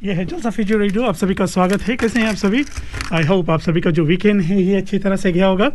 ये 0.00 0.12
है 0.12 0.24
जलसा 0.24 0.50
फीजू 0.50 0.76
रेडियो। 0.78 1.02
आप 1.04 1.16
सभी 1.16 1.34
का 1.34 1.46
स्वागत 1.46 1.82
है। 1.82 1.94
कैसे 1.96 2.20
हैं 2.20 2.26
आप 2.26 2.34
सभी? 2.34 2.62
आई 3.12 3.24
होप 3.24 3.50
आप 3.50 3.60
सभी 3.60 3.80
का 3.80 3.90
जो 3.90 4.04
वीकेंड 4.04 4.40
है, 4.42 4.62
ये 4.62 4.76
अच्छी 4.76 4.98
तरह 4.98 5.16
से 5.16 5.32
गया 5.32 5.46
होगा। 5.46 5.70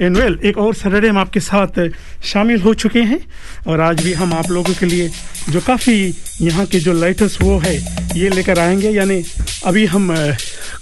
एंड 0.00 0.16
वेल 0.16 0.38
एक 0.44 0.58
और 0.58 0.74
सैटरडे 0.74 1.08
हम 1.08 1.18
आपके 1.18 1.40
साथ 1.40 1.88
शामिल 2.22 2.60
हो 2.60 2.74
चुके 2.74 3.02
हैं। 3.02 3.18
और 3.66 3.80
आज 3.80 4.02
भी 4.04 4.12
हम 4.12 4.34
आप 4.34 4.50
लोगों 4.50 4.74
के 4.74 4.86
लिए 4.86 5.08
जो 5.50 5.60
काफ़ी 5.60 6.14
यहाँ 6.42 6.66
के 6.66 6.80
जो 6.80 6.92
लेटेस्ट 6.92 7.42
वो 7.42 7.58
है, 7.58 7.74
ये 8.16 8.28
लेकर 8.28 8.58
आएँगे। 8.58 8.90
यानी 8.90 9.22
अभी 9.66 9.86
हम 9.86 10.14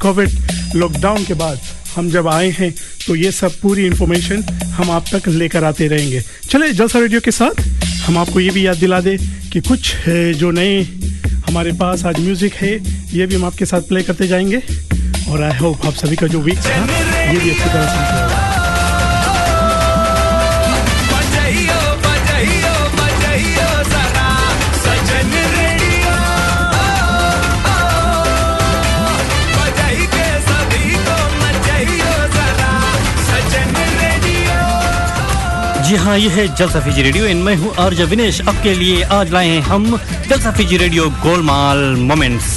कोविड 0.01 0.31
लॉकडाउन 0.77 1.25
के 1.25 1.35
बाद 1.35 1.61
हम 1.97 2.11
जब 2.11 2.29
आए 2.29 2.51
हैं 2.51 2.75
तो 3.07 3.15
ये 3.17 3.33
सब 3.33 3.61
पूरी 3.63 3.87
इन्फॉर्मेशन 3.87 4.43
हम 4.75 4.91
आप 4.91 5.05
तक 5.15 5.29
लेकर 5.29 5.65
आते 5.65 5.89
रहेंगे। 5.89 6.21
चले 6.51 6.73
जलसा 6.73 6.99
रेडियो 6.99 7.21
के 7.21 7.31
साथ, 7.31 7.61
हम 8.07 8.19
आपको 8.19 8.41
ये 8.41 8.51
भी 8.51 8.67
याद 8.67 8.77
दिला 8.77 9.01
दें 9.01 9.17
कि 9.53 9.61
कुछ 9.61 9.95
जो 10.09 10.51
नए 10.51 10.87
हमारे 11.49 11.73
पास 11.73 12.05
आज 12.07 12.19
म्यूज़िक 12.21 12.55
है, 12.55 12.71
ये 13.13 13.27
भी 13.27 13.35
हम 13.35 13.45
आपके 13.45 13.67
साथ 13.67 13.89
प्ले 13.89 14.03
करते 14.03 14.27
जाएँगे। 14.29 14.57
और 15.31 15.43
आई 15.43 15.59
होप 15.59 15.87
आप 15.87 15.95
सभी 15.95 16.17
का 16.17 16.27
जो 16.27 16.41
वीक 16.41 16.59
था 16.59 16.77
ये 17.31 17.39
भी 17.39 17.51
अच्छी 17.51 17.65
तरह 17.65 17.87
से 17.87 18.38
जी 35.89 35.97
हाँ 35.97 36.17
ये 36.19 36.29
है 36.31 36.47
जलसा 36.57 36.81
फीजी 36.85 37.03
रेडियो। 37.03 37.27
इन 37.27 37.37
मैं 37.43 37.55
हूँ 37.57 37.73
आर्ज 37.81 38.01
विनेश। 38.11 38.41
आपके 38.49 38.75
लिए 38.75 39.03
आज 39.19 39.33
लाए 39.33 39.49
हैं 39.49 39.61
हम 39.63 39.87
Jalsa 40.29 40.53
Fiji 40.59 40.77
radio 40.77 41.09
Golmaal 41.25 41.85
moments. 42.11 42.57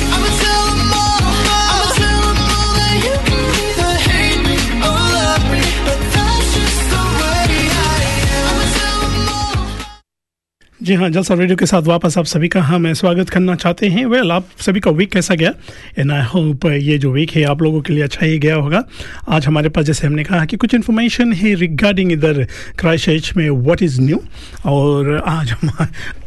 जी 10.83 10.93
हाँ 10.93 11.09
जलसा 11.09 11.33
रेडियो 11.33 11.55
के 11.57 11.65
साथ 11.65 11.81
वापस 11.81 12.17
आप 12.17 12.25
सभी 12.25 12.47
का 12.47 12.61
हम 12.61 12.93
स्वागत 12.93 13.29
करना 13.29 13.55
चाहते 13.55 13.87
हैं। 13.87 14.05
वेल 14.05 14.21
well, 14.21 14.31
आप 14.31 14.45
सभी 14.59 14.79
का 14.79 14.91
वीक 14.91 15.11
कैसा 15.11 15.35
गया? 15.35 15.53
एंड 15.99 16.11
आई 16.11 16.21
होप 16.21 16.65
ये 16.65 16.97
जो 16.97 17.11
वीक 17.11 17.31
है 17.31 17.43
आप 17.43 17.61
लोगों 17.61 17.81
के 17.81 17.93
लिए 17.93 18.03
अच्छा 18.03 18.25
ही 18.25 18.39
गया 18.39 18.55
होगा। 18.55 18.83
आज 19.29 19.45
हमारे 19.45 19.69
पास 19.69 19.85
जैसे 19.85 20.07
हमने 20.07 20.23
कहा 20.23 20.45
कि 20.45 20.57
कुछ 20.57 20.73
इन्फॉर्मेशन 20.73 21.33
है 21.33 21.53
रिगार्डिंग 21.55 22.11
इधर 22.11 22.47
क्राइस्ट 22.79 23.37
में 23.37 23.49
व्हाट 23.49 23.83
इज़ 23.83 24.01
न्यू 24.01 24.21
और 24.65 25.23
आज 25.27 25.51
हम 25.51 25.69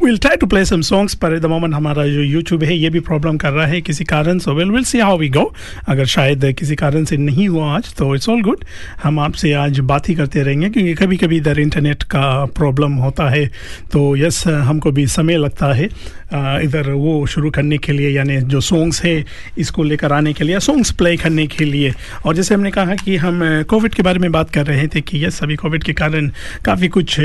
will 0.03 0.17
try 0.17 0.37
to 0.37 0.47
play 0.47 0.63
some 0.65 0.81
songs 0.81 1.13
पर 1.15 1.39
द 1.39 1.45
मोमेंट 1.45 1.73
हमारा 1.73 2.07
जो 2.07 2.21
यूट्यूब 2.21 2.63
है 2.63 2.77
ये 2.77 2.89
भी 2.89 2.99
प्रॉब्लम 2.99 3.37
कर 3.37 3.51
रहा 3.51 3.67
है 3.67 3.81
किसी 3.81 4.03
कारण। 4.03 4.39
से 4.39 4.51
well 4.51 4.71
will 4.71 4.83
see 4.83 4.99
how 4.99 5.17
we 5.17 5.29
go 5.29 5.53
अगर 5.87 6.05
शायद 6.05 6.45
किसी 6.59 6.75
कारण 6.75 7.03
से 7.03 7.17
नहीं 7.17 7.49
हुआ 7.49 7.75
आज 7.75 7.93
तो 7.95 8.15
इट्स 8.15 8.29
ऑल 8.29 8.41
गुड 8.41 8.63
हम 9.03 9.19
आपसे 9.19 9.53
आज 9.53 9.79
बात 9.79 10.09
ही 10.09 10.15
करते 10.15 10.43
रहेंगे 10.43 10.69
क्योंकि 10.69 10.93
कभी 10.93 11.17
कभी 11.17 11.37
इधर 11.37 11.59
इंटरनेट 11.59 12.03
का 12.03 12.45
प्रॉब्लम 12.45 12.93
होता 12.93 13.29
है। 13.29 13.45
तो 13.91 14.15
यस 14.15 14.43
हमको 14.47 14.91
भी 14.91 15.07
समय 15.07 15.37
लगता 15.37 15.73
है। 15.73 15.89
इधर 16.63 16.89
वो 16.91 17.25
शुरू 17.25 17.49
करने 17.51 17.77
के 17.77 17.91
लिए, 17.91 18.09
यानी 18.09 18.37
जो 18.43 18.61
सॉन्ग्स 18.61 19.03
है, 19.03 19.23
इसको 19.57 19.83
लेकर 19.83 20.13
आने 20.13 20.33
के 20.33 20.43
लिए 20.43 20.59
सॉन्ग्स 20.59 20.91
प्ले 20.91 21.15
करने 21.17 21.45
के 21.47 21.65
लिए। 21.65 21.93
और 22.25 22.35
जैसे 22.35 22.55
हमने 22.55 22.71
कहा 22.71 22.95
कि 22.95 23.15
हम 23.17 23.41
कोविड 23.69 23.93
के 23.93 24.03
बारे 24.03 24.19
में 24.19 24.31
बात 24.31 24.49
कर 24.49 24.65
रहे 24.65 24.87
थे 24.87 25.01
कि 25.01 25.23
यस 25.25 25.41
अभी 25.43 25.55
कोविड 25.55 25.83
के 25.83 25.93
कारण 25.93 26.29
काफ़ी 26.65 26.87
कुछ 26.87 27.15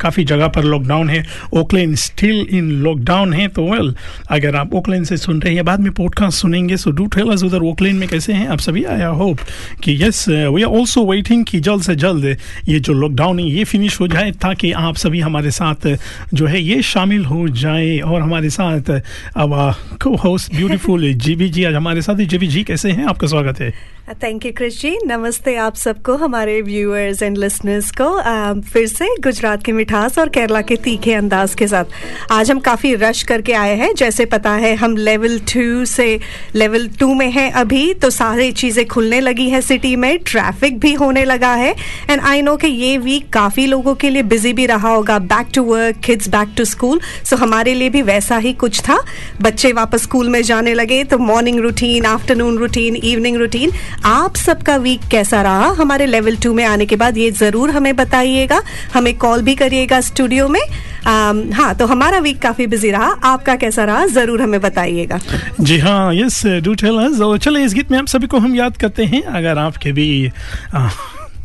काफ़ी 0.00 0.24
जगह 0.24 0.48
पर 0.48 0.64
लॉकडाउन 0.64 1.10
है। 1.10 1.24
ओकलैंड 1.52 1.94
स्टिल 1.96 2.46
इन 2.50 2.70
लॉकडाउन 2.82 3.32
है 3.32 3.48
तो 3.48 3.64
वेल 3.70 3.94
अगर 4.30 4.56
आप 4.56 4.74
ओकलैंड 4.74 5.06
से 5.06 5.16
सुन 5.16 5.40
रहे 5.42 5.54
हैं, 5.54 5.64
बाद 5.64 5.80
में 5.80 5.92
पॉडकास्ट 5.92 6.40
सुनेंगे 6.40 6.76
सो 6.76 6.90
डू 6.90 7.06
टेल 7.06 7.30
अस 7.32 7.42
उधर 7.44 7.62
ओकलैंड 7.62 7.98
में 7.98 8.08
कैसे 8.08 8.32
हैं। 8.32 8.46
आप 8.48 8.58
सभी 8.60 8.84
आई 8.84 9.02
होप 9.16 9.38
कि 9.84 9.96
yes 10.02 10.28
we 10.28 10.62
are 10.62 10.68
also 10.70 11.04
waiting 11.06 11.44
कि 11.44 11.60
जल्द 11.60 11.82
से 11.82 11.94
जल्द 11.96 12.24
ये 12.68 12.78
जो 12.80 12.92
लॉकडाउन 12.92 13.38
है, 13.38 13.48
ये 13.48 13.64
फिनिश 13.64 14.00
हो 14.00 14.08
जाए, 14.08 14.30
ताकि 14.32 14.72
आप 14.72 14.96
सभी 14.96 15.20
हमारे 15.20 15.50
साथ 15.50 15.86
जो 16.34 16.46
है, 16.46 16.62
ये 16.62 16.82
शामिल 16.82 17.24
हो 17.24 17.48
जाए। 17.50 17.98
और 18.02 18.22
हमारे 18.22 18.50
साथ 18.50 19.00
अब 19.36 19.74
को 20.02 20.16
होस्ट 20.16 20.54
ब्यूटीफुल 20.54 21.12
जीबी 21.12 21.48
जी 21.48 21.64
आज 21.64 21.74
हमारे 21.74 22.02
साथ 22.02 22.14
जीबी 22.14 22.46
जी 22.46 22.64
कैसे 22.64 22.90
हैं? 22.90 23.04
आपका 23.04 23.26
स्वागत 23.26 23.60
है। 23.60 23.72
थैंक 24.12 24.44
यू 24.46 24.50
क्रिश 24.56 24.80
जी 24.80 24.90
नमस्ते 25.06 25.54
आप 25.56 25.74
सबको 25.74 26.14
हमारे 26.16 26.60
व्यूअर्स 26.62 27.22
एंड 27.22 27.36
लिसनर्स 27.38 27.90
को। 27.90 28.04
आ, 28.04 28.52
फिर 28.72 28.86
से 28.86 29.06
गुजरात 29.20 29.62
की 29.62 29.72
मिठास 29.72 30.18
और 30.18 30.28
केरला 30.28 30.60
के 30.60 30.76
तीखे 30.76 31.12
अंदाज 31.14 31.54
के 31.54 31.66
साथ। 31.66 31.84
आज 32.30 32.50
हम 32.50 32.58
काफ़ी 32.60 32.94
रश 32.94 33.22
करके 33.22 33.52
आए 33.52 33.76
हैं। 33.76 33.92
जैसे 33.94 34.24
पता 34.24 34.50
है 34.54 34.74
हम 34.76 34.96
लेवल 34.96 35.38
टू 35.52 35.84
से 35.84 36.18
लेवल 36.54 36.88
टू 37.00 37.12
में 37.14 37.30
हैं 37.30 37.50
अभी 37.52 37.92
तो 37.94 38.10
सारी 38.10 38.50
चीज़ें 38.52 38.86
खुलने 38.88 39.20
लगी 39.20 39.48
हैं 39.50 39.60
सिटी 39.60 39.94
में। 39.96 40.18
ट्रैफ़िक 40.26 40.78
भी 40.80 40.92
होने 40.94 41.24
लगा 41.24 41.54
है। 41.54 41.74
एंड 42.10 42.20
आई 42.20 42.42
नो 42.42 42.56
कि 42.56 42.68
ये 42.68 42.96
वीक 42.98 43.32
काफ़ी 43.32 43.66
लोगों 43.66 43.94
के 43.94 44.10
लिए 44.10 44.22
बिज़ी 44.24 44.52
भी 44.52 44.66
रहा 44.66 44.88
होगा। 44.88 45.18
Back 45.18 45.48
to 45.54 45.62
work 45.64 46.00
kids 46.04 46.28
back 46.28 46.54
to 46.56 46.64
school 46.64 47.00
so 47.24 47.36
हमारे 47.36 47.74
लिए 47.74 47.90
भी 47.90 48.02
वैसा 48.02 48.36
ही 48.38 48.52
कुछ 48.54 48.80
था। 48.80 48.98
बच्चे 49.42 49.72
वापस 49.72 50.02
स्कूल 50.02 50.28
में 50.28 50.42
जाने 50.42 50.74
लगे 50.74 51.02
तो 51.04 51.18
morning 51.18 51.60
routine 51.60 52.06
afternoon 52.06 52.58
routine 52.58 52.96
evening 52.96 53.36
routine 53.36 53.70
आप 54.04 54.36
सबका 54.36 54.76
वीक 54.76 55.00
कैसा 55.10 55.40
रहा? 55.42 55.66
हमारे 55.78 56.06
लेवल 56.06 56.36
टू 56.36 56.52
में 56.54 56.64
आने 56.64 56.86
के 56.86 56.96
बाद 56.96 57.18
ये 57.18 57.30
ज़रूर 57.30 57.70
हमें 57.70 57.94
बताइएगा। 57.96 58.60
हमें 58.94 59.16
कॉल 59.18 59.42
भी 59.42 59.54
करिएगा 59.54 60.00
स्टूडियो 60.00 60.48
में। 60.48 60.60
आम, 61.06 61.42
हाँ 61.52 61.74
तो 61.74 61.86
हमारा 61.86 62.18
वीक 62.18 62.40
काफ़ी 62.42 62.66
बिज़ी 62.66 62.90
रहा। 62.90 63.10
आपका 63.24 63.56
कैसा 63.56 63.84
रहा? 63.84 64.06
ज़रूर 64.08 64.42
हमें 64.42 64.60
बताइएगा। 64.60 65.18
जी 65.60 65.78
हाँ 65.78 66.14
यस 66.14 66.42
डू 66.64 66.74
टेल 66.74 66.98
अस 66.98 67.20
और 67.20 67.38
चले 67.38 67.64
इस 67.64 67.74
गीत 67.74 67.90
में 67.90 67.98
हम 67.98 68.06
सभी 68.06 68.26
को 68.26 68.38
हम 68.38 68.54
याद 68.56 68.76
करते 68.76 69.04
हैं। 69.04 69.22
अगर 69.22 69.58
आपके 69.58 69.92
भी 69.92 70.30
आ, 70.74 70.88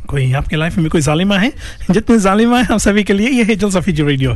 कोई 0.08 0.32
आपके 0.34 0.56
लाइफ 0.56 0.78
में 0.78 0.90
कोई 0.90 1.02
जालिमा 1.02 1.38
है 1.38 1.52
जितने 1.92 2.18
जालिमा 2.20 2.58
है 2.58 2.64
हम 2.66 2.78
सभी 2.80 3.04
के 3.04 3.14
लिए 3.14 3.30
ये 3.30 3.44
है 3.44 3.56
जल 3.56 3.70
सफी 3.72 3.92
जो 3.92 4.06
रेडियो 4.08 4.36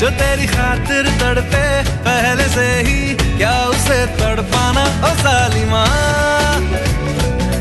जो 0.00 0.08
तेरी 0.12 0.46
खातिर 0.46 1.06
तड़पे, 1.20 1.66
पहले 2.06 2.46
से 2.54 2.66
ही 2.86 3.14
क्या 3.38 3.54
उसे 3.68 3.98
तड़पाना? 4.18 4.84
ओ 5.08 5.12
जालिमा 5.22 5.82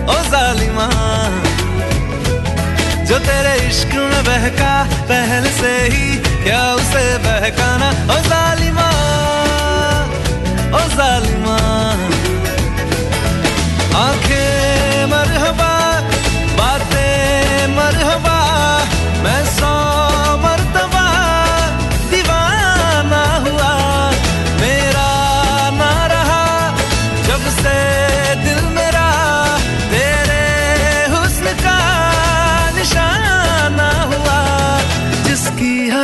ओ 0.05 0.17
जालिमा 0.33 0.87
जो 3.07 3.19
तेरे 3.27 3.55
इश्क 3.67 3.95
में 4.11 4.23
बहका, 4.27 4.73
पहले 5.09 5.49
से 5.61 5.73
ही 5.95 6.05
क्या 6.43 6.63
उसे 6.75 7.05
बहकाना? 7.25 7.89
ओ 8.11 8.19
जालिमा 8.27 8.89
ओ 10.75 10.83
जालिमा 10.97 11.57
आँखें 14.03 14.64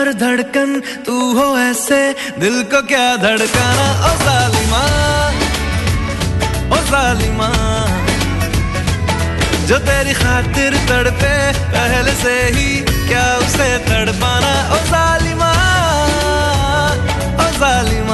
हर 0.01 0.12
धड़कन, 0.13 0.71
तू 1.06 1.15
हो 1.33 1.45
ऐसे, 1.59 1.98
दिल 2.39 2.56
को 2.63 2.81
क्या 2.81 3.07
धड़काना? 3.18 3.83
ओ 4.06 4.13
सालिमा 4.21 4.80
ओ 6.69 6.80
सालिमा, 6.86 7.50
जो 9.68 9.77
तेरी 9.80 10.13
खातिर 10.13 10.77
तड़पे, 10.89 11.36
पहले 11.75 12.15
से 12.15 12.33
ही 12.56 12.69
क्या 13.09 13.27
उसे 13.38 13.69
तड़पाना? 13.86 14.53
ओ 14.74 14.80
सालिमा 14.89 15.51
ओ 17.38 17.50
सालिमा। 17.59 18.11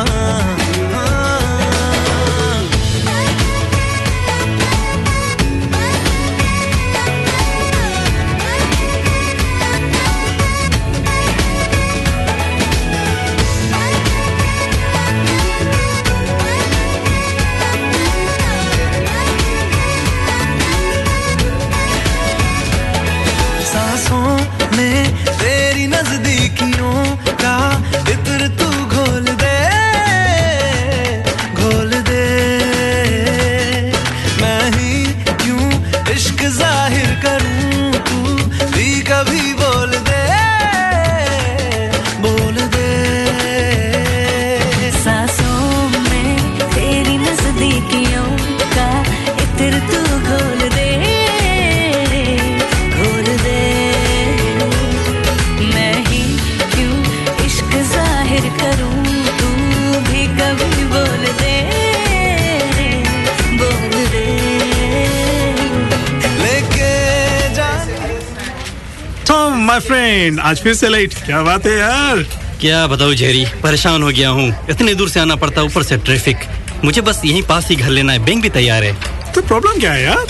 माय 69.77 69.85
फ्रेंड 69.85 70.39
आज 70.39 70.61
फिर 70.63 70.73
से 70.73 70.87
लेट 70.89 71.13
क्या 71.25 71.41
बात 71.43 71.65
है 71.65 71.71
यार? 71.77 72.21
क्या 72.61 72.85
बताऊँ 72.87 73.13
जेरी 73.15 73.45
परेशान 73.63 74.03
हो 74.03 74.09
गया 74.09 74.29
हूँ। 74.29 74.47
इतने 74.69 74.93
दूर 74.95 75.09
से 75.09 75.19
आना 75.19 75.35
पड़ता 75.35 75.61
ऊपर 75.63 75.83
से 75.83 75.97
ट्रैफ़िक 75.97 76.37
मुझे 76.85 77.01
बस 77.01 77.21
यहीं 77.25 77.41
पास 77.49 77.67
ही 77.69 77.75
घर 77.75 77.89
लेना 77.89 78.13
है 78.13 78.19
बैंक 78.25 78.41
भी 78.43 78.49
तैयार 78.49 78.83
है। 78.83 78.93
तो 79.33 79.41
प्रॉब्लम 79.41 79.79
क्या 79.79 79.91
है 79.93 80.03
यार? 80.03 80.25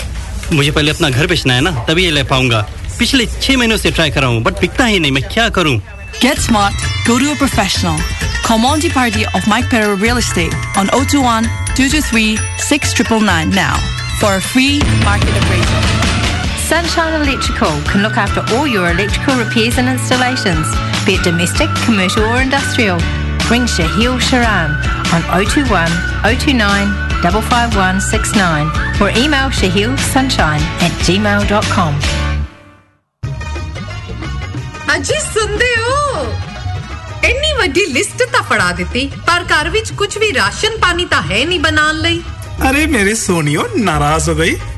मुझे 0.52 0.70
पहले 0.70 0.90
अपना 0.90 1.10
घर 1.10 1.26
बेचना 1.26 1.54
है 1.54 1.60
ना 1.60 1.70
तभी 1.88 2.04
ये 2.04 2.10
ले 2.10 2.22
पाऊँगा। 2.32 2.60
पिछले 2.98 3.26
छह 3.26 3.56
महीनों 3.56 3.76
से 3.76 3.90
ट्राई 3.90 4.10
कर 4.10 4.20
रहा 4.20 4.30
हूँ 4.30 4.42
बट 4.42 4.60
बिकता 4.60 4.84
ही 4.84 4.98
नहीं 4.98 5.12
मैं 5.12 5.22
क्या 5.32 5.48
करूँ? 5.58 5.80
Get 6.20 6.44
smart, 6.48 6.74
go 7.06 7.18
to 7.18 7.32
a 7.32 7.36
professional. 7.36 7.98
Call 8.44 8.58
Monty 8.58 8.90
Party 8.90 9.24
of 9.34 9.48
Mike 9.54 9.70
Perro 9.70 9.96
Real 9.96 10.18
Estate 10.18 10.54
on 10.76 10.90
021 10.92 11.48
223 11.74 12.36
6999 12.68 13.54
now 13.54 13.76
for 14.20 14.34
a 14.34 14.40
free 14.40 14.80
market 15.04 15.42
appraisal. 15.42 15.67
Sunshine 16.68 17.14
Electrical 17.22 17.72
can 17.90 18.02
look 18.02 18.16
after 18.18 18.42
all 18.54 18.66
your 18.66 18.90
electrical 18.90 19.34
repairs 19.36 19.78
and 19.78 19.88
installations, 19.88 20.66
be 21.06 21.14
it 21.14 21.22
domestic, 21.24 21.70
commercial 21.84 22.24
or 22.24 22.40
industrial. 22.42 22.98
Ring 23.50 23.64
Shahil 23.64 24.18
Sharan 24.20 24.74
on 25.14 25.22
021 25.32 25.88
029 26.24 26.88
55169 27.22 29.00
or 29.00 29.08
email 29.16 29.48
shahilsunshine 29.60 30.64
at 30.86 30.92
gmail.com. 31.08 31.94
ਅਜੀ 34.96 35.18
ਸੁਣਦੇ 35.32 35.66
ਹੋ 35.80 36.22
ਇੰਨੀ 37.24 37.52
ਵੱਡੀ 37.58 37.84
list 37.92 38.22
ਤਾਂ 38.32 38.42
ਫੜਾ 38.48 38.70
ਦਿੱਤੀ 38.76 39.06
ਪਰ 39.26 39.44
ਘਰ 39.52 39.68
ਵਿੱਚ 39.70 39.92
ਕੁਝ 39.98 40.16
ਵੀ 40.18 40.32
ਰਾਸ਼ਨ 40.34 40.78
ਪਾਣੀ 40.80 41.04
ਤਾਂ 41.10 41.22
ਹੈ 41.22 41.44
ਨਹੀਂ 41.44 41.60
ਬਣਾਉਣ 41.60 41.96
ਲਈ 42.06 42.22
ਅਰੇ 42.70 42.86
ਮੇਰੇ 42.94 43.14
ਸੋਨੀਓ 43.14 43.66
ਨਾਰਾਜ਼ 43.76 44.28
ਹੋ 44.30 44.34
ਗਈ 44.34 44.56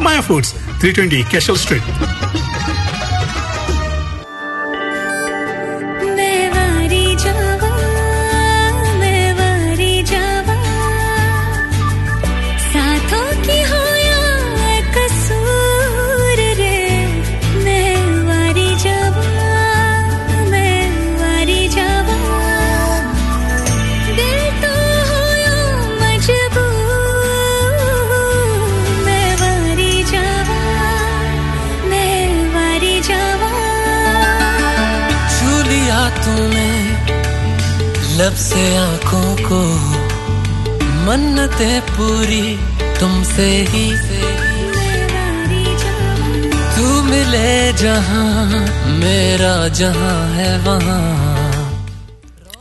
Maya 0.00 0.20
foods 0.28 0.54
320 0.84 1.22
Cashel 1.30 1.56
street 1.56 1.82
लब 38.24 38.34
से 38.40 38.60
आँखों 38.76 39.36
को 39.46 39.58
मन्नतें 41.06 41.80
पूरी 41.88 42.56
तुमसे 43.00 43.48
ही 43.72 43.84
तू 46.76 46.86
मिले 47.10 47.72
जहाँ 47.82 48.60
मेरा 49.02 49.56
जहाँ 49.80 50.16
है 50.36 50.50
वहाँ 50.68 51.02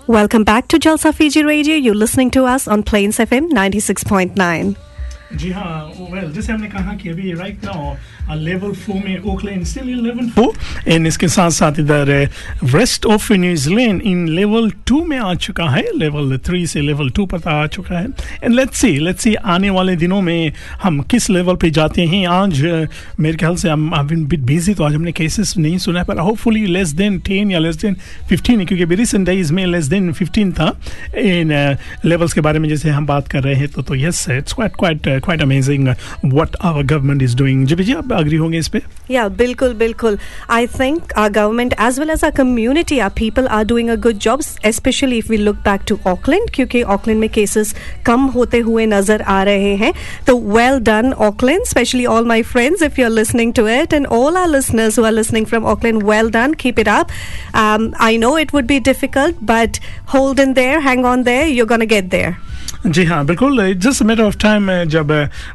Welcome 0.09 0.43
back 0.43 0.67
to 0.67 0.79
Jalsa 0.79 1.13
Fiji 1.13 1.43
Radio. 1.45 1.75
You're 1.77 1.95
listening 1.95 2.31
to 2.31 2.43
us 2.55 2.67
on 2.67 2.83
Plains 2.83 3.19
FM 3.27 3.49
96.9. 3.53 4.75
जी 5.33 5.51
हाँ 5.51 5.75
वेल 6.11 6.31
जैसे 6.33 6.51
हमने 6.53 6.67
कहा 6.69 6.93
कि 6.95 7.09
अभी 7.09 7.33
राइट 7.33 7.63
नाउ 7.65 7.95
लेवल 8.31 8.71
फोर 8.73 9.01
में 9.05 9.21
Auckland 9.21 9.63
still 9.63 9.87
level 10.03 10.29
four 10.29 10.91
and 10.91 11.07
इसके 11.07 11.27
साथ 11.27 11.49
साथ 11.51 11.79
इधर 11.79 12.29
west 12.63 13.05
of 13.05 13.31
New Zealand 13.33 14.01
in 14.01 14.27
level 14.27 14.69
two 14.87 15.03
में 15.05 15.17
आ 15.17 15.33
चुका 15.35 15.69
है। 15.69 15.83
लेवल 15.97 16.37
थ्री 16.45 16.65
से 16.67 16.81
लेवल 16.81 17.09
टू 17.09 17.25
पर 17.25 17.49
आ 17.49 17.65
चुका 17.67 17.97
है। 17.99 18.05
And 18.43 18.53
let's 18.55 18.81
see 18.81 18.97
let's 18.99 19.23
see 19.23 19.33
आने 19.35 19.69
वाले 19.69 19.95
दिनों 19.95 20.21
में 20.21 20.51
हम 20.83 20.99
किस 21.11 21.29
लेवल 21.29 21.55
पे 21.55 21.69
जाते 21.69 22.05
हैं। 22.05 22.25
आज 22.27 22.63
uh, 22.63 22.87
मेरे 23.19 23.37
ख्याल 23.37 23.55
से 23.55 23.69
हम 23.69 23.91
बिट 24.03 24.39
बिज़ी 24.39 24.73
तो 24.73 24.83
आज 24.83 24.93
हमने 24.95 25.11
केसेस 25.11 25.53
नहीं 25.57 25.77
सुना 25.77 25.99
है 25.99 26.05
पर 26.05 26.19
होपफुली 26.19 26.65
लेस 26.65 26.89
देन 26.93 27.19
टेन 27.19 27.51
या 27.51 27.59
लेस 27.59 27.75
देन 27.81 27.95
फिफ्टीन 28.29 28.59
है 28.59 28.65
क्योंकि 28.65 28.95
रिसेंट 28.95 29.25
डेज़ 29.25 29.53
में 29.53 29.65
लेस 29.65 29.85
देन 29.85 30.11
फिफ्टीन 30.13 30.51
था। 30.51 30.71
इन 31.17 31.51
लेवल्स 32.05 32.33
के 32.33 32.41
बारे 32.41 32.59
में 32.59 32.67
जैसे 32.69 32.89
हम 32.89 33.05
बात 33.05 33.27
कर 33.27 33.43
रहे 33.43 33.55
हैं 33.55 33.67
तो 33.67 33.81
तो 33.81 33.95
yes 33.95 34.25
it's 34.29 34.53
quite 34.53 34.75
quite 34.79 35.07
quite 35.23 35.41
amazing 35.41 35.87
what 36.25 36.55
our 36.61 36.83
government 36.83 37.21
is 37.23 37.35
doing 37.37 37.65
जी 37.67 37.75
जी 37.75 37.93
आप 37.93 38.12
अग्री 38.13 38.37
होंगे 38.37 38.57
इस 38.57 38.67
पे 38.67 38.81
Yeah, 39.11 39.27
bilkul, 39.39 39.73
bilkul. 39.79 40.17
I 40.49 40.65
think 40.73 41.09
our 41.21 41.29
government 41.29 41.73
as 41.85 41.97
well 42.01 42.11
as 42.13 42.21
our 42.23 42.31
community, 42.31 42.99
our 43.05 43.13
people 43.15 43.49
are 43.57 43.65
doing 43.71 43.89
a 43.89 43.97
good 44.05 44.19
job, 44.25 44.43
especially 44.69 45.17
if 45.23 45.31
we 45.33 45.39
look 45.47 45.57
back 45.65 45.83
to 45.91 45.97
Auckland, 46.11 46.51
क्योंकि 46.53 46.83
Auckland 46.95 47.19
में 47.19 47.27
cases 47.29 47.73
कम 48.05 48.21
होते 48.35 48.59
हुए 48.59 48.85
नज़र 48.85 49.21
आ 49.21 49.41
रहे 49.43 49.75
हैं. 49.75 49.93
तो 50.27 50.37
well 50.57 50.79
done, 50.91 51.11
Auckland, 51.27 51.67
especially 51.69 52.05
all 52.13 52.29
my 52.31 52.39
friends 52.53 52.85
if 52.89 53.01
you're 53.01 53.13
listening 53.17 53.53
to 53.59 53.67
it, 53.73 53.97
and 53.99 54.11
all 54.19 54.39
our 54.43 54.53
listeners 54.53 54.95
who 54.95 55.05
are 55.05 55.13
listening 55.19 55.49
from 55.53 55.69
Auckland, 55.73 56.03
well 56.11 56.31
done, 56.39 56.55
keep 56.65 56.81
it 56.85 56.93
up. 56.95 57.11
Um, 57.65 57.93
I 57.99 58.15
know 58.17 58.33
it 58.45 58.53
would 58.53 58.71
be 58.73 58.79
difficult, 58.79 59.45
but 59.53 59.79
hold 60.15 60.39
in 60.39 60.53
there, 60.53 60.79
hang 60.79 61.05
on 61.05 61.23
there, 61.23 61.45
you're 61.47 61.71
gonna 61.75 61.91
get 61.97 62.09
there. 62.09 62.37
जी 62.85 63.03
हाँ 63.05 63.25
बिल्कुल। 63.25 63.73
Just 63.73 64.01
matter 64.03 64.23
of 64.23 64.37
time 64.37 64.67
जब 64.91 65.11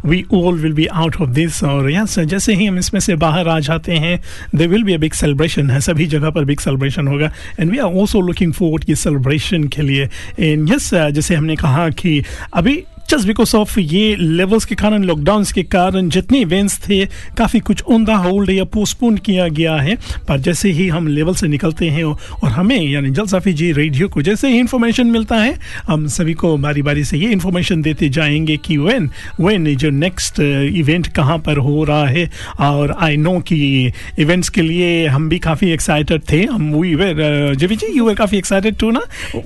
we 0.07 0.25
all 0.35 0.59
will 0.59 0.73
be 0.73 0.87
out 0.87 1.17
of 1.21 1.31
this 1.31 1.63
और 1.65 1.91
yes 1.93 2.19
जैसे 2.19 2.55
ही 2.55 2.67
हम 2.67 2.79
इसमें 2.79 3.01
से 3.01 3.15
बाहर 3.17 3.49
आ 3.49 3.59
जाते 3.61 3.97
हैं 3.97 4.19
they 4.55 4.67
will 4.67 4.85
be 4.85 4.95
a 4.95 4.99
big 4.99 5.13
celebration 5.13 5.71
है, 5.71 5.81
सभी 5.81 6.07
जगह 6.07 6.31
पर 6.31 6.45
बिग 6.45 6.61
सेलिब्रेशन 6.61 7.09
होगा। 7.09 7.31
And 7.61 7.71
we 7.71 7.79
are 7.79 7.93
also 7.93 8.21
looking 8.21 8.53
forward 8.53 8.85
की 8.85 8.95
सेलिब्रेशन 8.95 9.65
के 9.69 9.83
लिए। 9.83 10.09
एंड 10.39 10.71
यस 10.73 10.91
जैसे 10.95 11.35
हमने 11.35 11.57
कहा 11.57 11.89
कि 11.91 12.23
अभी 12.55 12.83
जस्ट 13.11 13.27
बिकॉज़ 13.27 13.57
ऑफ़ 13.57 13.79
ये 13.81 14.17
लेवल्स 14.17 14.65
के 14.65 14.75
कारण 14.75 15.05
लॉकडाउन 15.05 15.45
के 15.55 15.63
कारण 15.63 16.09
जितने 16.09 16.41
इवेंट्स 16.41 16.79
थे, 16.79 17.05
काफ़ी 17.39 17.61
कुछ 17.61 17.83
ऑन 17.83 18.05
द 18.05 18.11
होल्ड 18.11 18.51
या 18.51 18.65
पोस्टपोन 18.65 19.17
किया 19.17 19.47
गया 19.49 19.77
है। 19.77 19.97
पर 20.29 20.39
जैसे 20.39 20.71
ही 20.71 20.89
हम 20.89 21.07
लेवल 21.07 21.35
से 21.35 21.47
निकलते 21.47 21.89
हैं 21.89 22.05
और 22.05 22.49
हमें, 22.49 22.81
यानी 22.81 23.11
जल 23.11 23.27
साफी 23.27 23.53
जी 23.53 23.71
रेडियो 23.73 24.09
को 24.09 24.23
जैसे 24.23 24.49
ही 24.49 24.59
इंफॉर्मेशन 24.59 25.07
मिलता 25.07 25.37
है, 25.37 25.59
हम 25.87 26.07
सभी 26.07 26.35
को 26.35 26.57
बारी 26.57 26.83
बारी 26.83 27.05
से 27.05 27.19
ये 27.19 27.31
इंफॉर्मेशन 27.33 27.83
देते 27.83 28.09
जाएँगे 28.09 28.57
कि 28.57 28.77
वेन 28.77 29.11
वेन 29.41 29.75
जो 29.77 29.91
नेक्स्ट 29.91 30.41
इवेंट 30.41 31.07
कहाँ 31.07 31.39
पर 31.39 31.57
हो 31.59 31.85
रहा 31.85 32.07
है। 32.07 32.31
और 32.61 32.97
आई 33.01 33.17
नो 33.17 33.39
कि 33.41 33.93
इवेंट्स 34.19 34.49
के 34.49 34.63
लिए 34.63 35.07
हम 35.07 35.29
भी 35.29 35.39
काफ़ी 35.39 35.71
एक्साइटेड 35.71 36.23
थे। 36.33 36.43
हम 36.45 36.73
वी 36.75 36.95
वेर 36.95 37.55
जेवी 37.55 37.77
जी 37.77 37.87
यू 37.97 38.05
वर 38.05 38.15
काफ़ी 38.15 38.39
एक्साइटेड 38.39 38.77
टू 38.77 38.91
ना? 38.91 39.01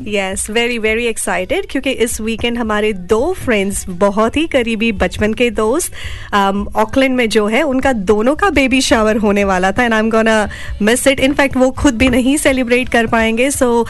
यस 0.08 0.50
वेरी 0.50 0.78
वेरी 0.78 1.06
एक्साइटेड 1.06 1.66
क्योंकि 1.70 1.90
इस 1.90 2.20
वीकेंड 2.20 2.58
हमारे 2.58 2.92
दो 2.92 3.32
फ्रेंड्स 3.52 3.84
बहुत 4.00 4.36
ही 4.36 4.46
करीबी 4.48 4.90
बचपन 5.00 5.32
के 5.34 5.50
दोस्त 5.52 5.92
ऑकलैंड 6.34 7.16
में 7.16 7.28
जो 7.28 7.46
है, 7.46 7.62
उनका 7.64 7.92
दोनों 8.10 8.34
का 8.34 8.48
बेबी 8.52 8.80
शावर 8.82 9.16
होने 9.18 9.44
वाला 9.44 9.70
था 9.72 9.84
and 9.84 9.94
I 9.94 10.00
am 10.00 10.08
gonna 10.10 10.36
miss 10.82 11.06
it 11.06 11.20
in fact 11.20 11.56
वो 11.56 11.70
खुद 11.78 11.96
भी 11.98 12.08
नहीं 12.08 12.36
सेलिब्रेट 12.36 12.88
कर 12.88 13.06
पाएँगे. 13.06 13.50
सो 13.50 13.86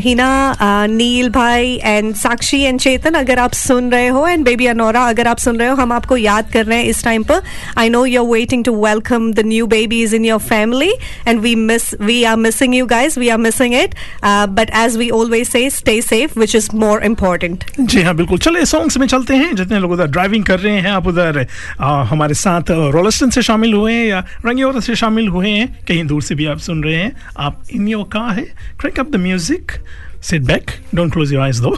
हिना 0.00 0.86
नील 0.90 1.28
भाई 1.30 1.78
एंड 1.84 2.14
साक्षी 2.16 2.60
एंड 2.62 2.80
चेतन 2.80 3.14
अगर 3.14 3.38
आप 3.38 3.52
सुन 3.54 3.90
रहे 3.92 4.08
हो 4.08 4.26
एंड 4.26 4.44
बेबी 4.44 4.66
अनोरा 4.66 5.04
अगर 5.08 5.26
आप 5.26 5.38
सुन 5.38 5.58
रहे 5.58 5.68
हो, 5.68 5.74
हम 5.76 5.92
आपको 5.92 6.16
याद 6.16 6.50
कर 6.52 6.66
रहे 6.66 6.78
हैं 6.78 6.86
इस 6.86 7.04
टाइम 7.04 7.22
पर. 7.24 7.40
I 7.78 7.88
know 7.88 8.04
you 8.06 8.22
are 8.22 8.28
waiting 8.30 8.64
to 8.64 8.74
welcome 8.84 9.30
the 9.32 9.46
new 9.46 9.66
babies 9.68 10.14
in 10.14 10.24
your 10.24 10.38
family 10.48 10.90
and 11.28 11.40
we 11.40 11.54
miss 11.54 11.90
we 12.00 12.22
are 12.24 12.36
missing 12.38 12.74
you 12.74 12.86
guys 12.86 13.18
we 13.20 13.28
are 13.28 13.38
missing 13.38 13.74
it 13.74 13.94
but 14.24 14.70
as 14.76 14.96
we 14.96 15.10
always 15.20 15.48
say 15.48 15.68
stay 15.70 16.00
safe 16.02 16.38
which 16.40 16.54
is 16.56 16.68
more 16.76 17.04
important 17.04 17.64
जी 17.80 18.02
हाँ 18.02 18.14
बिल्कुल। 18.16 18.38
चलिए 18.38 18.64
songs 18.88 18.98
में 18.98 19.06
चलते 19.08 19.34
हैं। 19.36 19.54
जितने 19.56 19.78
लोग 19.78 19.90
उधर 19.92 20.06
driving 20.08 20.44
कर 20.44 20.60
रहे 20.60 20.80
हैं, 20.80 20.90
आप 20.90 21.06
उधर 21.06 21.46
हमारे 22.08 22.34
साथ 22.34 22.70
रोलस्टन 22.92 23.30
से 23.30 23.42
शामिल 23.42 23.72
हुए 23.74 23.92
हैं 23.92 24.06
या 24.06 24.18
रंगियोर 24.46 24.80
से 24.80 24.94
शामिल 24.96 25.28
हुए 25.28 25.50
हैं, 25.50 25.66
कहीं 25.88 26.04
दूर 26.06 26.22
से 26.22 26.34
भी 26.34 26.46
आप 26.46 26.58
सुन 26.58 26.82
रहे 26.84 26.94
हैं। 26.96 27.12
आप 27.38 27.62
इन 27.70 27.88
योर 27.88 28.08
कहाँ 28.12 28.34
है। 28.34 28.44
Crack 28.80 29.00
up 29.00 29.10
the 29.10 29.16
music 29.18 29.72
sit 30.22 30.42
back 30.42 30.70
don't 30.94 31.12
close 31.12 31.32
your 31.32 31.42
eyes 31.42 31.60
दो 31.62 31.76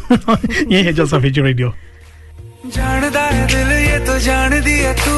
ये 0.70 0.82
है 0.82 0.92
जलसा 0.92 1.18
फीचर 1.20 1.42
रेडियो 1.42 1.72
जानदा 2.68 3.20
है 3.22 3.46
दिल, 3.46 3.72
ये 3.82 3.98
तो 4.06 4.18
जान 4.20 4.60
दिया 4.62 4.92
तू। 4.94 5.16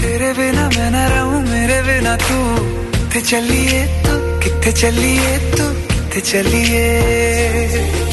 तेरे 0.00 0.32
बिना 0.32 0.68
मैं 0.68 0.90
ना 0.90 1.06
रहूँ, 1.08 1.42
मेरे 1.44 1.80
बिना 1.82 2.16
तू। 2.16 2.38
किथे 2.96 3.20
चलिए 3.22 3.84
तू? 4.04 4.16
किथे 4.40 4.72
चलिए 4.72 5.38
तू? 5.52 5.70
किथे 5.92 6.20
चलिए? 6.22 8.05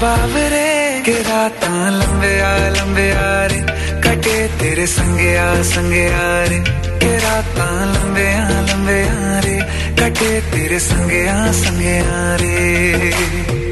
बावरे 0.00 1.02
के 1.06 1.12
रात 1.22 1.64
लंबे 1.98 2.32
आ 2.40 2.54
लंबे 2.76 3.10
आ 3.10 3.46
रे, 3.50 3.60
कटे 4.04 4.36
तेरे 4.58 4.86
संगे 4.86 5.36
आ 5.36 5.62
संगे 5.62 6.06
आ 6.12 6.44
रे, 6.50 6.58
के 7.02 7.12
रात 7.18 7.58
लंबे 7.94 8.26
आ 8.32 8.60
लंबे 8.68 9.00
आ 9.02 9.38
रे, 9.44 9.56
कटे 10.00 10.40
तेरे 10.52 10.78
संगे 10.78 11.26
आ 11.28 11.52
संगे 11.52 11.98
आ 11.98 12.36
रे। 12.40 13.65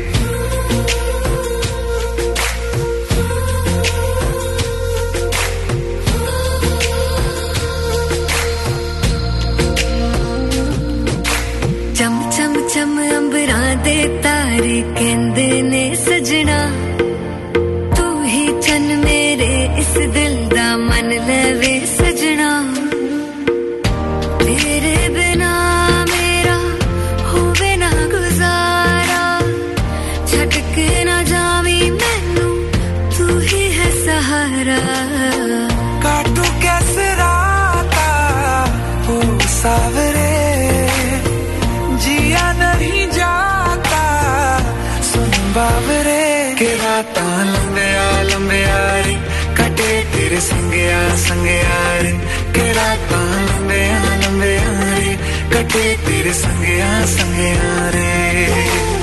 संगे 51.26 51.58
आ 51.60 51.76
संगे 51.76 51.76
आ 51.76 52.00
रे 52.02 52.12
के 52.56 52.66
राता 52.78 53.20
लंबे 53.48 53.82
लंबे 54.24 54.56
आ 54.56 54.94
रे 54.98 55.14
कटे 55.54 55.84
तेरे 56.06 56.32
संगे 56.42 56.80
आ 56.80 57.04
संगे 57.16 57.50
आ 57.70 58.93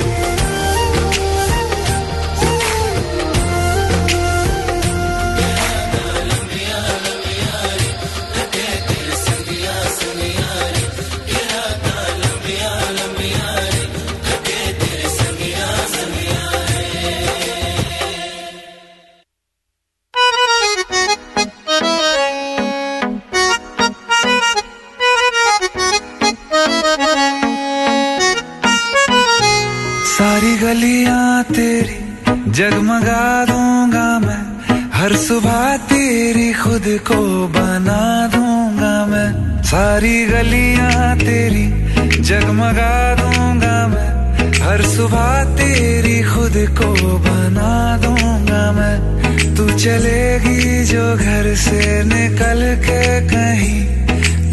गलियाँ 30.72 31.44
तेरी 31.44 31.96
जगमगा 32.50 33.44
दूँगा 33.44 34.18
मैं। 34.18 34.42
हर 34.92 35.16
सुबह 35.16 35.76
तेरी 35.76 36.52
खुद 36.52 36.84
को 36.86 37.48
बना 37.48 38.26
दूँगा 38.26 39.06
मैं। 39.06 39.62
सारी 39.62 40.26
गलियाँ 40.26 41.18
तेरी 41.18 41.66
जगमगा 42.22 43.14
दूँगा 43.14 43.86
मैं। 43.88 44.10
हर 44.62 44.82
सुबह 44.82 45.44
तेरी 45.44 46.22
खुद 46.22 46.56
को 46.56 47.18
बना 47.18 47.96
दूँगा 47.96 48.72
मैं। 48.72 48.96
तू 49.56 49.70
चलेगी 49.78 50.84
जो 50.84 51.16
घर 51.16 51.54
से 51.54 52.04
निकल 52.04 52.76
के 52.76 53.20
कहीं। 53.28 54.01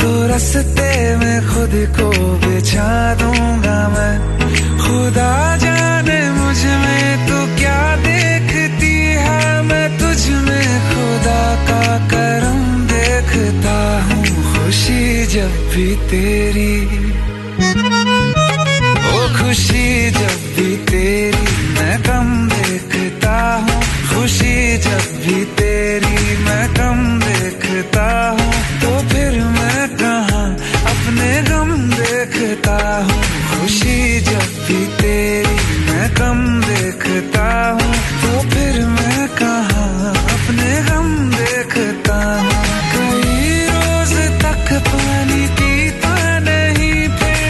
तो 0.02 0.10
रास्ते 0.28 0.92
में 1.16 1.40
खुद 1.48 1.74
को 1.98 2.10
बिछा 2.38 3.16
दूँगा 3.16 3.80
मैं। 3.90 4.16
खुदा 4.80 5.32
जाने 5.58 6.20
मुझमें 6.32 7.28
तू 7.28 7.38
क्या 7.58 7.96
देखती 7.96 8.94
है? 9.26 9.62
मैं 9.62 9.88
तुझ 10.00 10.22
में 10.48 10.68
खुदा 10.90 11.44
का 11.70 11.84
करम 12.08 12.62
देखता 12.88 13.78
हूँ। 14.04 14.24
खुशी 14.24 15.26
जब 15.26 15.52
भी 15.72 15.88
तेरी, 16.10 16.74
ओ 19.10 19.20
खुशी 19.38 20.12
जब 20.12 20.38
भी 20.56 20.70
तेरी, 20.86 21.46
मैं 21.74 21.96
कम 22.04 22.28
देखता 22.50 23.36
हूँ। 23.56 23.82
खुशी 24.10 24.78
जब 24.78 25.04
भी 25.24 25.46
तेरी, 25.46 26.38
मैं 26.44 26.66
कम 26.74 27.20
देखता 27.20 28.30
हूँ। 28.30 28.39
कम 36.20 36.40
देखता 36.68 37.48
हूँ 37.72 37.94
तो 38.22 38.32
फिर 38.50 38.74
मैं 38.96 39.28
कहा? 39.40 39.86
अपने 40.36 40.72
गम 40.90 41.08
देखता 41.36 42.18
हूँ। 42.40 42.58
कई 42.94 43.66
रोज 43.70 44.14
तक 44.44 44.68
पानी 44.90 45.44
पीता 45.60 46.16
नहीं 46.48 47.00
फिर 47.20 47.48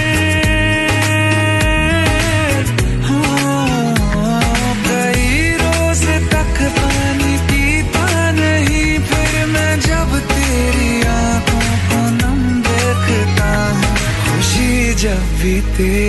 हाँ, 3.08 4.74
कई 4.88 5.28
रोज 5.62 6.04
तक 6.34 6.56
पानी 6.80 7.34
पीता 7.50 8.08
नहीं, 8.42 8.90
फिर 9.10 9.46
मैं 9.56 9.74
जब 9.88 10.10
तेरी 10.34 10.92
आँखों 11.18 11.70
को 11.90 12.00
नम 12.22 12.42
देखता 12.70 13.52
हूँ, 13.78 13.92
खुशी 14.26 14.94
जब 15.06 15.24
भी 15.42 15.56
तेरी 15.78 16.09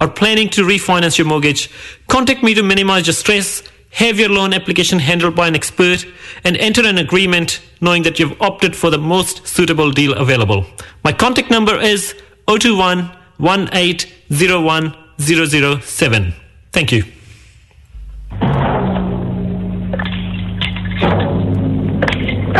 or 0.00 0.08
planning 0.08 0.48
to 0.50 0.62
refinance 0.62 1.18
your 1.18 1.26
mortgage, 1.26 1.70
contact 2.08 2.42
me 2.42 2.54
to 2.54 2.62
minimize 2.62 3.06
your 3.06 3.14
stress, 3.14 3.62
have 3.92 4.18
your 4.18 4.28
loan 4.30 4.54
application 4.54 4.98
handled 4.98 5.34
by 5.34 5.48
an 5.48 5.54
expert, 5.54 6.06
and 6.44 6.56
enter 6.56 6.86
an 6.86 6.96
agreement 6.98 7.60
knowing 7.80 8.02
that 8.04 8.18
you've 8.18 8.40
opted 8.40 8.74
for 8.76 8.88
the 8.90 8.98
most 8.98 9.46
suitable 9.46 9.90
deal 9.90 10.14
available. 10.14 10.64
My 11.04 11.12
contact 11.12 11.50
number 11.50 11.76
is 11.78 12.14
021 12.46 13.10
1801 13.38 14.94
007. 15.18 16.32
Thank 16.72 16.92
you. 16.92 17.04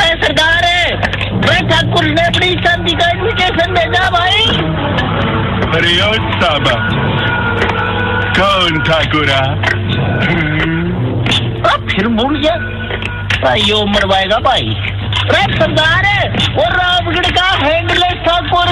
अरे 0.00 0.15
सरदार 0.23 0.67
मैं 1.47 1.61
ठाकुर 1.69 2.04
ने 2.04 2.23
अपनी 2.26 2.50
शादी 2.65 2.93
का 3.00 3.09
invitation 3.17 3.75
भेजा 3.75 4.09
भाई 4.17 5.03
ओ 5.66 6.12
साबा 6.42 6.74
कौन 8.38 8.78
ठाकुरा 8.88 9.38
अब 11.72 11.88
फिर 11.90 12.08
मुड़ 12.08 12.36
गया 12.38 12.56
भाई 13.44 13.62
यो 13.62 13.80
मरवाएगा 13.86 14.38
भाई। 14.46 14.75
अरे 15.24 15.42
सरदार 15.56 16.06
वो 16.58 16.66
रामगढ़ 16.75 17.30
का 17.38 17.48
हैंडलेस 17.64 18.22
ठाकुर। 18.28 18.70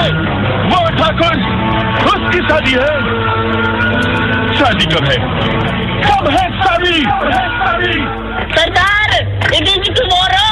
वो 0.69 0.79
ठाकुर 0.99 1.33
उसकी 2.11 2.39
शादी 2.49 2.73
है। 2.73 2.93
शादी 4.59 4.85
कब 4.93 5.09
है? 5.09 5.17
कब 6.05 6.29
है 6.37 6.45
शादी? 6.61 6.99
सरदार 8.55 9.09
इट 9.55 9.67
इज़ 9.67 9.91
टुमारो 9.99 10.47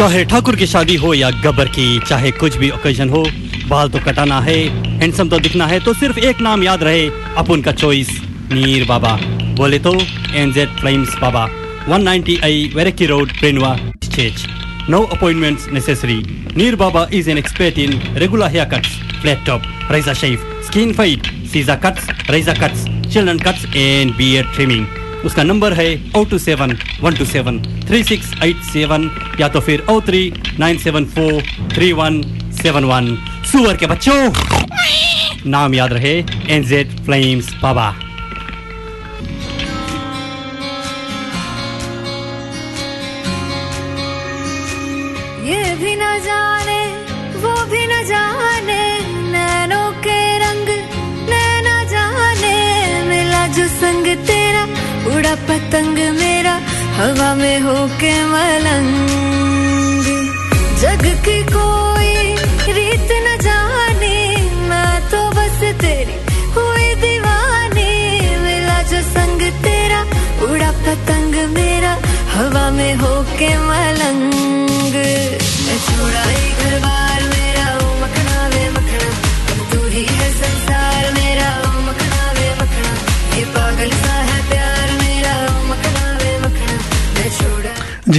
चाहे 0.00 0.24
ठाकुर 0.24 0.56
की 0.56 0.66
शादी 0.66 0.94
हो 0.96 1.12
या 1.14 1.28
गबर 1.44 1.68
की, 1.68 1.98
चाहे 2.08 2.30
कुछ 2.32 2.56
भी 2.56 2.68
ओकेजन 2.70 3.08
हो, 3.08 3.22
बाल 3.68 3.88
तो 3.88 3.98
कटाना 3.98 4.38
है 4.40 4.56
हैंडसम 5.00 5.28
तो 5.28 5.38
दिखना 5.38 5.66
है 5.66 5.80
तो 5.84 5.92
सिर्फ़ 5.94 6.18
एक 6.18 6.40
नाम 6.40 6.62
याद 6.62 6.82
रहे, 6.82 7.02
अपुन 7.38 7.62
का 7.62 7.72
चॉइस 7.72 8.08
नीर 8.52 8.86
बाबा। 8.88 9.12
बोले 9.58 9.78
तो 9.78 9.92
एनजेड 10.34 10.68
फ्लेम्स 10.80 11.16
बाबा। 11.22 11.44
190 11.88 12.38
आई 12.44 12.70
वेरकी 12.74 13.06
road 13.06 13.32
प्रेनवा 13.40 13.74
stage 14.04 14.46
no 14.90 15.02
appointments 15.16 15.68
necessary 15.72 16.16
Neer 16.56 16.76
Baba 16.76 17.06
is 17.12 17.30
an 17.30 17.38
expert 17.38 17.78
in 17.78 18.00
regular 18.18 18.50
hair 18.52 18.64
cuts 18.72 18.96
flat 19.20 19.44
top 19.46 19.62
razor 19.90 20.14
shave 20.22 20.46
skin 20.68 20.92
fade 20.94 21.32
scissor 21.52 21.74
cuts 21.84 22.08
razor 22.30 22.62
cuts 22.62 22.84
children 23.12 23.38
cuts 23.40 23.66
and 23.76 24.16
beard 24.16 24.54
trimming 24.54 24.86
उसका 25.24 25.42
number 25.42 25.72
है 25.72 25.88
O 26.16 26.24
two 26.30 26.38
seven, 26.38 26.76
one 27.00 27.16
two 27.16 27.24
seven, 27.26 27.58
three 27.88 28.02
six 28.04 28.32
eight 28.44 28.62
seven 28.64 29.10
या 29.40 29.48
तो 29.48 29.60
फिर 29.60 29.84
O 29.90 30.00
three 30.06 30.22
nine 30.58 30.78
seven 30.78 31.04
four 31.14 31.42
three 31.74 31.92
one 31.94 32.20
seven 32.62 32.84
one. 32.84 33.16
सुअर 33.52 33.76
के 33.76 33.86
बच्चों, 33.86 34.20
नाम 35.50 35.74
याद 35.74 35.92
रहे 35.92 36.14
एनजेड 36.56 36.90
फ्लेम्स 37.06 37.52
बाबा। 37.62 37.88
ये 45.46 45.62
भी 45.76 45.94
न 45.96 46.18
जाने, 46.26 46.80
वो 47.42 47.54
भी 47.70 47.86
न 47.86 48.02
जाने। 48.08 48.49
उड़ा 55.30 55.38
पतंग, 55.46 55.98
मेरा 56.18 56.52
हवा 56.98 57.34
में 57.34 57.58
होके 57.60 58.12
मलंग। 58.24 60.08
जग 60.80 61.04
की 61.24 61.36
कोई 61.52 62.14
रीत 62.76 63.10
न 63.26 63.36
जाने 63.42 64.16
मैं 64.70 64.94
तो 65.10 65.20
बस 65.30 65.60
तेरी 65.82 66.16
हुई 66.56 66.88
दीवानी। 67.02 67.92
मिला 68.42 68.82
जो 68.90 69.02
संग 69.10 69.42
तेरा, 69.62 70.00
उड़ा 70.48 70.70
पतंग 70.82 71.34
मेरा, 71.54 71.92
हवा 72.34 72.68
में 72.70 72.94
होके 72.94 73.56
मलंग। 73.68 74.34
मैं 75.64 75.78
छोड़ा 75.86 76.24
ही 76.30 76.50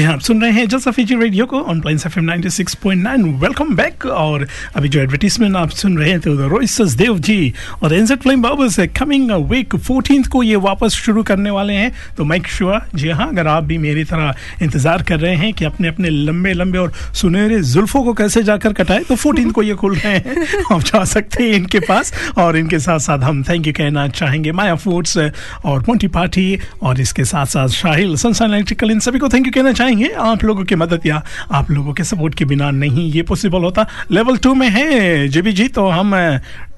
जी 0.01 0.05
हाँ 0.05 0.13
आप 0.13 0.19
सुन 0.19 0.41
रहे 0.41 0.51
हैं 0.51 0.67
जलसा 0.67 0.91
जी 0.99 1.15
रेडियो 1.15 1.45
को 1.45 1.59
on 1.61 1.79
plains 1.81 1.97
F 2.05 2.17
M 2.19 3.25
welcome 3.39 3.75
back 3.75 4.05
और 4.05 4.47
अभी 4.75 4.89
जो 4.89 4.99
एडवर्टीजमेंट 4.99 5.55
आप 5.55 5.69
सुन 5.69 5.97
रहे 5.97 6.17
थे 6.19 6.29
उधर 6.29 6.47
रोहित 6.49 6.69
सचदेव 6.69 7.17
जी 7.19 7.53
और 7.83 7.93
एनजेड 7.93 8.19
फ्लेम 8.19 8.41
बाबा 8.41 8.67
से 8.67 8.87
कमिंग 8.89 9.31
वीक 9.49 9.75
फोर्टीन 9.75 10.23
को 10.23 10.41
ये 10.43 10.55
वापस 10.63 10.93
शुरू 10.93 11.23
करने 11.23 11.49
वाले 11.49 11.73
हैं। 11.73 11.91
तो 12.17 12.23
मेक 12.23 12.47
श्योर 12.47 12.81
जी 12.95 13.09
हाँ 13.09 13.27
अगर 13.27 13.47
आप 13.47 13.63
भी 13.63 13.77
मेरी 13.77 14.03
तरह 14.03 14.63
इंतज़ार 14.63 15.03
कर 15.03 15.19
रहे 15.19 15.35
हैं 15.35 15.53
कि 15.53 15.65
अपने 15.65 15.87
अपने 15.87 16.09
लंबे 16.09 16.53
लंबे 16.53 16.77
और 16.77 16.91
सुनहरे 17.13 17.61
जुल्फों 17.63 18.03
को 18.03 18.13
कैसे 18.13 18.43
जाकर 18.43 18.73
कटाए 18.73 19.03
तो 19.03 19.15
फोर्टीन 19.15 19.51
को 19.51 19.63
ये 19.63 19.75
खुल 19.75 19.95
रहे 19.95 20.13
हैं। 20.13 20.63
आप 20.71 20.81
जा 20.81 21.03
सकते 21.03 21.43
हैं 21.43 21.53
इनके 21.53 21.79
पास 21.79 22.13
और 22.37 22.57
इनके 22.57 22.79
साथ 22.79 22.99
साथ 22.99 23.19
हम 23.19 23.43
थैंक 23.43 23.67
यू 23.67 23.73
कहना 23.73 24.07
चाहेंगे। 24.09 24.51
माया 24.51 24.75
फूड्स 24.77 25.17
और 25.17 25.85
मोंटी 25.89 26.07
पार्टी 26.17 26.57
और 26.81 27.01
इसके 27.01 27.25
साथ 27.25 27.45
साथ 27.55 27.67
शाहिल 27.77 28.15
सनसाइन 28.17 28.53
इलेक्ट्रिकल 28.53 28.91
इन 28.91 28.99
सभी 28.99 29.19
को 29.19 29.29
थैंक 29.29 29.45
यू 29.45 29.51
कहना 29.51 29.71
चाहेंगे। 29.71 29.89
पाएँगे 29.91 30.09
आप 30.15 30.43
लोगों 30.43 30.63
की 30.63 30.75
मदद 30.75 31.05
या 31.05 31.23
आप 31.51 31.71
लोगों 31.71 31.93
के 31.93 32.03
सपोर्ट 32.03 32.35
के 32.35 32.45
बिना 32.45 32.71
नहीं 32.71 33.11
ये 33.11 33.21
पॉसिबल 33.21 33.63
होता। 33.63 33.87
लेवल 34.11 34.37
टू 34.37 34.53
में 34.53 34.69
है 34.69 35.27
जीबी 35.27 35.53
जी 35.53 35.67
तो 35.67 35.87
हम 35.87 36.15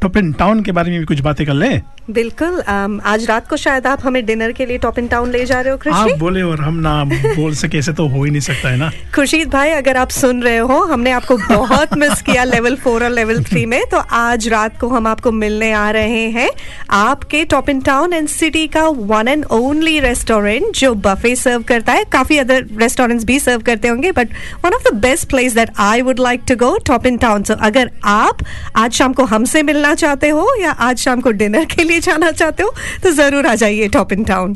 टॉप 0.02 0.17
इन 0.17 0.32
टाउन 0.34 0.62
के 0.63 0.71
बारे 0.71 0.91
में 0.91 0.99
भी 0.99 1.06
कुछ 1.06 1.19
बातें 1.19 1.45
कर 1.47 1.54
लें। 1.54 1.82
बिल्कुल 2.12 2.62
um, 2.62 2.99
आज 3.06 3.26
रात 3.26 3.47
को 3.47 3.58
शायद 3.58 3.88
आप 3.88 3.99
हमें 4.06 4.26
डिनर 4.26 4.52
के 4.52 4.65
लिए 4.65 4.78
टॉप 4.78 4.99
इन 4.99 5.08
टाउन 5.08 5.30
ले 5.32 5.45
जा 5.45 5.62
रहे 5.62 5.71
हो 5.71 5.78
आप 5.78 5.84
खुर्शीद 5.84 6.19
बोले 6.19 6.41
और 6.41 6.62
हम 6.62 6.76
ना 6.76 7.04
बोल 7.04 7.54
सके 7.56 7.78
ऐसे 7.78 7.93
तो 7.93 8.08
हो 8.08 8.23
ही 8.23 8.32
नहीं 8.32 8.41
सकता 8.41 8.69
है 8.69 8.78
ना? 8.78 8.91
खुर्शीद 9.15 9.49
भाई 9.49 9.69
अगर 9.69 9.97
आप 9.97 10.10
सुन 10.10 10.41
रहे 10.43 10.58
हो 10.58 10.84
हमने 10.84 11.12
आपको 11.12 11.38
बहुत 11.38 11.93
मिस 11.97 12.21
किया 12.21 12.43
लेवल 12.43 12.76
फोर 12.76 13.04
और 13.04 13.10
लेवल 13.10 13.43
थ्री 13.43 13.65
में 13.65 13.82
तो 13.91 13.97
आज 13.97 14.47
रात 14.47 14.80
को 14.80 14.88
हम 14.88 15.08
आपको 15.08 15.32
मिलने 15.32 15.71
आ 15.71 15.89
रहे 15.91 16.30
हैं 16.30 16.49
आपके 16.89 17.45
top 17.45 17.69
in 17.69 17.82
town 17.82 18.13
and 18.13 18.28
city 18.28 18.67
का 18.67 18.88
वन 18.88 19.28
एंड 19.28 19.45
ओनली 19.45 19.99
रेस्टोरेंट 19.99 20.76
जो 20.76 20.93
बफे 20.95 21.36
सर्व 21.36 21.63
करता 21.63 21.93
है। 21.93 22.04
काफ़ी 22.04 22.38
अदर 22.38 22.65
रेस्टोरेंट्स 22.93 23.25
भी 23.25 23.39
सर्व 23.39 23.62
करते 23.65 23.88
होंगे 23.88 24.12
but 24.12 24.34
one 24.65 24.73
of 24.73 24.89
the 24.89 24.93
best 25.01 25.29
place 25.29 25.53
that 25.56 25.69
I 25.82 26.01
would 26.01 26.19
like 26.19 26.41
to 26.47 26.56
go 26.56 26.77
top 26.88 27.06
in 27.08 27.17
town 27.17 27.43
so 27.43 27.53
अगर 27.67 27.91
आप 28.06 28.43
आज 28.77 28.91
शाम 28.93 29.13
को 29.13 29.25
हमसे 29.34 29.63
मिलना 29.63 29.93
चाहते 29.95 30.29
हो 30.29 30.47
या 30.62 30.71
आज 30.88 30.97
शाम 30.99 31.21
को 31.21 31.32
डिनर 31.43 31.65
के 31.75 31.84
लिए 31.84 31.99
जाना 32.10 32.32
चाहते 32.34 32.63
हो 32.63 32.73
तो 33.03 33.12
ज़रूर 33.21 33.47
आ 33.47 33.56
जाइए 33.63 33.88
टॉप 33.97 34.13
इन 34.13 34.23
टाउन 34.25 34.56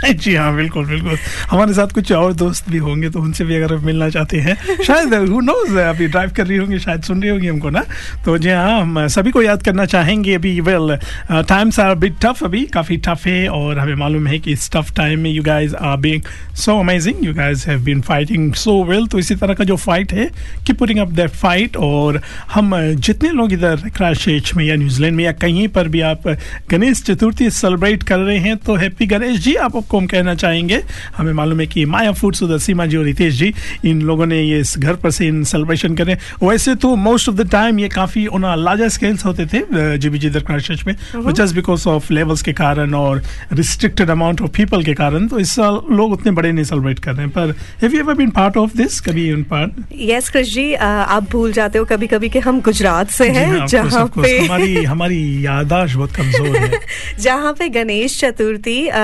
जी 0.10 0.34
हाँ 0.34 0.56
बिल्कुल 0.56 0.86
बिल्कुल। 0.86 1.16
हमारे 1.50 1.74
साथ 1.74 1.86
कुछ 1.86 2.12
और 2.12 2.32
दोस्त 2.32 2.70
भी 2.70 2.78
होंगे 2.78 3.10
तो 3.10 3.20
उनसे 3.20 3.44
भी 3.44 3.56
अगर 3.56 3.76
मिलना 3.76 4.08
चाहते 4.08 4.38
हैं 4.40 4.56
शायद 4.84 5.14
हु 5.14 5.40
नोज़ 5.40 5.78
अभी 5.78 6.06
ड्राइव 6.06 6.30
कर 6.36 6.46
रही 6.46 6.58
होंगी 6.58 6.78
शायद 6.78 7.02
सुन 7.02 7.22
रही 7.22 7.30
होंगी 7.30 7.46
हमको 7.46 7.70
ना। 7.70 7.84
तो 8.24 8.38
जी 8.38 8.50
हाँ 8.50 8.80
हम 8.80 9.06
सभी 9.06 9.30
को 9.30 9.42
याद 9.42 9.62
करना 9.62 9.84
चाहेंगे 9.86 10.34
अभी 10.34 10.60
well 10.60 10.96
times 11.32 11.80
are 11.80 11.94
bit 11.94 12.14
tough 12.22 12.44
अभी 12.44 12.64
काफ़ी 12.66 12.96
टफ 12.96 13.26
है 13.26 13.48
और 13.48 13.78
हमें 13.78 13.94
मालूम 13.94 14.26
है 14.26 14.38
कि 14.38 14.52
इस 14.52 14.70
टफ 14.72 14.92
टाइम 14.96 15.20
में 15.20 15.30
you 15.30 15.42
guys 15.42 15.74
are 15.76 15.96
being 15.96 16.22
so 16.56 16.78
amazing 16.80 17.24
you 17.24 17.34
guys 17.34 17.68
have 17.70 17.80
been 17.80 18.00
fighting 18.00 18.54
so 18.54 18.84
well 18.84 19.06
तो 19.06 19.18
इसी 19.18 19.34
तरह 19.34 19.54
का 19.54 19.64
जो 19.64 19.76
फाइट 19.76 20.12
है 20.12 20.30
की 20.66 20.72
पुटिंग 20.72 20.98
अप 20.98 21.08
दैट 21.08 21.30
फाइट 21.30 21.76
और 21.76 22.20
हम 22.52 22.76
uh, 22.76 23.00
जितने 23.00 23.30
लोग 23.30 23.52
इधर 23.52 23.76
क्राइस्ट 23.96 24.54
में 24.54 24.64
या 24.64 24.76
न्यूजीलैंड 24.76 25.16
में 25.16 25.24
या 25.24 25.32
कहीं 25.32 25.68
पर 25.68 25.88
भी 25.88 26.00
आप 26.00 26.28
गणेश 26.70 27.02
चतुर्थी 27.02 27.50
सेलिब्रेट 27.50 28.02
कर 28.02 28.18
रहे 28.18 28.38
हैं 28.38 28.56
तो 28.56 28.74
हैप्पी 28.76 29.06
गणेश 29.06 29.38
जी 29.40 29.54
आप 29.54 29.76
आपको 29.90 29.98
हम 29.98 30.06
कहना 30.06 30.34
चाहेंगे। 30.34 30.82
हमें 31.16 31.32
मालूम 31.34 31.60
है 31.60 31.66
कि 31.66 31.84
माया 31.84 32.12
फूड्स 32.14 32.42
उधर 32.42 32.58
सीमा 32.62 32.86
जी 32.86 32.96
और 32.96 33.04
रितेश 33.04 33.34
जी 33.34 33.52
इन 33.90 34.02
लोगों 34.06 34.26
ने 34.26 34.40
ये 34.40 34.58
इस 34.60 34.74
घर 34.78 34.94
पर 35.02 35.10
से 35.10 35.26
इन 35.26 35.42
सेलिब्रेशन 35.50 35.94
करें। 35.96 36.16
वैसे 36.42 36.74
तो 36.78 36.94
मोस्ट 36.96 37.28
ऑफ़ 37.28 37.36
द 37.36 37.48
टाइम 37.50 37.78
ये 37.80 37.88
काफ़ी 37.90 38.26
ऑन 38.28 38.44
लार्जर 38.64 38.88
स्केल्स 38.96 39.24
होते 39.26 39.46
थे 39.52 39.62
जीबी 39.98 40.18
जी 40.18 40.26
इधर 40.26 40.42
क्राइस्ट 40.46 40.86
में 40.86 40.94
जस्ट 41.34 41.54
बिकॉज़ 41.54 41.88
ऑफ़ 41.88 42.12
लेवल्स 42.12 42.42
के 42.42 42.52
कारण 42.62 42.94
और 42.94 43.22
रिस्ट्रिक्टेड 43.52 44.10
अमाउंट 44.10 44.40
ऑफ़ 44.42 44.50
पीपल 44.56 44.82
के 44.84 44.94
कारण 44.94 45.26
तो 45.28 45.38
इस 45.40 45.54
साल 45.56 45.80
लोग 45.96 46.12
उतने 46.12 46.32
बड़े 46.38 46.52
नहीं 46.52 46.64
सेलिब्रेट 46.64 46.98
कर 47.04 47.14
रहे 47.14 47.26
हैं। 47.26 47.30
पर 47.34 47.54
have 47.82 47.94
you 47.94 48.00
ever 48.00 48.14
been 48.22 48.30
part 48.38 48.56
of 48.56 48.76
this 48.76 49.00
कभी 49.08 49.28
इन 49.30 49.42
पार्ट 49.50 49.82
यस 50.12 50.28
कृष 50.30 50.54
जी 50.54 50.72
आप 50.74 51.30
भूल 51.32 51.52
जाते 51.52 51.78
हो 51.78 51.84
कभी 51.92 52.06
कभी 52.06 52.28
कि 52.28 52.38
हम 52.46 52.60
गुजरात 52.60 53.10
से 53.10 53.28
हैं 53.30 53.48
हाँ, 53.50 53.66
जहाँ 53.66 54.06
पे 54.20 54.38
हमारी 54.38 54.74
हमारी 54.84 55.20
यादाश्त 55.46 55.96
बहुत 55.96 56.12
कमज़ोर 56.16 56.56
है। 56.56 56.80
जहाँ 57.20 57.52
पे 57.58 57.68
गणेश 57.74 58.18
चतुर्थी 58.20 58.78
अ, 58.86 58.98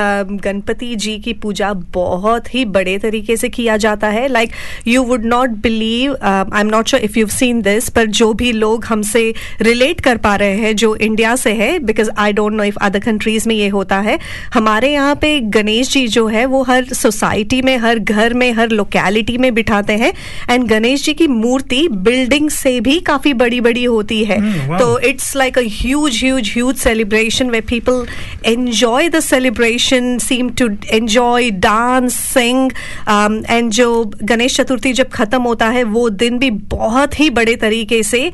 गणपति 0.77 0.95
जी 0.97 1.17
की 1.19 1.33
पूजा 1.33 1.73
बहुत 1.95 2.55
ही 2.55 2.65
बड़े 2.65 2.97
तरीके 2.99 3.37
से 3.37 3.49
किया 3.49 3.77
जाता 3.77 4.09
है। 4.09 4.27
Like 4.29 4.51
you 4.87 5.03
would 5.03 5.25
not 5.25 5.51
believe 5.63 6.17
I 6.23 6.61
am 6.61 6.67
not 6.67 6.89
sure 6.89 7.03
if 7.03 7.19
you 7.19 7.27
seen 7.27 7.61
this 7.63 7.89
पर 7.89 8.07
जो 8.07 8.33
भी 8.33 8.53
लोग 8.53 8.85
हमसे 8.85 9.33
रिलेट 9.63 10.01
कर 10.01 10.17
पा 10.17 10.35
रहे 10.37 10.57
हैं 10.57 10.75
जो 10.77 10.95
इंडिया 10.97 11.35
से 11.37 11.53
है 11.53 11.79
because 11.79 12.11
I 12.19 12.33
don't 12.33 12.53
know 12.53 12.65
if 12.65 12.79
other 12.83 13.01
countries 13.01 13.49
में 13.49 13.55
ये 13.55 13.69
होता 13.69 13.99
है 14.01 14.19
हमारे 14.55 14.93
यहाँ 14.93 15.15
पे 15.15 15.39
गणेश 15.57 15.91
जी 15.91 16.07
जो 16.09 16.27
है 16.27 16.45
वो 16.47 16.63
हर 16.63 16.93
सोसाइटी 16.95 17.63
में 17.63 17.77
हर 17.79 17.99
घर 17.99 18.35
में 18.35 18.51
हर 18.53 18.71
लोकेलिटी 18.71 19.39
में 19.39 19.53
बिठाते 19.55 19.93
हैं। 19.93 20.13
एंड 20.51 20.65
गणेश 20.69 21.05
जी 21.05 21.15
की 21.15 21.27
मूर्ति 21.29 21.87
बिल्डिंग 21.89 22.51
से 22.51 22.79
भी 22.81 22.99
काफ़ी 23.01 23.33
बड़ी 23.35 23.61
बड़ी 23.61 23.85
होती 23.85 24.25
है। 24.25 24.39
Hmm, 24.39 24.71
wow. 24.71 24.79
तो 24.81 24.99
it's 25.09 25.35
like 25.37 25.59
a 25.59 25.63
huge 25.73 26.17
huge 26.17 26.49
huge 26.57 26.79
celebration 26.83 27.51
where 27.53 27.65
people 27.71 27.99
enjoy 28.51 29.09
the 29.15 29.21
celebration 29.23 30.09
seem 30.19 30.51
to 30.61 30.66
enjoy 30.69 30.95
enjoy 30.95 31.51
dance 31.51 32.15
sing 32.15 32.71
and 33.51 33.71
जो 33.71 34.11
गणेश 34.23 34.57
चतुर्थी 34.57 34.93
जब 34.93 35.09
खत्म 35.09 35.43
होता 35.43 35.69
है, 35.69 35.83
वो 35.85 36.09
दिन 36.11 36.39
भी 36.39 36.51
बहुत 36.51 37.21
ही 37.21 37.31
बड़े 37.31 37.57
तरीके 37.57 38.03
से 38.03 38.33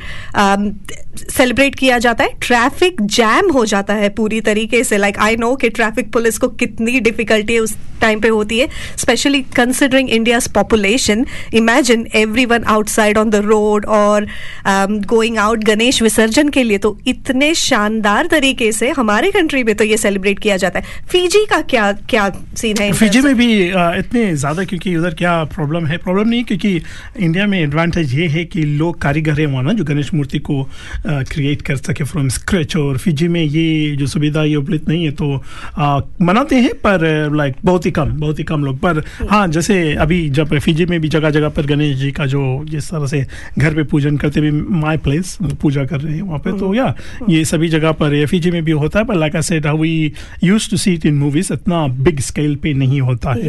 सेलिब्रेट 1.12 1.75
किया 1.75 1.98
जाता 1.98 2.25
है 2.25 2.31
ट्रैफ़िक 2.42 3.01
जैम 3.03 3.51
हो 3.53 3.64
जाता 3.66 3.94
है 3.94 4.09
पूरी 4.11 4.40
तरीके 4.40 4.83
से। 4.85 4.98
लाइक 4.98 5.18
आई 5.18 5.37
नो 5.37 5.55
कि 5.57 5.68
ट्रैफ़िक 5.70 6.12
पुलिस 6.12 6.38
को 6.38 6.48
कितनी 6.48 7.01
डिफिकल्टी 7.01 7.59
उस 7.59 7.77
टाइम 8.01 8.20
पे 8.20 8.29
होती 8.29 8.59
है 8.59 8.68
specially 8.98 9.40
considering 9.57 10.09
India's 10.11 10.48
population 10.53 11.25
imagine 11.55 12.07
every 12.16 12.44
one 12.46 12.64
outside 12.66 13.18
on 13.18 13.31
the 13.31 13.37
road 13.44 13.85
और 13.87 14.27
गोइंग 14.66 15.38
आउट 15.38 15.64
गणेश 15.64 16.01
विसर्जन 16.03 16.48
के 16.48 16.62
लिए। 16.62 16.79
तो 16.79 16.96
इतने 17.07 17.53
शानदार 17.55 18.27
तरीके 18.27 18.70
से 18.72 18.90
हमारे 18.90 19.31
कंट्री 19.31 19.62
में 19.64 19.75
तो 19.75 19.85
ये 19.85 19.96
सेलिब्रेट 19.96 20.38
किया 20.38 20.57
जाता 20.57 20.79
है। 20.79 21.01
फीजी 21.11 21.44
का 21.51 21.61
क्या 21.64 21.90
क्या 22.11 22.29
सीन 22.57 22.77
है 22.81 22.92
फिजी 22.92 23.20
में 23.20 23.35
भी 23.37 23.53
इतने 23.64 24.35
ज़्यादा 24.37 24.64
क्योंकि 24.64 24.96
उधर 24.96 25.14
क्या 25.14 25.42
प्रॉब्लम 25.55 25.87
है? 25.87 25.96
प्रॉब्लम 25.98 26.29
नहीं 26.29 26.44
क्योंकि 26.44 26.75
इंडिया 27.18 27.46
में 27.46 27.59
एडवांटेज 27.61 28.14
ये 28.14 28.27
है 28.29 28.44
कि 28.44 28.62
लोग 28.62 29.01
कारीगर 29.03 29.40
हैं 29.40 29.46
वहाँ 29.46 29.62
ना 29.62 29.72
जो 29.72 29.85
गणेश 29.85 30.12
मूर्ति 30.14 30.38
को 30.40 30.61
क्रिएट 31.06 31.62
कर 31.62 31.76
सके 31.76 32.04
फ्रॉम 32.04 32.28
स्क्रैच 32.28 32.76
और 32.76 32.98
फिजी 32.98 33.28
में 33.28 33.40
ये 33.42 33.96
जो 33.96 34.06
सुविधा 34.06 34.42
ये 34.44 34.54
उपलब्ध 34.56 34.88
नहीं 34.88 35.04
है 35.04 35.10
तो 35.12 35.32
अ, 35.78 36.00
मनाते 36.22 36.56
हैं 36.56 36.72
पर 36.84 37.04
लाइक 37.36 37.54
बहुत 37.64 37.86
ही 37.86 37.90
कम 37.90 38.10
बहुत 38.20 38.38
ही 38.38 38.44
कम 38.44 38.64
लोग। 38.64 38.78
पर 38.78 39.02
हाँ 39.30 39.46
जैसे 39.48 39.76
अभी 40.04 40.28
जब 40.38 40.58
फिजी 40.58 40.86
में 40.86 41.00
भी 41.00 41.08
जगह 41.08 41.30
जगह 41.30 41.48
पर 41.56 41.66
गणेश 41.66 41.96
जी 41.98 42.10
का 42.12 42.26
जो 42.26 42.42
जिस 42.68 42.90
तरह 42.90 43.06
से 43.06 43.24
घर 43.58 43.74
पे 43.74 43.82
पूजन 43.92 44.16
करते 44.16 44.40
हुए 44.40 44.50
माई 44.80 44.96
प्लेस 45.06 45.36
पूजा 45.62 45.84
कर 45.84 46.00
रहे 46.00 46.14
हैं 46.14 46.22
वहाँ 46.22 46.38
पे 46.38 46.58
तो 46.58 46.74
या 46.74 46.94
ये 47.30 47.44
सभी 47.44 47.68
जगह 47.68 47.92
पर 48.02 48.14
या 48.14 48.26
फिजी 48.26 48.50
में 48.50 48.62
भी 48.64 48.72
होता 48.72 48.98
है 48.98 49.04
पर 49.04 49.14
like 49.14 49.36
I 49.36 49.42
said 49.42 49.66
how 49.66 49.78
we 49.78 50.12
used 50.44 50.70
to 50.70 50.76
see 50.76 50.94
it 50.94 51.06
in 51.06 51.14
movies 51.18 51.52
इतना 51.52 51.86
बिग 52.02 52.20
स्केल 52.20 52.54
पे 52.62 52.72
नहीं 52.74 53.00
होता 53.00 53.32
है। 53.32 53.48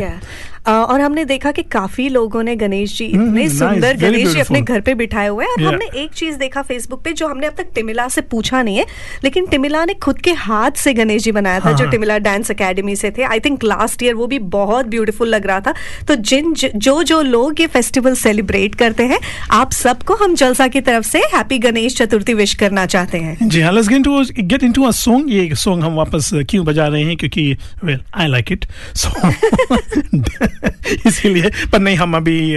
और 0.66 1.02
हमने 1.02 1.24
देखा 1.26 1.52
कि 1.52 1.64
काफ़ी 1.64 2.08
लोगों 2.10 2.44
ने 2.44 2.56
गणेश 2.56 2.98
जी 2.98 3.10
हम्म, 3.12 3.28
इतने 3.28 3.48
सुंदर 3.50 3.98
गणेश 3.98 4.28
जी 4.28 4.40
अपने 4.40 4.62
घर 4.62 4.82
पे 4.82 4.94
बिठाए 4.96 5.28
हुए 5.28 5.46
हैं। 5.46 5.54
और 5.54 5.62
हमने 5.64 5.86
एक 6.02 6.12
चीज़ 6.12 6.38
देखा 6.38 6.62
फेसबुक 6.62 7.02
पे 7.04 7.14
जो 7.14 7.28
हमने 7.28 7.48
अब 7.48 7.54
तक 7.58 7.68
टिमिला 7.76 8.08
से 8.08 8.22
पूछा 8.24 8.62
नहीं 8.62 8.78
है 8.78 8.86
लेकिन 9.24 9.46
टिमिला 9.46 9.84
ने 9.86 9.94
खुद 10.04 10.20
के 10.20 10.32
हाथ 10.34 10.78
से 10.78 10.94
गणेश 10.94 11.24
जी 11.24 11.32
बनाया 11.32 11.60
था 11.60 11.72
जो 11.72 11.84
हाँ। 11.84 11.92
टिमिला 11.92 12.18
डांस 12.20 12.52
एकेडमी 12.52 12.96
से 12.96 13.12
थे। 13.12 13.24
आई 13.24 13.40
थिंक 13.40 13.64
लास्ट 13.64 14.04
ईयर 14.04 14.16
वो 14.16 14.28
भी 14.28 14.40
बहुत 14.56 14.86
ब्यूटीफुल 14.86 15.28
लग 15.30 15.46
रहा 15.48 15.60
था। 15.60 15.74
तो 16.08 16.16
जिन 16.16 16.54
जो 16.54 17.02
जो 17.04 17.22
लोग 17.22 17.62
ये 17.62 17.68
फेस्टिवल 17.68 18.16
सेलिब्रेट 18.16 18.76
करते 18.76 19.04
हैं 19.04 19.20
आप 19.52 19.72
सबको 19.72 20.16
हम 20.16 20.36
जलसा 20.36 20.68
की 20.68 20.82
तरफ़ 20.82 21.08
से 21.08 21.20
हैप्पी 21.34 21.60
गणेश 21.60 21.98
चतुर्थी 21.98 22.34
विश 22.34 22.54
करना 22.56 22.86
चाहते 22.86 23.18
हैं। 23.18 23.50
जी 23.50 23.62
हाँ 23.62 23.72
let's 23.74 23.90
get 23.90 24.04
to 24.04 24.24
get 24.40 24.64
into 24.64 24.84
a 24.84 24.92
song 24.94 25.34
ये 25.34 25.56
सॉन्ग 25.56 25.84
हम 25.84 25.96
वापस 25.96 26.30
क्यों 26.50 26.66
बजा 26.66 26.88
रहे 26.88 27.04
हैं? 27.04 27.18
क्योंकि 27.18 27.52
well 27.84 28.00
I 28.16 28.28
like 28.28 28.52
it 28.52 28.66
so 28.96 29.10
इसीलिए, 31.08 31.52
पर 31.72 31.80
नहीं, 31.80 31.98
हम 31.98 32.18
अभी 32.18 32.56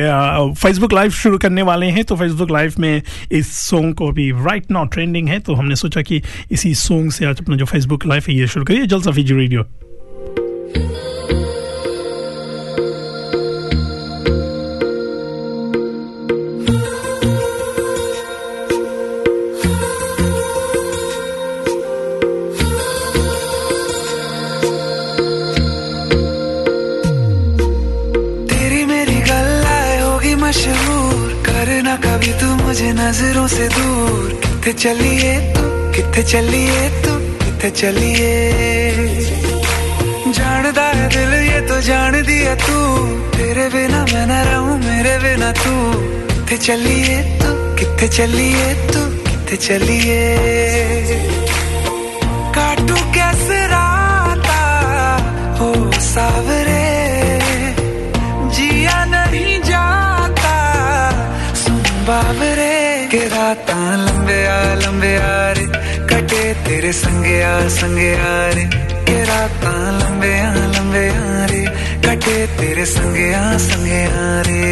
फेसबुक 0.55 0.93
लाइव 0.93 1.11
शुरू 1.11 1.39
करने 1.39 1.63
वाले 1.63 1.87
हैं 1.87 2.05
तो 2.05 2.17
फेसबुक 2.17 2.51
लाइव 2.51 2.75
में 2.79 3.03
इस 3.33 3.53
सॉन्ग 3.53 3.95
को 3.95 4.09
अभी 4.09 4.31
राइट 4.31 4.71
नाउ 4.71 4.85
ट्रेंडिंग 4.85 5.29
है 5.29 5.39
तो 5.39 5.55
हमने 5.55 5.77
सोचा 5.77 6.03
कि 6.03 6.23
इसी 6.51 6.75
सॉन्ग 6.75 7.13
से 7.13 7.27
आज 7.27 7.41
अपना 7.41 7.57
जो 7.57 7.65
फेसबुक 7.65 8.07
लाइव 8.07 8.23
है, 8.29 8.35
ये 8.35 8.47
शुरू 8.47 8.65
करिए 8.65 8.87
जलसा 8.87 9.11
फीजी 9.11 9.35
रेडियो 9.35 9.65
मुझे 32.77 32.93
नज़रों 32.93 33.49
से 33.49 33.69
दूर। 33.69 34.41
कितने 34.45 34.73
चलिए 34.73 35.55
तू, 35.55 35.63
कितने 35.93 36.23
चलिए 36.23 36.89
तू, 37.03 37.13
कितने 37.45 37.71
चलिए। 37.71 38.33
जानदा 40.29 40.83
है 40.83 41.09
दिल, 41.09 41.33
ये 41.53 41.61
तो 41.61 41.81
जान 41.81 42.23
दिया 42.23 42.55
तू। 42.55 43.07
तेरे 43.39 43.69
बिना 43.69 44.05
मैं 44.05 44.27
ना 44.27 44.43
रहूँ, 44.43 44.79
मेरे 44.79 45.17
बिना 45.19 45.53
तू। 45.53 45.73
कितने 46.29 46.59
चलिए 46.59 47.17
तू, 47.41 47.49
कितने 47.77 48.09
चलिए 48.09 48.75
तू, 48.93 49.01
कितने 49.25 49.57
चलिए। 49.57 51.36
के 63.11 63.29
रात 63.29 63.67
लंबे 63.71 64.47
आ 64.47 64.75
लंबे 64.75 65.17
आ 65.17 65.53
रे। 65.53 65.67
कटे 66.11 66.55
तेरे 66.55 66.93
संगे 66.93 67.43
आ 67.43 67.69
संगे 67.69 68.13
आ 68.15 68.51
रे। 68.51 68.65
के 69.07 69.25
रात 69.25 69.65
लंबे 70.01 70.41
आ 70.41 70.55
लंबे 70.55 71.09
आ 71.09 71.47
रे। 71.47 71.65
कटे 72.07 72.47
तेरे 72.47 72.87
संगे 72.87 73.33
आ 73.33 73.57
संगे 73.57 74.05
आ 74.05 74.43
रे। 74.47 74.67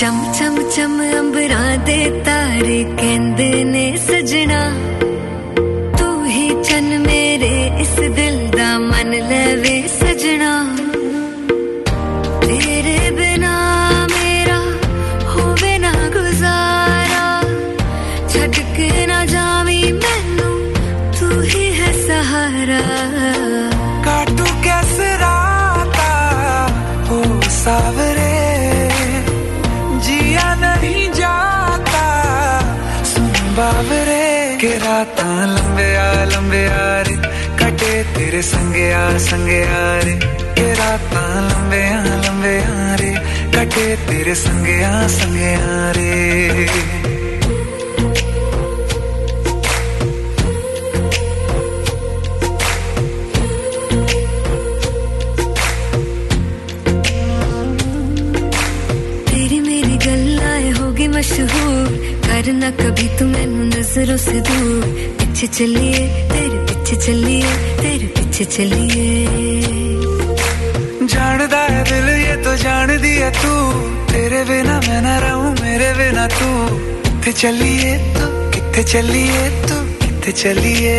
चम 0.00 0.32
चम 0.32 0.54
चम, 0.76 0.92
अंबरा 1.18 1.76
दे 1.76 2.00
तारे 2.20 2.84
के 2.84 3.09
संगे 38.42 38.92
आ 38.92 39.18
संगे 39.18 39.62
आ 39.62 40.00
रे। 40.00 40.14
लंबे 41.20 41.88
आ 41.88 42.04
लंबे 42.04 42.58
आ 42.58 42.94
रे। 42.94 43.14
कटे 43.56 43.96
तेरे 43.96 44.34
संगे 44.34 44.82
आ 44.82 45.06
संगे 45.06 45.54
आ 45.54 45.90
रे। 45.90 46.20
मशहूर। 61.08 61.86
करना 62.26 62.70
कभी 62.70 63.18
तू 63.18 63.26
मैनू 63.26 63.64
नज़रों 63.64 64.16
से 64.16 64.32
दूर। 64.32 64.84
पीछे 65.20 65.46
चलिए, 65.46 66.06
तेरे 66.06 66.58
पीछे 66.58 66.96
चलिए, 66.96 67.42
तेरे 67.52 68.19
पीछे 68.40 68.64
चलिए। 68.64 69.26
जानदा 71.04 71.58
है 71.58 71.84
दिल, 71.84 72.08
ये 72.24 72.36
तो 72.36 72.56
जान 72.56 72.88
दी 73.00 73.14
है 73.14 73.30
तू। 73.30 73.52
तेरे 74.12 74.44
बिना 74.44 74.80
मैं 74.80 75.02
ना 75.02 75.18
रहूँ, 75.18 75.52
मेरे 75.60 75.92
बिना 75.92 76.26
तू। 76.26 76.48
किथे 77.04 77.32
चलिए 77.32 77.98
तू, 77.98 78.24
किथे 78.50 78.82
चलिए 78.82 79.50
तू, 79.68 79.76
किथे 80.00 80.32
चलिए। 80.32 80.96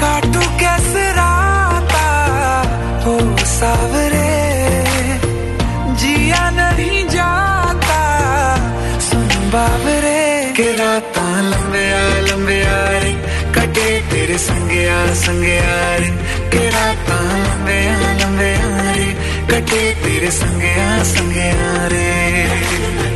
काटू 0.00 0.40
कैसे 0.60 1.12
राता 1.12 2.06
ओ 3.10 3.36
सावरे 3.36 4.09
तेरे 14.40 14.46
संगे 14.46 14.88
आ 14.88 15.06
संगे 15.12 15.58
आ 15.58 15.96
रे। 15.96 16.08
के 16.50 16.70
रात 16.70 16.96
लंबे 17.10 17.88
आ 17.88 18.12
लंबे 18.12 18.54
आ 21.52 21.86
रे। 21.86 23.09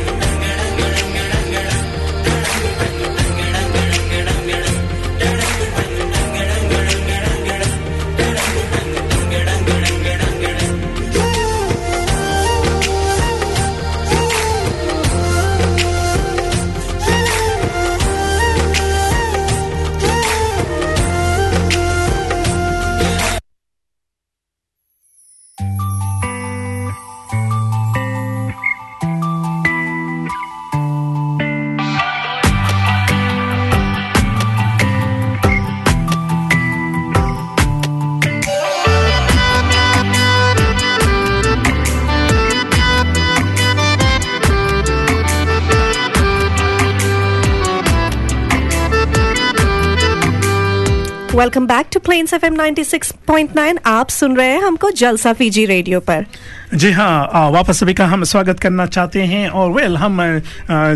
Welcome 51.35 51.65
back 51.67 51.85
to 51.93 51.99
plains 51.99 52.33
F 52.33 52.45
M 52.45 52.55
96.9 52.55 53.77
आप 53.85 54.09
सुन 54.09 54.35
रहे 54.37 54.47
हैं 54.47 54.61
हमको 54.61 54.91
जलसा 54.91 55.33
फीजी 55.33 55.65
रेडियो 55.65 55.99
पर। 55.99 56.25
जी 56.75 56.91
हाँ 56.91 57.49
वापस 57.51 57.79
सभी 57.79 57.93
का 57.93 58.05
हम 58.05 58.23
स्वागत 58.23 58.59
करना 58.59 58.85
चाहते 58.85 59.21
हैं 59.23 59.47
और 59.49 59.71
वेल, 59.71 59.95
हम 59.97 60.17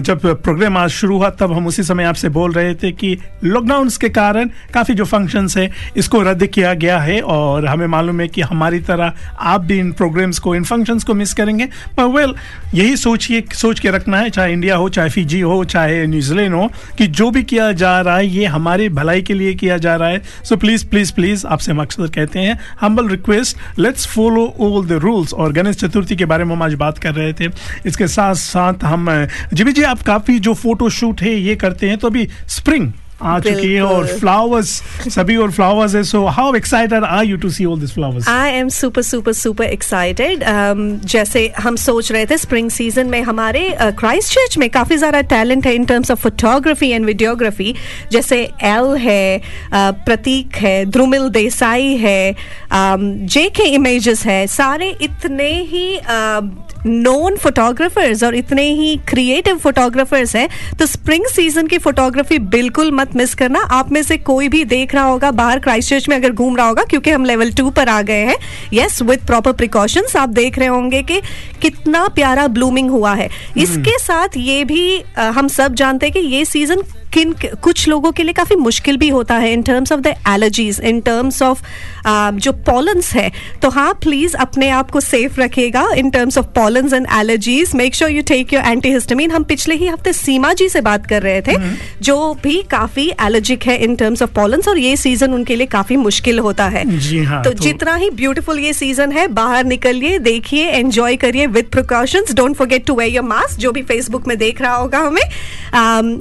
जब 0.03 0.25
प्रोग्राम 0.43 0.77
आज 0.77 0.89
शुरू 0.89 1.17
हुआ, 1.17 1.29
तब 1.29 1.51
हम 1.53 1.67
उसी 1.67 1.83
समय 1.83 2.03
आपसे 2.03 2.29
बोल 2.29 2.51
रहे 2.53 2.73
थे 2.75 2.91
कि 2.91 3.15
लॉकडाउन 3.43 3.89
के 4.01 4.09
कारण 4.09 4.49
काफ़ी 4.73 4.93
जो 4.93 5.05
फ़ंक्शंस 5.05 5.55
है, 5.57 5.69
इसको 5.97 6.21
रद्द 6.21 6.45
किया 6.47 6.73
गया 6.73 6.97
है 6.99 7.19
और 7.21 7.65
हमें 7.65 7.85
मालूम 7.87 8.19
है 8.21 8.27
कि 8.27 8.41
हमारी 8.41 8.79
तरह 8.79 9.13
आप 9.39 9.61
भी 9.61 9.77
इन 9.79 9.91
प्रोग्राम्स 9.91 10.39
को, 10.39 10.55
इन 10.55 10.63
फ़ंक्शंस 10.63 11.03
को 11.03 11.13
मिस 11.13 11.33
करेंगे। 11.33 11.65
पर 11.97 12.05
वेल, 12.15 12.33
यही 12.73 12.97
सोचिए, 12.97 13.43
सोच 13.53 13.79
के 13.79 13.91
रखना 13.91 14.17
है, 14.17 14.29
चाहे 14.29 14.53
इंडिया 14.53 14.75
हो, 14.75 14.89
चाहे 14.89 15.09
फीजी 15.09 15.39
हो, 15.41 15.63
चाहे 15.65 16.05
न्यूजीलैंड 16.07 16.55
हो, 16.55 16.69
कि 16.97 17.07
जो 17.07 17.29
भी 17.31 17.43
किया 17.43 17.71
जा 17.73 17.99
रहा 18.01 18.17
है, 18.17 18.27
ये 18.27 18.45
हमारे 18.47 18.89
भलाई 18.89 19.21
के 19.21 19.33
लिए 19.33 19.53
किया 19.53 19.77
जा 19.77 19.95
रहा 19.95 20.09
है। 20.09 20.21
सो 20.43 20.55
प्लीज़ 20.57 20.85
प्लीज़ 20.87 21.13
प्लीज़ 21.13 21.47
आपसे 21.47 21.73
मकसद 21.73 22.11
कहते 22.15 22.39
हैं 22.39 22.59
humble 22.81 23.09
request 23.09 23.79
let's 23.79 24.07
follow 24.07 24.45
all 24.59 24.85
the 24.87 25.01
rules 25.03 25.33
और 25.33 25.53
गणेश 25.69 25.77
चतुर्थी 25.77 26.15
के 26.15 26.25
बारे 26.25 26.43
में 26.43 26.55
हम 26.55 26.63
आज 26.63 26.73
बात 26.73 26.97
कर 26.97 27.13
रहे 27.13 27.33
थे। 27.33 27.47
इसके 27.85 28.07
साथ 28.07 28.35
साथ 28.35 28.83
हम 28.83 29.07
जीवी 29.53 29.71
जी, 29.73 29.83
आप 29.83 30.01
काफ़ी 30.01 30.39
जो 30.39 30.53
फ़ोटो 30.53 30.89
शूट 30.89 31.21
है, 31.21 31.33
ये 31.35 31.55
करते 31.55 31.89
हैं 31.89 31.97
तो 31.97 32.07
अभी 32.07 32.27
स्प्रिंग 32.47 32.91
आ 33.21 33.39
चुकी 33.39 33.73
है 33.73 33.81
और 33.83 34.07
फ्लावर्स 34.19 34.71
सभी 35.09 35.35
और 35.37 35.51
फ्लावर्स 35.51 35.95
है 35.95 36.03
so 36.03 36.25
how 36.27 36.55
excited 36.55 37.03
are 37.03 37.25
you 37.25 37.37
to 37.37 37.49
see 37.49 37.65
all 37.65 37.79
this 37.79 37.93
flowers 37.93 38.27
I 38.29 38.51
am 38.51 38.69
super 38.69 39.01
super 39.01 39.33
super 39.33 39.65
excited 39.65 40.43
जैसे 41.05 41.47
हम 41.59 41.75
सोच 41.79 42.11
रहे 42.11 42.25
थे 42.25 42.37
स्प्रिंग 42.37 42.69
सीज़न 42.71 43.09
में 43.09 43.21
हमारे 43.23 43.67
क्राइस्ट 43.79 44.29
uh, 44.29 44.35
चर्च 44.35 44.57
में 44.57 44.69
काफ़ी 44.69 44.97
ज़्यादा 44.97 45.21
टैलेंट 45.29 45.65
है 45.67 45.73
in 45.75 45.85
terms 45.85 46.11
of 46.11 46.19
photography 46.19 46.89
and 46.89 47.05
videography 47.05 47.73
जैसे 48.11 48.41
एल 48.65 48.95
है 48.97 49.39
uh, 49.39 49.93
प्रतीक 50.05 50.55
है 50.57 50.85
ध्रुमिल 50.87 51.29
देसाई 51.29 51.95
है 51.97 52.35
जे 52.71 53.47
के 53.55 53.63
इमेजेस 53.73 54.25
है 54.25 54.45
सारे 54.49 54.89
इतने 55.01 55.51
ही 55.63 55.87
नोन 56.85 57.35
फोटोग्राफर्स 57.35 58.23
और 58.23 58.35
इतने 58.35 58.63
ही 58.73 58.95
क्रिएटिव 59.07 59.57
फोटोग्राफर्स 59.57 60.35
हैं 60.35 60.47
तो 60.79 60.85
स्प्रिंग 60.85 61.25
सीज़न 61.25 61.67
की 61.67 61.77
फोटोग्राफी 61.77 62.39
बिल्कुल 62.49 62.91
मत 62.91 63.15
मिस 63.15 63.33
करना। 63.35 63.59
आप 63.71 63.91
में 63.91 64.01
से 64.03 64.17
कोई 64.19 64.47
भी 64.49 64.63
देख 64.65 64.95
रहा 64.95 65.03
होगा 65.03 65.31
बाहर 65.31 65.59
क्राइस्ट 65.59 66.09
में 66.09 66.15
अगर 66.15 66.31
घूम 66.31 66.55
रहा 66.57 66.67
होगा 66.67 66.83
क्योंकि 66.83 67.11
हम 67.11 67.25
लेवल 67.25 67.51
टू 67.51 67.69
पर 67.69 67.89
आ 67.89 68.01
गए 68.01 68.23
हैं। 68.25 68.37
यस 68.73 69.01
विद 69.01 69.25
प्रॉपर 69.27 69.53
प्रिकॉशंस 69.53 70.15
आप 70.15 70.29
देख 70.31 70.59
रहे 70.59 70.67
होंगे 70.67 71.01
कि 71.03 71.19
कितना 71.61 72.07
प्यारा 72.07 72.47
ब्लूमिंग 72.49 72.89
हुआ 72.89 73.13
है। 73.13 73.29
इसके 73.57 73.97
साथ 73.99 74.37
ये 74.37 74.63
भी 74.63 75.03
हम 75.17 75.47
सब 75.49 75.73
जानते 75.73 76.05
हैं 76.05 76.13
कि 76.13 76.27
ये 76.27 76.45
सीज़न 76.45 76.83
किन 77.13 77.33
कुछ 77.63 77.87
लोगों 77.87 78.11
के 78.11 78.23
लिए 78.23 78.33
काफ़ी 78.33 78.55
मुश्किल 78.55 78.97
भी 78.97 79.09
होता 79.09 79.35
है 79.35 79.51
in 79.53 79.61
terms 79.63 79.91
of 79.91 79.99
the 79.99 80.13
allergies 80.27 80.79
in 80.81 80.99
terms 81.01 81.41
of 81.41 81.61
जो 82.37 82.51
पॉलन्स 82.65 83.11
है। 83.13 83.31
तो 83.61 83.69
हाँ 83.69 83.93
प्लीज़ 84.03 84.35
अपने 84.37 84.69
आप 84.69 84.91
को 84.91 84.99
सेफ़ 84.99 85.39
रखेगा 85.41 85.87
in 85.97 86.09
terms 86.09 86.37
of 86.37 86.45
pollens 86.55 86.93
and 86.93 87.07
allergies 87.19 87.71
make 87.75 87.95
sure 87.95 88.11
you 88.11 88.21
take 88.27 88.53
your 88.53 88.63
antihistamine 88.63 89.31
हम 89.31 89.43
पिछले 89.43 89.75
ही 89.75 89.87
हफ़्ते 89.87 90.13
सीमा 90.13 90.53
जी 90.53 90.69
से 90.69 90.81
बात 90.81 91.05
कर 91.07 91.21
रहे 91.21 91.41
थे 91.41 91.53
mm-hmm. 91.53 92.01
जो 92.01 92.33
भी 92.43 92.61
काफ़ी 92.71 93.09
एलर्जिक 93.21 93.63
है 93.63 93.77
इन 93.83 93.95
टर्म्स 93.95 94.21
ऑफ़ 94.21 94.31
पॉलन्स 94.31 94.67
और 94.67 94.77
ये 94.77 94.95
सीज़न 94.97 95.33
उनके 95.33 95.55
लिए 95.55 95.67
काफ़ी 95.67 95.95
मुश्किल 95.97 96.39
होता 96.39 96.65
है। 96.67 96.83
जी 96.99 97.23
हाँ, 97.23 97.43
तो, 97.43 97.49
तो 97.49 97.63
जितना 97.63 97.95
ही 97.95 98.09
ब्यूटीफुल 98.11 98.59
ये 98.59 98.73
सीज़न 98.73 99.11
है 99.11 99.27
बाहर 99.33 99.65
निकलिए 99.65 100.19
देखिए 100.19 100.69
एंजॉय 100.69 101.15
करिए 101.15 101.47
with 101.47 101.65
precautions 101.71 102.33
don't 102.35 102.55
forget 102.55 102.85
to 102.85 102.95
wear 102.95 103.13
your 103.13 103.25
mask 103.25 103.59
जो 103.59 103.71
भी 103.71 103.81
फेसबुक 103.83 104.27
में 104.27 104.37
देख 104.37 104.61
रहा 104.61 104.75
होगा 104.75 104.99
हमें। 104.99 105.21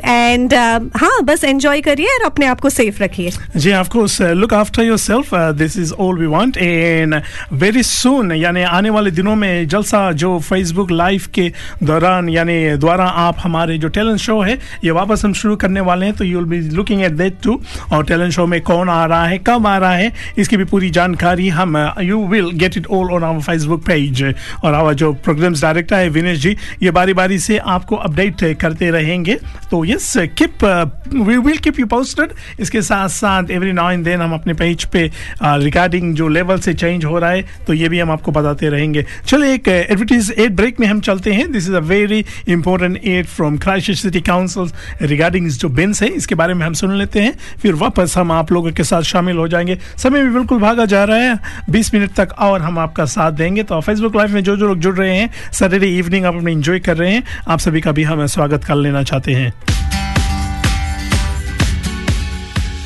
एंड 0.04 0.54
हाँ 0.96 1.22
बस 1.24 1.44
एंजॉय 1.44 1.80
करिए 1.80 2.06
और 2.08 2.24
अपने 2.26 2.46
आप 2.46 2.60
को 2.60 2.70
सेफ़ 2.70 3.02
रखिए। 3.02 3.30
जी 3.56 3.72
of 3.74 3.88
course 3.88 4.20
look 4.22 4.54
after 4.54 4.82
yourself 4.82 5.34
this 5.34 5.76
is 5.78 5.92
all 5.94 6.18
we 6.18 6.26
want 6.26 6.56
and 6.56 7.20
very 7.52 7.82
soon 7.82 8.32
यानी 8.32 8.62
आने 8.62 8.90
वाले 8.90 9.10
दिनों 9.10 9.34
में 9.36 9.68
जलसा 9.68 10.10
जो 10.14 10.38
फेसबुक 10.40 10.90
लाइव 10.90 11.26
के 11.34 11.50
दौरान, 11.82 12.28
यानी 12.28 12.76
द्वारा 12.76 13.04
आप 13.04 13.36
हमारे 13.40 13.78
जो 13.78 13.88
टैलेंट 13.88 14.18
शो 14.18 14.40
है, 14.40 14.58
ये 14.84 14.90
वापस 14.90 15.24
हम 15.24 15.32
शुरू 15.32 15.56
करने 15.56 15.80
वाले 15.80 16.06
हैं। 16.06 16.14
तो 16.16 16.24
you 16.24 16.38
will 16.38 16.46
be 16.50 16.76
looking 16.76 17.02
at 17.02 17.12
that 17.12 17.36
too 17.42 17.60
और 17.92 18.04
टैलेंट 18.04 18.32
शो 18.32 18.46
में 18.46 18.60
कौन 18.62 18.88
आ 18.88 19.04
रहा 19.04 19.26
है, 19.26 19.38
कब 19.38 19.66
आ 19.66 19.76
रहा 19.78 19.92
है, 19.92 20.12
इसकी 20.38 20.56
भी 20.56 20.64
पूरी 20.64 20.90
जानकारी 20.90 21.48
हम 21.50 21.76
you 22.02 22.24
will 22.28 22.50
get 22.54 22.76
it 22.76 22.86
all 22.88 23.10
on 23.12 23.24
our 23.24 23.40
Facebook 23.42 23.84
page 23.86 24.22
और 24.64 24.74
आवर 24.74 24.94
जो 24.94 25.12
प्रोग्राम्स 25.24 25.62
डायरेक्टर 25.62 25.96
है 25.96 26.08
विनेश 26.10 26.38
जी, 26.38 26.56
ये 26.82 26.90
बारी 26.90 27.14
बारी 27.14 27.38
से 27.38 27.58
आपको 27.58 27.96
अपडेट 27.98 28.44
करते 28.60 28.90
रहेंगे। 28.90 29.38
तो 29.70 29.84
yes 29.84 30.12
keep 30.38 30.64
we 30.68 31.36
will 31.38 31.56
keep 31.56 31.78
you 31.80 31.86
posted 31.86 32.32
इसके 32.60 32.82
साथ 32.82 33.08
साथ 33.08 33.50
एवरी 33.50 33.72
नाउ 33.72 33.90
एंड 33.90 34.04
देन 34.04 34.20
हम 34.20 34.32
अपने 34.34 34.54
पेज 34.54 34.84
पे 34.84 35.10
रिगार्डिंग 35.42 36.14
जो 36.14 36.28
लेवल 36.28 36.58
से 36.58 36.74
चेंज 36.74 37.04
हो 37.04 37.18
रहा 37.18 37.30
है 37.30 37.44
तो 37.66 37.72
ये 37.72 37.88
भी 37.88 38.00
हम 38.00 38.10
आपको 38.10 38.32
बताते 38.32 38.68
रहेंगे। 38.68 39.04
चलो 39.26 39.46
एक 39.46 39.68
एडवर्टीज 39.68 40.34
एड 40.38 40.56
ब्रेक 40.56 40.80
में 40.80 40.86
हम 40.86 41.00
चलते 41.00 41.32
हैं। 41.32 41.50
This 41.52 41.68
is 41.68 41.74
a 41.74 41.80
very 41.80 42.24
important 42.48 43.00
ad 43.04 43.26
from 43.26 43.56
Christ 43.58 43.92
city 43.92 44.20
council 44.20 44.70
regarding 45.02 45.48
जो 45.48 45.68
बिन्स 45.68 46.02
है, 46.02 46.08
इसके 46.08 46.34
बारे 46.34 46.54
में 46.54 46.66
हम 46.66 46.72
सुन 46.72 46.94
लेते 46.96 47.20
हैं। 47.20 47.32
फिर 47.62 47.74
वापस 47.74 48.14
हम 48.18 48.32
आप 48.32 48.52
लोगों 48.52 48.72
के 48.72 48.84
साथ 48.84 49.02
शामिल 49.04 49.36
हो 49.36 49.46
जाएँगे। 49.48 49.78
समय 49.96 50.22
भी 50.22 50.30
बिल्कुल 50.30 50.58
भागा 50.60 50.84
जा 50.84 51.04
रहा 51.04 51.18
है। 51.18 51.38
बीस 51.70 51.92
मिनट 51.94 52.12
तक 52.16 52.34
और 52.38 52.62
हम 52.62 52.78
आपका 52.78 53.04
साथ 53.06 53.32
देंगे। 53.32 53.62
तो 53.62 53.80
फेसबुक 53.80 54.16
लाइव 54.16 54.34
में 54.34 54.42
जो 54.44 54.56
जो 54.56 54.68
लोग 54.68 54.78
जुड़ 54.78 54.96
रहे 54.96 55.16
हैं 55.16 55.30
सैटरडे 55.52 55.86
इवनिंग 55.98 56.26
आप 56.26 56.34
अपने 56.34 56.52
इंजॉय 56.52 56.78
कर 56.80 56.96
रहे 56.96 57.12
हैं। 57.12 57.22
आप 57.48 57.58
सभी 57.58 57.80
का 57.80 57.92
भी 57.92 58.02
हम 58.02 58.26
स्वागत 58.28 58.64
कर 58.64 58.74
लेना 58.76 59.02
चाहते 59.02 59.32
हैं। 59.32 59.52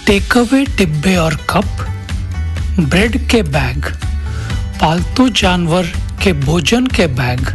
टेक 0.07 0.37
अवे 0.39 0.65
डिब्बे 0.77 1.15
और 1.17 1.35
कप, 1.51 1.65
ब्रेड 2.81 3.17
के 3.29 3.43
बैग, 3.43 3.85
पालतू 4.81 5.29
जानवर 5.29 5.87
के 6.23 6.33
भोजन 6.33 6.87
के 6.87 7.07
बैग, 7.07 7.47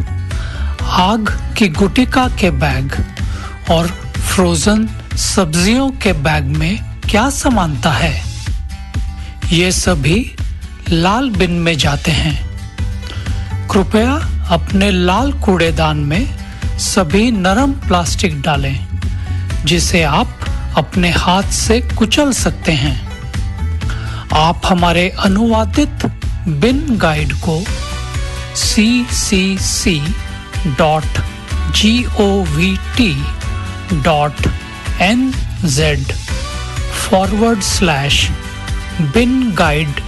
आग 0.82 1.30
की 1.58 1.68
गुटिका 1.70 2.28
के 2.40 2.52
बैग 2.52 2.94
और 3.72 3.88
फ्रोजन 4.28 4.88
सब्जियों 5.18 5.90
के 5.92 6.14
बैग 6.14 6.46
में 6.58 6.80
क्या 7.10 7.30
समानता 7.30 7.92
है? 7.92 8.14
ये 9.54 9.72
सभी 9.72 10.36
लाल 10.90 11.30
बिन 11.30 11.52
में 11.52 11.78
जाते 11.78 12.12
हैं। 12.12 12.36
कृपया 13.70 14.14
अपने 14.50 14.92
लाल 14.92 15.34
कूड़ेदान 15.34 15.98
में 15.98 16.38
सभी 16.80 17.32
नरम 17.32 17.72
प्लास्टिक 17.88 18.42
डालें, 18.42 18.88
जिसे 19.66 20.04
आप 20.04 20.40
अपने 20.78 21.10
हाथ 21.12 21.44
से 21.44 21.80
कुचल 21.98 22.32
सकते 22.32 22.72
हैं। 22.72 22.96
आप 24.34 24.62
हमारे 24.66 25.10
अनुवादित 25.20 26.06
बिन 26.48 26.98
गाइड 26.98 27.34
को 27.34 27.64
C 28.56 29.06
C 29.06 29.58
C 29.58 30.00
dot 30.68 31.22
G 31.76 32.06
O 32.20 32.44
V 32.44 32.76
T 32.98 33.14
dot 34.04 34.48
N 35.02 35.32
Z 35.66 36.14
forward 37.00 37.62
slash 37.62 38.30
bin 39.02 39.52
guide 39.52 40.00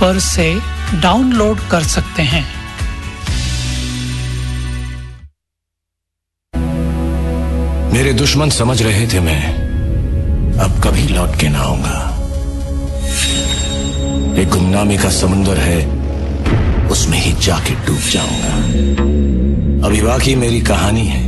पर 0.00 0.18
से 0.18 0.60
डाउनलोड 0.94 1.60
कर 1.70 1.82
सकते 1.82 2.22
हैं। 2.22 2.46
मेरे 7.92 8.12
दुश्मन 8.12 8.50
समझ 8.50 8.82
रहे 8.82 9.06
थे 9.06 9.20
मैं। 9.20 9.67
अब 10.60 10.80
कभी 10.84 11.06
लौट 11.08 11.36
के 11.40 11.48
ना 11.48 11.58
आऊँगा। 11.58 11.98
एक 14.40 14.48
गुमनामी 14.48 14.96
का 14.98 15.10
समुंदर 15.10 15.56
है, 15.56 15.78
उसमें 16.88 17.18
ही 17.18 17.32
जाके 17.32 17.74
डूब 17.86 18.08
जाऊँगा। 18.12 18.54
अभी 19.86 20.00
बाकी 20.02 20.34
मेरी 20.34 20.60
कहानी 20.60 21.04
है, 21.06 21.22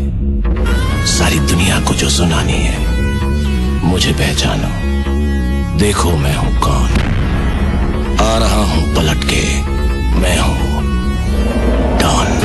सारी 1.07 1.39
दुनिया 1.39 1.81
को 1.81 1.95
जो 1.95 2.09
सुनानी 2.09 2.59
है, 2.59 2.79
मुझे 3.85 4.13
पहचानो। 4.13 4.73
देखो 5.79 6.17
मैं 6.17 6.37
हूँ 6.37 6.59
कौन। 6.61 6.91
आ 8.21 8.37
रहा 8.39 8.63
हूँ 8.65 8.95
पलट 8.95 9.25
के, 9.25 9.45
मैं 10.21 10.39
हूँ 10.39 10.83
डॉन। 11.99 12.40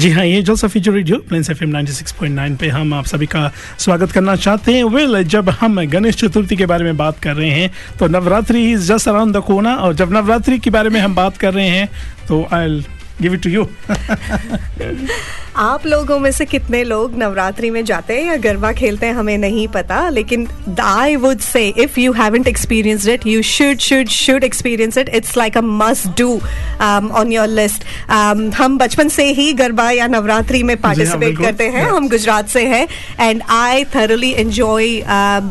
जी 0.00 0.10
हाँ 0.10 0.24
ये 0.24 0.42
Jalsa 0.42 0.68
feature 0.68 0.92
radio 0.92 1.16
plains 1.28 1.50
F 1.50 1.62
M 1.64 1.70
nine 2.32 2.56
पे 2.56 2.68
हम 2.68 2.92
आप 2.94 3.04
सभी 3.06 3.26
का 3.26 3.50
स्वागत 3.78 4.12
करना 4.12 4.36
चाहते 4.36 4.72
हैं। 4.72 4.84
वेल 4.94 5.22
जब 5.34 5.48
हम 5.60 5.80
गणेश 5.90 6.16
चतुर्थी 6.16 6.56
के 6.56 6.66
बारे 6.66 6.84
में 6.84 6.96
बात 6.96 7.18
कर 7.22 7.34
रहे 7.36 7.50
हैं 7.50 7.70
तो 7.98 8.06
Navratri 8.08 8.62
is 8.72 8.92
just 8.92 9.08
around 9.08 9.36
the 9.36 9.40
कोना 9.46 9.74
और 9.76 9.94
जब 9.94 10.12
नवरात्रि 10.12 10.58
के 10.58 10.70
बारे 10.70 10.90
में 10.90 11.00
हम 11.00 11.14
बात 11.14 11.36
कर 11.36 11.54
रहे 11.54 11.68
हैं 11.68 11.88
तो 12.28 12.46
I 12.52 12.80
give 13.22 13.34
it 13.34 13.42
to 13.42 13.50
you 13.50 13.64
आप 15.60 15.86
लोगों 15.86 16.18
में 16.18 16.30
से 16.32 16.44
कितने 16.44 16.82
लोग 16.84 17.16
नवरात्रि 17.18 17.70
में 17.70 17.84
जाते 17.84 18.14
हैं 18.14 18.26
या 18.26 18.36
गरबा 18.36 18.72
खेलते 18.72 19.06
हैं 19.06 19.14
हमें 19.14 19.36
नहीं 19.38 19.66
पता 19.68 20.08
लेकिन 20.08 20.46
I 20.80 21.16
would 21.16 21.38
say 21.38 21.66
if 21.78 21.98
you 22.00 22.12
haven't 22.12 22.46
experienced 22.48 23.08
it 23.08 23.26
you 23.26 23.42
should 23.42 23.78
should 23.78 24.08
should 24.08 24.44
experience 24.44 24.98
it 24.98 25.08
it's 25.08 25.36
like 25.36 25.58
a 25.58 25.60
must 25.60 26.06
do 26.18 26.30
on 27.20 27.32
your 27.32 27.46
list 27.46 27.84
हम 28.56 28.78
बचपन 28.78 29.08
से 29.08 29.24
ही 29.32 29.52
गरबा 29.52 29.90
या 29.90 30.06
नवरात्रि 30.06 30.62
में 30.62 30.76
पार्टिसिपेट 30.76 31.36
करते 31.38 31.64
हैं. 31.64 31.84
हम 31.84 32.08
गुजरात 32.08 32.48
से 32.48 32.64
हैं 32.66 32.86
and 33.20 33.42
I 33.50 33.84
thoroughly 33.94 34.32
enjoy 34.32 34.88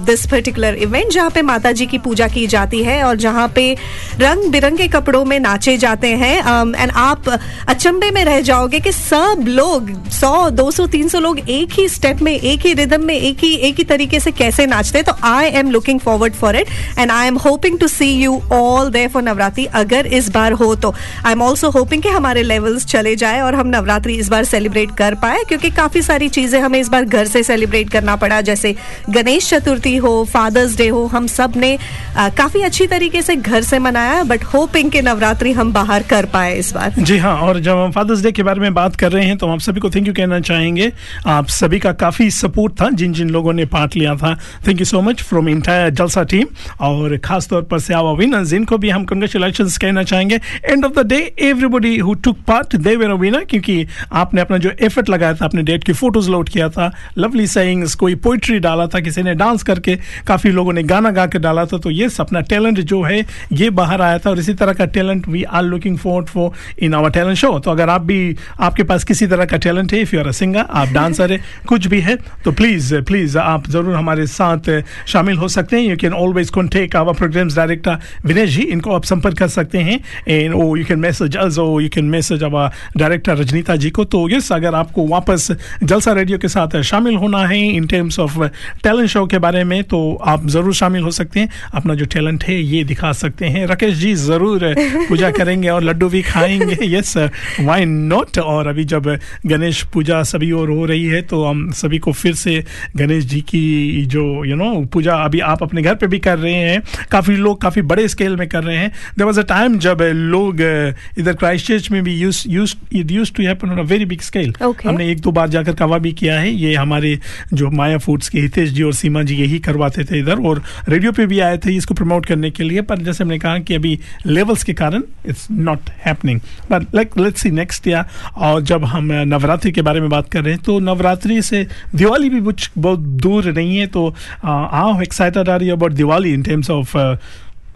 this 0.10 0.26
particular 0.32 0.76
event 0.76 1.12
जहाँ 1.12 1.30
पे 1.30 1.42
माता 1.42 1.72
जी 1.72 1.86
की 1.86 1.98
पूजा 1.98 2.28
की 2.28 2.48
जाती 2.48 2.84
है 2.84 3.02
और 3.04 3.16
जहाँ 3.18 3.48
पे 3.56 3.74
रंग 4.20 4.52
बिरंगे 4.52 4.88
कपड़ों 4.88 5.24
में 5.26 5.40
नाचे 5.40 5.78
जाते 5.78 6.08
हैं। 6.16 6.38
एंड 6.76 6.92
आप 6.92 7.30
अचंबे 7.30 8.12
में 8.12 8.24
रह 8.26 8.42
जाओगे 8.42 8.80
कि 8.80 8.92
सब 8.92 9.46
लोग 9.48 9.98
सौ 10.08 10.50
दो 10.50 10.72
सौ 10.72 10.88
तीन 10.88 11.08
सौ 11.08 11.20
लोग 11.20 11.40
एक 11.50 11.74
ही 11.74 11.88
स्टेप 11.90 12.22
में 12.22 12.32
एक 12.32 12.60
ही 12.60 12.74
रिदम 12.74 13.02
में 13.02 13.14
एक 13.16 13.38
ही 13.40 13.54
एक 13.54 13.78
ही 13.78 13.84
तरीके 13.84 14.20
से 14.20 14.32
कैसे 14.32 14.66
नाचते 14.66 14.98
हैं? 14.98 15.06
तो 15.06 15.14
I 15.24 15.46
am 15.46 15.72
looking 15.72 16.00
forward 16.00 16.34
for 16.34 16.56
it 16.56 16.68
and 16.98 17.12
I 17.12 17.28
am 17.28 17.38
hoping 17.38 17.80
to 17.80 17.88
see 17.88 18.12
you 18.12 18.42
all 18.52 18.90
there 18.90 19.10
for 19.10 19.24
Navratri 19.24 19.66
अगर 19.66 20.06
इस 20.06 20.30
बार 20.30 20.52
हो 20.52 20.76
तो। 20.76 20.94
आई 21.26 21.32
एम 21.32 21.42
ऑल्सो 21.42 21.70
होपिंग 21.70 22.02
कि 22.04 22.10
हमारे 22.10 22.44
लेवल्स 22.44 22.86
चले 22.86 23.16
जाए 23.16 23.42
और 23.42 23.56
हम 23.56 23.68
नवरात्रि 23.68 24.14
इस 24.14 24.30
बार 24.30 24.44
सेलिब्रेट 24.44 24.92
कर 24.98 25.16
पाए 25.16 25.44
क्योंकि 25.48 25.70
काफ़ी 25.70 26.02
सारी 26.02 26.30
चीज़ें 26.30 26.60
हमें 26.62 26.80
इस 26.80 26.90
बार 26.90 27.06
घर 27.06 27.28
से 27.28 27.44
सेलिब्रेट 27.44 27.90
करना 27.90 28.16
पड़ा 28.16 28.42
जैसे 28.42 28.76
गणेश 29.10 29.50
चतुर्थी 29.50 29.96
हो 29.98 30.24
फादर्स 30.34 30.76
डे 30.78 30.88
हो 30.88 31.06
हम 31.06 31.28
सबने 31.28 31.78
अ, 32.18 32.30
काफ़ी 32.30 32.62
अच्छी 32.62 32.88
तरीके 32.88 33.22
से 33.22 33.36
घर 33.36 33.62
से 33.62 33.80
मनाया 33.80 34.24
बट 34.24 34.44
होपिंग 34.44 34.92
कि 34.92 35.02
नवरात्रि 35.02 35.52
हम 35.52 35.74
बाहर 35.74 36.04
कर 36.04 36.26
पाए 36.26 36.56
इस 36.56 36.74
बार। 36.74 36.94
जी 37.00 37.18
हाँ 37.18 37.36
और 37.42 37.60
जब 37.60 37.78
हम 37.78 37.92
फादर्स 37.92 38.22
डे 38.24 38.32
के 38.32 38.44
बारे 38.44 38.60
में 38.62 38.74
बात 38.74 38.96
कर 38.96 39.12
रहे 39.12 39.26
हैं 39.26 39.38
तो 39.38 39.46
हम 39.48 39.54
आप 39.54 39.60
सभी 39.80 39.90
को 39.90 39.96
थैंक 39.96 40.08
यू 40.08 40.14
कहना 40.14 40.40
चाहेंगे। 40.40 40.92
आप 41.28 41.48
सभी 41.48 41.80
का 41.80 41.92
काफ़ी 41.94 42.30
सपोर्ट 42.32 42.74
था, 42.82 42.90
जिन 42.92 43.14
जिन 43.14 43.30
लोगों 43.30 43.54
ने 43.54 43.66
पार्ट 43.66 43.96
लिया 43.96 44.16
था। 44.16 44.34
Thank 44.68 44.80
you 44.80 44.86
so 44.86 45.02
much 45.02 45.22
from 45.24 45.50
entire 45.50 45.90
Jalsa 45.90 46.24
team 46.24 46.48
और 46.82 47.18
खास 47.18 47.48
तौर 47.48 47.62
पर 47.64 47.80
से 47.80 47.94
आवा 47.94 48.12
विनर्स 48.14 48.54
इनको 48.54 48.78
भी 48.78 48.90
हम 48.90 49.06
कंग्रेचुलेशन 49.06 49.70
कहना 49.82 50.04
चाहेंगे। 50.04 50.40
End 50.66 50.86
of 50.86 50.94
the 50.94 51.06
day 51.08 51.20
everybody 51.42 51.98
who 52.00 52.14
took 52.24 52.38
part 52.48 52.76
they 52.78 52.96
were 52.96 53.14
winner 53.22 53.44
क्योंकि 53.46 53.86
आपने 54.14 54.42
अपना 54.42 54.58
जो 54.58 54.72
एफर्ट 54.82 55.10
लगाया 55.10 55.34
था, 55.34 55.46
अपने 55.46 55.64
डेट 55.64 55.84
की 55.84 55.94
फ़ोटोज़ 55.94 56.30
लोड 56.32 56.50
किया 56.50 56.70
था। 56.70 56.92
लवली 57.18 57.48
सेइंग्स 57.48 57.96
कोई 57.96 58.16
पोइट्री 58.20 58.60
डाला 58.60 58.88
था, 58.88 59.00
किसी 59.00 59.24
ने 59.24 59.36
डांस 59.36 59.64
करके, 59.64 59.96
काफ़ी 60.28 60.52
लोगों 60.52 60.74
ने 60.74 60.84
गाना 60.84 61.12
गा 61.12 61.26
के 61.28 61.40
डाला 61.40 61.66
था। 61.66 61.78
तो 61.78 61.92
ये 61.92 62.10
अपना 62.20 62.42
टैलेंट 62.52 62.80
जो 62.82 63.02
है, 63.04 63.24
ये 63.54 63.70
बाहर 63.72 64.02
आया 64.02 64.18
था, 64.18 64.30
और 64.30 64.40
इसी 64.40 64.54
तरह 64.54 64.74
का 64.74 64.86
talent 64.90 65.28
we 65.28 65.44
are 65.44 65.64
looking 65.64 65.98
for 65.98 66.24
for 66.26 66.52
in 66.84 66.94
our 66.94 67.10
talent 67.12 67.38
show 67.38 67.58
तो 67.60 67.72
अगर 67.72 67.90
आप 67.90 68.02
भी 68.02 68.36
आपके 68.60 68.84
पास 68.84 69.04
किसी 69.04 69.28
तरह 69.28 69.46
का 69.46 69.58
टैलेंट 69.70 69.94
है 69.94 70.02
if 70.02 70.16
you 70.16 70.22
are 70.22 70.28
a 70.28 70.32
singer 70.34 70.66
आप 70.72 70.94
डांसर 70.94 71.32
है, 71.32 71.40
कुछ 71.68 71.88
भी 71.88 72.02
है 72.02 72.18
तो 72.44 72.52
प्लीज़ 72.54 72.96
प्लीज़ 73.08 73.38
आप 73.40 73.70
ज़रूर 73.70 73.96
हमारे 73.96 74.26
साथ 74.30 74.70
शामिल 75.08 75.38
हो 75.38 75.48
सकते 75.50 75.76
हैं। 75.76 75.84
You 75.84 75.98
can 75.98 76.14
always 76.16 76.50
contact 76.50 76.96
our 76.96 77.14
programs 77.16 77.56
director 77.56 77.98
Vinesh 78.26 78.50
ji, 78.50 78.62
इनको 78.64 78.94
आप 78.94 79.04
संपर्क 79.06 79.38
कर 79.38 79.48
सकते 79.50 79.78
हैं। 79.80 80.00
And 80.28 80.54
oh 80.54 80.76
you 80.76 80.86
can 80.86 81.00
message 81.00 81.36
us 81.38 81.58
oh 81.60 81.80
you 81.80 81.90
can 81.90 82.06
message 82.08 82.44
our 82.44 82.70
director 82.98 83.38
Rajnita 83.38 83.76
ji 83.76 83.90
को। 83.90 84.04
तो 84.06 84.28
यस 84.30 84.52
अगर 84.52 84.76
आपको 84.76 85.08
वापस 85.08 85.48
जलसा 85.84 86.14
रेडियो 86.14 86.38
के 86.38 86.48
साथ 86.48 86.82
शामिल 86.84 87.16
होना 87.16 87.46
है 87.48 87.60
in 87.68 87.86
terms 87.88 88.20
of 88.20 88.38
talent 88.84 89.10
show 89.10 89.26
के 89.26 89.38
बारे 89.40 89.64
में 89.64 89.84
तो 89.86 90.00
आप 90.26 90.48
ज़रूर 90.48 90.74
शामिल 90.74 91.04
हो 91.04 91.12
सकते 91.12 91.40
हैं। 91.40 91.50
अपना 91.74 91.96
जो 91.96 92.06
टैलेंट 92.08 92.44
है, 92.44 92.56
ये 92.56 92.84
दिखा 92.84 93.12
सकते 93.14 93.46
हैं। 93.46 93.66
राकेश 93.68 93.96
जी, 93.98 94.14
ज़रूर, 94.16 94.74
पूजा 95.10 95.32
करेंगे 95.32 95.70
और 95.70 95.84
लड्डू 95.84 96.10
भी 96.10 96.22
खाएँगे। 96.24 96.78
यस 96.96 97.16
वाई 97.62 97.86
नॉट 97.86 98.38
और 98.40 98.68
अभी 98.68 98.84
जब 98.86 99.08
गणेश 99.46 99.59
गणेश 99.60 99.82
पूजा 99.94 100.22
सभी 100.24 100.52
और 100.52 100.70
हो 100.70 100.86
रही 100.86 101.06
है 101.06 101.22
तो 101.22 101.44
हम 101.46 101.72
सभी 101.76 101.98
को 102.00 102.12
फिर 102.12 102.34
से 102.36 102.64
गणेश 102.98 103.26
जी 103.26 103.42
की 103.42 104.06
जो 104.06 104.24
यू 104.46 104.56
नो 104.56 104.70
पूजा 104.94 105.16
अभी 105.24 105.40
आप 105.40 105.64
अपने 105.64 105.82
घर 105.82 105.96
पे 105.96 106.08
भी 106.08 106.20
कर 106.20 106.38
रहे 106.38 106.54
हैं। 106.54 106.82
काफ़ी 107.12 107.36
लोग 107.36 107.62
काफ़ी 107.62 107.82
बड़े 107.82 108.08
स्केल 108.08 108.36
में 108.36 108.48
कर 108.50 108.64
रहे 108.64 108.78
हैं। 108.78 108.90
देर 109.18 109.26
वॉज़ 109.26 109.40
अ 109.40 109.44
टाइम 109.44 109.78
जब 109.80 110.02
लोग 110.02 110.56
uh, 110.56 111.20
इधर 111.20 111.34
क्राइस्ट 111.34 111.68
चर्च 111.68 111.90
में 111.92 112.04
भी 112.04 112.14
use 112.16 112.44
use 112.48 112.76
it 112.94 113.12
used 113.12 113.32
to 113.34 113.44
happen 113.44 113.70
on 113.70 113.80
a 113.80 113.84
very 113.84 114.06
big 114.06 114.22
scale 114.22 114.54
हमने 114.62 115.10
एक 115.12 115.20
दो 115.20 115.32
बार 115.32 115.50
जाकर 115.50 115.74
कवा 115.74 115.98
भी 115.98 116.12
किया 116.14 116.40
है। 116.40 116.52
ये 116.52 116.76
हमारे 116.76 117.18
जो 117.54 117.70
माया 117.72 117.98
फूड्स 117.98 118.30
के 118.30 118.40
हितेश 118.40 118.70
जी 118.70 118.84
और 118.84 118.94
सीमा 118.94 119.24
जी 119.24 119.36
यही 119.36 119.60
करवाते 119.60 120.04
थे 120.04 120.20
इधर 120.20 120.46
और 120.48 120.64
रेडियो 120.90 121.12
पे 121.12 121.26
भी 121.26 121.40
आए 121.40 121.58
थे 121.58 121.76
इसको 121.76 121.94
प्रमोट 121.94 122.26
करने 122.26 122.52
के 122.52 122.64
लिए। 122.64 122.82
पर 122.82 122.98
जैसे 123.00 123.24
हमने 123.24 123.40
कहा 123.40 123.58
कि 123.60 123.76
अभी 123.76 124.00
लेवल्स 124.26 124.64
के 124.64 124.74
कारण 124.74 125.04
it's 125.28 125.48
not 125.52 125.90
happening 126.06 126.40
but 126.72 126.96
like 126.96 127.18
let's 127.18 127.42
see 127.42 127.52
next 127.52 127.88
year 127.88 128.04
और 128.38 128.62
जब 128.62 128.86
हम 128.86 129.12
नवरात्रि 129.12 129.49
के 129.58 129.82
बारे 129.82 130.02
में 130.02 130.10
बात 130.10 130.30
कर 130.32 130.44
रहे 130.44 130.54
हैं 130.54 130.64
तो 130.64 130.80
नवरात्रि 130.80 131.42
से 131.42 131.68
दिवाली 131.96 132.30
भी 132.30 132.42
कुछ 132.42 132.70
बहुत 132.78 133.00
दूर 133.00 133.52
नहीं 133.52 133.78
है 133.78 133.88
तो 133.88 134.08
how 134.44 135.02
excited 135.02 135.50
are 135.50 135.64
you 135.64 135.76
about 135.76 135.92
Diwali 135.92 136.34
in 136.34 136.44
terms 136.44 136.70
of 136.70 136.98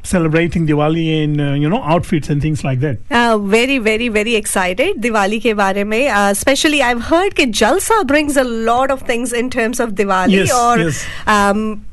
celebrating 0.04 0.68
Diwali 0.68 1.24
in 1.24 1.40
uh, 1.40 1.54
you 1.54 1.70
know 1.70 1.82
outfits 1.84 2.30
and 2.30 2.42
things 2.42 2.64
like 2.64 2.82
that. 2.82 2.98
Uh, 3.10 3.38
very, 3.38 3.78
very, 3.78 4.10
very 4.10 4.36
excited. 4.36 4.98
Diwali 4.98 5.40
ke 5.42 5.54
बारे 5.56 5.84
में 5.84 6.10
uh, 6.10 6.32
especially 6.32 6.82
I've 6.82 7.02
heard 7.02 7.34
कि 7.36 7.46
जलसा 7.46 8.06
brings 8.06 8.36
a 8.36 8.44
lot 8.44 8.92
of 8.92 9.02
things 9.02 9.32
in 9.32 9.50
terms 9.50 9.80
of 9.80 9.92
Diwali 9.92 10.32
Yes, 10.32 10.52
और 10.52 10.80
yes. 10.80 11.06
um, 11.28 11.86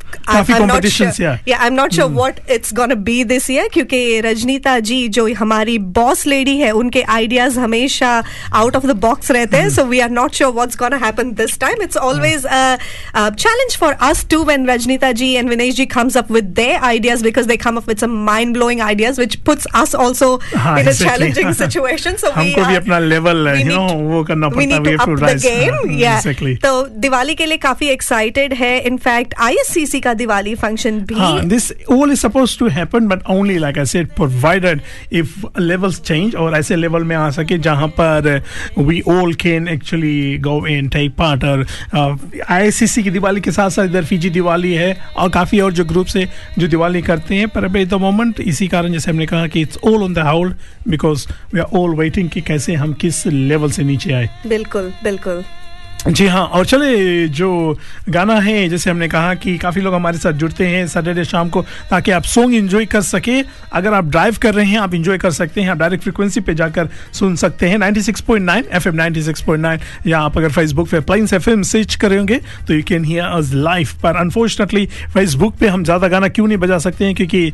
क्योंकि 3.73 4.21
रजनीता 4.21 4.79
जी 4.79 5.09
जो 5.09 5.35
हमारी 5.35 5.79
boss 5.79 6.27
lady 6.27 6.57
है 6.57 6.71
उनके 6.71 7.03
आइडियाज़ 7.03 7.59
हमेशा 7.59 8.23
आउट 8.55 8.77
ऑफ़ 8.77 8.87
द 8.87 8.91
बॉक्स 8.91 9.31
रहते 9.31 9.57
हैं 9.57 9.71
so 9.71 9.85
we 9.85 10.01
are 10.01 10.11
not 10.11 10.33
sure 10.33 10.53
what's on 10.53 11.33
this 11.33 11.59
time 11.61 11.83
it's 11.83 11.97
always 11.97 12.43
challenge 13.17 13.77
for 13.77 13.93
us 13.93 14.27
to 14.31 14.45
when 14.45 14.71
Rajnita 14.71 15.13
ji 15.13 15.33
and 15.33 15.49
Vinesh 15.49 15.75
ji 15.75 15.87
comes 15.87 16.17
up 16.17 16.33
with 16.33 16.45
the 16.45 16.73
ideas 16.73 17.25
because 17.25 17.47
they 17.47 17.57
come 17.57 17.77
up 17.77 18.05
mind 18.05 18.53
blowing 18.53 18.81
ideas 18.81 19.21
which 19.21 19.35
puts 19.35 19.67
us 19.75 19.95
also 19.95 20.41
in 20.55 20.87
a 20.87 20.93
challenging 20.93 21.53
situation 21.53 22.13
so 22.13 22.31
हमको 22.31 22.65
भी 22.65 22.75
अपना 22.75 22.99
level 22.99 23.49
तो 26.55 26.83
दिवाली 26.83 27.35
के 27.35 27.47
लिए 27.47 27.57
काफ़ी 27.57 27.89
excited 27.89 28.53
है. 28.55 28.81
In fact 28.81 29.35
I 29.39 29.55
S 29.55 29.67
C 29.67 29.87
सी 29.87 30.00
का 30.01 30.15
Diwali 30.15 30.55
function 30.55 31.01
भी 31.09 31.15
हाँ, 31.15 31.43
this 31.49 31.71
all 31.97 32.13
is 32.15 32.21
supposed 32.27 32.59
to 32.63 32.69
happen 32.77 33.09
but 33.13 33.23
only 33.35 33.59
like 33.65 33.79
I 33.79 33.85
said 33.93 34.11
provided 34.17 34.83
if 35.21 35.37
levels 35.59 36.01
change 36.11 36.35
और 36.35 36.57
ऐसे 36.59 36.77
लेवल 36.77 37.05
में 37.05 37.15
आ 37.17 37.29
सके 37.39 37.59
जहाँ 37.69 37.89
पर 38.01 38.31
we 38.89 39.01
all 39.15 39.35
can 39.45 39.69
actually 39.75 40.39
go 40.49 40.57
and 40.75 40.93
take 40.97 41.17
part 41.21 41.45
और 41.45 41.67
आईसीसी 42.51 43.03
की 43.03 43.11
दिवाली 43.11 43.41
के 43.41 43.53
साथ 43.53 43.71
साथ 43.71 43.85
इधर 43.85 44.05
फीजी 44.05 44.31
दिवाली 44.31 44.73
है 44.75 44.97
और 45.17 45.31
काफ़ी 45.31 45.61
और 45.61 45.73
जो 45.73 45.85
ग्रुप्स 45.85 46.17
है 46.17 46.27
जो 46.59 46.69
दिवाली 46.69 47.03
करते 47.03 47.35
हैं 47.35 47.49
पर 47.55 47.65
अभी 47.65 47.85
द 47.87 47.95
मोमेंट 48.07 48.41
इसी 48.41 48.69
कारण 48.69 48.93
जैसे 48.93 49.11
हमने 49.11 49.27
कहा 49.27 49.47
कि 49.47 49.61
it's 49.61 49.79
all 49.85 50.03
on 50.03 50.15
the 50.15 50.19
hold 50.31 50.55
because 50.89 51.27
we 51.55 51.61
are 51.61 51.79
all 51.79 51.95
waiting 51.97 52.29
कि 52.31 52.41
कैसे 52.41 52.75
हम 52.75 52.93
किस 53.01 53.27
लेवल 53.27 53.71
से 53.71 53.83
नीचे 53.85 54.13
आए। 54.13 54.29
बिल्कुल 54.49 54.93
बिल्कुल। 55.05 55.43
जी 56.09 56.27
हाँ 56.27 56.45
और 56.47 56.67
चले, 56.67 57.29
जो 57.29 57.79
गाना 58.09 58.35
है, 58.35 58.69
जैसे 58.69 58.91
हमने 58.91 59.09
कहा 59.09 59.35
कि 59.35 59.57
काफ़ी 59.59 59.81
लोग 59.81 59.95
हमारे 59.95 60.19
साथ 60.19 60.33
जुड़ते 60.33 60.67
हैं 60.67 60.87
सैटरडे 60.87 61.25
शाम 61.25 61.49
को, 61.49 61.63
ताकि 61.91 62.11
आप 62.11 62.23
सॉन्ग 62.23 62.55
एंजॉय 62.55 62.87
कर 62.87 63.01
सके। 63.01 63.41
अगर 63.73 63.95
आप 63.95 64.05
ड्राइव 64.05 64.37
कर 64.43 64.55
रहे 64.55 64.67
हैं, 64.67 64.79
आप 64.79 64.95
एंजॉय 64.95 65.19
कर 65.19 65.31
सकते 65.31 65.61
हैं, 65.61 65.69
आप 65.69 65.79
डायरेक्ट 65.79 66.03
फ्रीक्वेंसी 66.03 66.41
पे 66.41 66.55
जाकर 66.55 66.89
सुन 67.13 67.37
सकते 67.37 67.69
हैं 67.69 67.79
96.9 67.79 68.65
एफएम 68.73 68.97
96.9 68.97 69.81
या 70.07 70.21
आप 70.21 70.39
अगर 70.39 70.51
फेसबुक 70.51 70.89
पे 70.89 71.01
प्लाइंस 71.01 71.33
एफएम 71.33 71.63
सर्च 71.63 71.95
करेंगे 71.95 72.41
तो 72.69 72.75
you 72.75 72.83
can 72.83 73.05
hear 73.05 73.25
us 73.25 73.53
live 73.55 73.89
पर 74.03 74.17
अनफॉर्चुनेटली 74.17 74.87
फेसबुक 75.15 75.57
पे 75.57 75.69
हम 75.69 75.85
ज़्यादा 75.85 76.09
गाना 76.09 76.29
क्यों 76.29 76.47
नहीं 76.47 76.59
बजा 76.59 76.79
सकते 76.79 77.05
हैं? 77.05 77.15
क्योंकि 77.15 77.53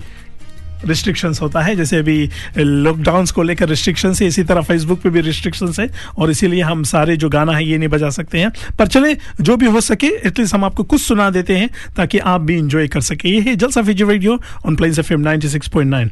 रिस्ट्रिक्शंस 0.86 1.40
होता 1.40 1.60
है। 1.60 1.76
जैसे 1.76 1.96
अभी 1.96 2.30
लॉकडाउन 2.58 3.26
को 3.26 3.42
लेकर 3.42 3.68
रिस्ट्रिक्शन 3.68 4.14
है, 4.14 4.26
इसी 4.26 4.42
तरह 4.44 4.62
फेसबुक 4.62 5.00
पे 5.00 5.10
भी 5.10 5.20
रिस्ट्रिक्शंस 5.20 5.80
है, 5.80 5.88
और 6.18 6.30
इसीलिए 6.30 6.62
हम 6.62 6.82
सारे 6.82 7.16
जो 7.16 7.28
गाना 7.28 7.52
है, 7.52 7.64
ये 7.66 7.78
नहीं 7.78 7.88
बजा 7.88 8.10
सकते 8.10 8.38
हैं। 8.38 8.50
पर 8.78 8.86
चले, 8.86 9.16
जो 9.40 9.56
भी 9.56 9.66
हो 9.66 9.80
सके 9.80 10.06
एटलीस्ट 10.06 10.54
हम 10.54 10.64
आपको 10.64 10.82
कुछ 10.82 11.00
सुना 11.00 11.30
देते 11.30 11.56
हैं, 11.56 11.70
ताकि 11.96 12.18
आप 12.18 12.40
भी 12.40 12.56
इंजॉय 12.56 12.88
कर 12.88 13.00
सके। 13.00 13.28
ये 13.28 13.40
है 13.40 13.56
Jalsa 13.56 13.82
Fiji 13.82 14.04
radio 14.04 14.40
on 14.66 14.76
Plains 14.76 14.98
F 14.98 15.12
M 15.12 15.20
ninety 15.20 15.48
six 15.48 15.68
point 15.68 15.90
nine 15.90 16.10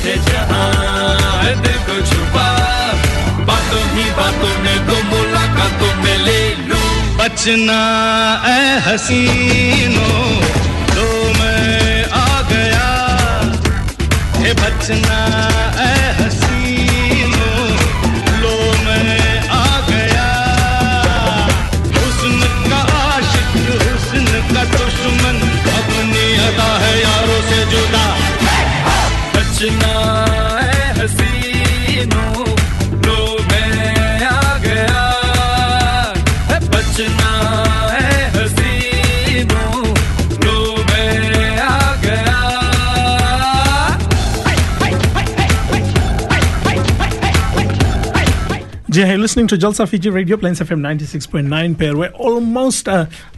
चाहे 0.00 0.16
जहाँ। 0.16 1.42
है 1.42 1.54
दिल 1.62 2.06
छुपा। 2.06 2.46
बातों 3.44 3.82
ही 3.94 4.04
बातों 4.10 4.62
में 4.62 4.86
तो 4.86 5.02
मुलाकातों 5.02 5.94
में 6.02 6.18
ले 6.18 6.54
लू। 6.68 6.80
बचना 7.18 7.80
ए 8.46 8.80
हसीनो 8.86 10.08
तो 10.94 11.06
मैं 11.40 12.10
आ 12.10 12.40
गया। 12.42 12.88
हे 14.36 14.52
बचना 14.52 15.20
ए 15.84 16.09
Watching 29.60 29.82
us. 29.82 29.99
जी 49.00 49.06
हाँ 49.06 49.16
listening 49.16 49.48
to 49.48 49.56
Jalsa 49.56 49.84
Fiji 49.84 50.10
radio 50.10 50.36
Plains 50.36 50.60
FM 50.62 50.80
96.9 50.86 51.74
पे 51.78 51.90
we 51.90 52.06
almost 52.28 52.88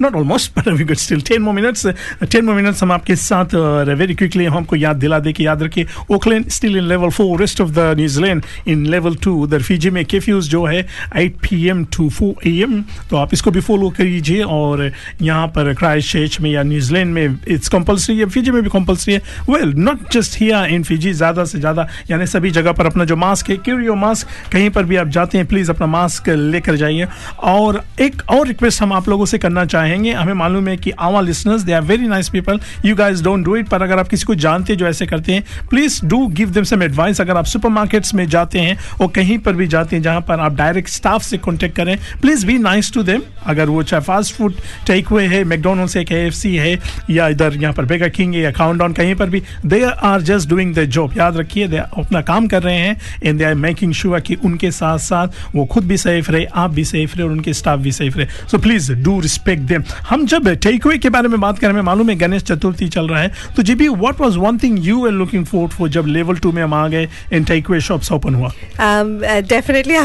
not 0.00 0.14
almost 0.16 0.58
but 0.58 0.68
we 0.68 0.84
good 0.84 0.96
still 0.96 1.20
10 1.22 1.38
more 1.40 1.54
minutes 1.54 1.86
10 2.24 2.42
more 2.44 2.54
minutes 2.54 2.82
हम 2.82 2.92
आपके 2.92 3.16
साथ 3.16 3.54
वेरी 3.98 4.14
क्विकली 4.14 4.44
हमको 4.54 4.76
याद 4.76 4.96
दिला 4.96 5.18
दे 5.18 5.32
कि 5.32 5.46
याद 5.46 5.62
रखिए 5.62 5.86
Oakland 6.14 6.48
still 6.50 6.76
in 6.76 6.84
level 6.84 7.10
4 7.18 7.38
rest 7.40 7.60
of 7.60 7.70
the 7.70 7.78
New Zealand 7.98 8.42
in 8.68 8.84
level 8.86 9.16
2 9.26 9.34
उधर 9.42 9.62
फीजी 9.62 9.90
में 9.90 10.04
केफ्यूज 10.04 10.48
जो 10.50 10.64
है 10.64 10.82
8 11.18 11.38
पीएम 11.46 11.84
टू 11.96 12.08
4 12.18 12.46
एएम 12.46 12.82
तो 13.10 13.16
आप 13.16 13.34
इसको 13.34 13.50
भी 13.50 13.60
फॉलो 13.68 13.90
करिए 14.00 14.42
और 14.56 14.90
यहाँ 15.22 15.46
पर 15.54 15.72
क्राइस्ट 15.74 16.12
चर्च 16.12 16.40
में 16.40 16.50
या 16.50 16.62
न्यूजीलैंड 16.72 17.14
में 17.14 17.38
इट्स 17.48 17.68
कंपलसरी 17.76 18.18
है 18.18 18.26
फीजी 18.30 18.50
में 18.50 18.62
भी 18.62 18.70
कंपलसरी 18.70 19.14
है। 19.14 19.22
Well 19.50 19.74
not 19.78 20.10
just 20.12 20.40
here 20.40 20.74
in 20.74 20.82
Fiji 20.82 21.12
ज़्यादा 21.12 21.44
से 21.44 21.60
ज़्यादा, 21.60 21.88
यानी 22.10 22.26
सभी 22.26 22.50
जगह 22.50 22.72
पर 22.72 22.86
अपना 22.86 23.04
जो 23.04 23.16
मास्क 23.28 23.50
है 23.50 23.56
क्यूरियो 23.70 23.94
मास्क 24.04 24.52
कहीं 24.52 24.70
पर 24.70 24.84
भी 24.84 24.96
आप 24.96 25.08
जाते 25.20 25.38
हैं 25.38 25.50
प्लीज़ 25.52 25.70
अपना 25.70 25.86
मास्क 25.88 26.28
लेकर 26.28 26.76
जाइए। 26.76 27.06
और 27.44 27.82
एक 28.00 28.22
और 28.30 28.46
रिक्वेस्ट 28.46 28.82
हम 28.82 28.92
आप 28.92 29.08
लोगों 29.08 29.26
से 29.26 29.38
करना 29.38 29.64
चाहेंगे, 29.66 30.12
हमें 30.12 30.34
मालूम 30.34 30.68
है 30.68 30.76
कि 30.76 30.90
our 31.00 31.20
listeners 31.20 31.62
they 31.62 31.72
are 31.72 31.82
very 31.84 32.08
nice 32.08 32.28
people 32.28 32.60
you 32.84 32.94
guys 32.96 33.22
don't 33.24 33.44
do 33.44 33.56
it 33.56 33.68
पर 33.68 33.82
अगर 33.82 33.98
आप 33.98 34.08
किसी 34.08 34.24
को 34.24 34.34
जानते 34.36 34.76
जो 34.76 34.86
ऐसे 34.86 35.06
करते 35.06 35.32
हैं 35.32 35.68
please 35.70 36.00
do 36.06 36.26
give 36.32 36.50
them 36.50 36.64
some 36.64 36.82
advice 36.82 37.20
अगर 37.20 37.36
आप 37.36 37.44
सुपरमार्केट्स 37.46 38.14
में 38.14 38.26
जाते 38.28 38.60
हैं 38.60 38.78
और 39.00 39.08
कहीं 39.14 39.38
पर 39.38 39.52
भी 39.52 39.66
जाते 39.66 39.96
हैं, 39.96 40.02
जहाँ 40.02 40.20
पर 40.20 40.40
आप 40.40 40.54
डायरेक्ट 40.56 40.88
स्टाफ 40.90 41.22
से 41.22 41.38
कॉन्टेक्ट 41.38 41.76
करें 41.76 41.96
please 42.20 42.46
be 42.46 42.58
nice 42.60 42.92
to 42.94 43.02
them 43.02 43.22
अगर 43.46 43.68
वो 43.68 43.82
चाहे 43.82 44.02
फास्ट 44.02 44.34
फ़ूड 44.34 44.54
टेक 44.86 45.08
हुए 45.08 45.26
है 45.26 45.42
मैकडोनल्ड्स 45.44 45.96
है 45.96 46.04
के 46.04 46.14
है, 46.58 46.78
या 47.10 47.28
इधर 47.28 47.56
यहाँ 47.56 47.72
पर 47.74 47.84
बेगा 47.84 48.08
किंग 48.08 48.34
है, 48.34 48.40
या 48.40 48.50
काउंट 48.52 48.78
डाउन 48.78 48.92
कहीं 48.92 49.14
पर 49.14 49.30
भी 49.30 49.42
they 49.66 49.82
are 50.04 50.22
just 50.22 50.48
doing 50.48 50.74
the 50.74 50.84
job 50.86 51.16
याद 51.18 51.36
रखिए 51.36 51.68
दे 51.68 51.76
अपना 51.76 52.20
काम 52.22 52.46
कर 52.48 52.62
रहे 52.62 52.76
हैं 52.76 52.96
and 53.24 53.38
they 53.38 53.44
are 53.44 53.54
making 53.56 53.92
sure 53.92 54.20
कि 54.20 54.34
उनके 54.44 54.70
साथ 54.70 54.98
साथ 54.98 55.41
वो 55.54 55.64
खुद 55.72 55.84
भी 55.84 55.96
सेफ़ 55.96 56.30
रहे 56.30 56.44
आप 56.54 56.70
भी 56.70 56.84
सेफ़ 56.84 57.16
रहे 57.16 57.26
और 57.26 57.32
उनके 57.32 57.54
स्टाफ 57.54 57.80
भी 57.80 57.92
सेफ़ 57.92 58.18
रहे 58.18 58.26
so 58.50 58.58
please 58.58 58.92
do 59.04 59.18
respect 59.20 59.62
them 59.72 59.84
हम 60.08 60.26
जब 60.26 60.48
टेक 60.62 60.86
अवे 60.86 60.98
के 60.98 61.08
बारे 61.16 61.28
में 61.28 61.40
बात 61.40 61.58
करें 61.58 61.72
हमें 61.72 61.82
मालूम 61.82 62.10
है 62.10 62.16
गणेश 62.18 62.42
चतुर्थी 62.42 62.88
चल 62.88 63.08
रहा 63.08 63.20
है 63.20 63.32
तो 63.56 63.62
जी 63.62 63.74
B 63.74 63.88
what 63.88 64.20
was 64.20 64.36
one 64.36 64.58
thing 64.62 64.78
you 64.86 65.04
are 65.06 65.12
looking 65.12 65.44
forward 65.46 65.72
for 65.72 65.88
जब 65.98 66.06
लेवल 66.18 66.36
टू 66.36 66.52
में 66.52 66.62
हम 66.62 66.74
आ 66.74 66.86
गए 66.88 67.08
in 67.32 67.44
take 67.44 67.70
away 67.70 67.80
shops 67.80 68.12
open 68.12 68.34
हुआ 68.34 68.52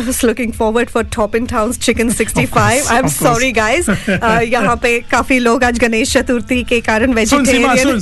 was 0.08 0.24
looking 0.24 0.52
forward 0.52 0.90
for 0.90 1.04
Top 1.04 1.36
in 1.36 1.48
Town's 1.48 1.78
Chicken 1.78 2.10
65. 2.10 2.50
course, 2.50 2.92
I'm 2.92 3.06
of 3.06 3.12
course. 3.12 3.16
sorry, 3.16 3.52
guys. 3.52 3.90
Uh, 3.90 4.42
यहाँ 4.54 4.76
पे 4.82 5.00
काफ़ी 5.12 5.40
लोग 5.40 5.64
आज 5.64 5.80
गणेश 5.80 6.14
चतुर्थी 6.14 6.64
के 6.64 6.80
कारण 6.82 7.14
वेजिटेरियन 7.14 8.00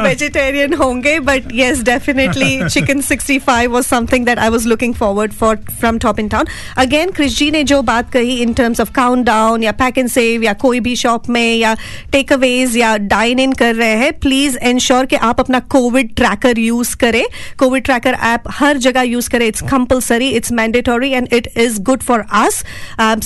वेजिटेरियन 0.00 0.74
होंगे 0.82 1.18
but 1.20 1.52
yes 1.52 1.82
definitely 1.88 2.50
chicken 2.74 3.02
65 3.02 3.72
was 3.72 3.86
something 3.86 4.28
that 4.30 4.38
I 4.38 4.48
was 4.56 4.66
looking 4.66 4.94
forward 4.94 5.34
for 5.34 5.52
from 5.80 5.98
Top 5.98 6.22
in 6.28 6.34
Town. 6.34 6.52
Again, 6.78 7.12
Chris 7.12 7.38
ji 7.38 7.50
ने 7.50 7.62
जो 7.64 7.80
बात 7.82 8.10
कही 8.12 8.38
in 8.44 8.54
terms 8.54 8.80
of 8.80 8.92
countdown 8.92 9.62
या 9.62 9.72
pack 9.76 9.98
and 9.98 10.12
save 10.12 10.44
या 10.44 10.52
कोई 10.60 10.80
भी 10.80 10.94
शॉप 10.96 11.28
में 11.28 11.56
या 11.56 11.74
टेक 12.12 12.32
अवेज 12.32 12.76
या 12.76 12.96
डाइन 13.08 13.38
इन 13.38 13.52
कर 13.52 13.74
रहे 13.74 13.96
हैं 13.96 14.12
प्लीज़ 14.20 14.56
इंश्योर 14.68 15.06
कि 15.06 15.16
आप 15.28 15.40
अपना 15.40 15.60
कोविड 15.74 16.14
ट्रैकर 16.16 16.58
यूज़ 16.58 16.96
करें। 16.96 17.24
कोविड 17.58 17.84
ट्रैकर 17.84 18.14
ऐप 18.24 18.42
हर 18.52 18.78
जगह 18.78 19.02
यूज़ 19.02 19.30
करें। 19.30 19.46
It's 19.46 19.62
compulsory 19.70 20.28
it's 20.30 20.52
mandatory 20.52 21.10
and 21.10 21.28
it 21.32 21.48
is 21.56 21.80
good 21.82 22.02
for 22.02 22.24
us 22.42 22.62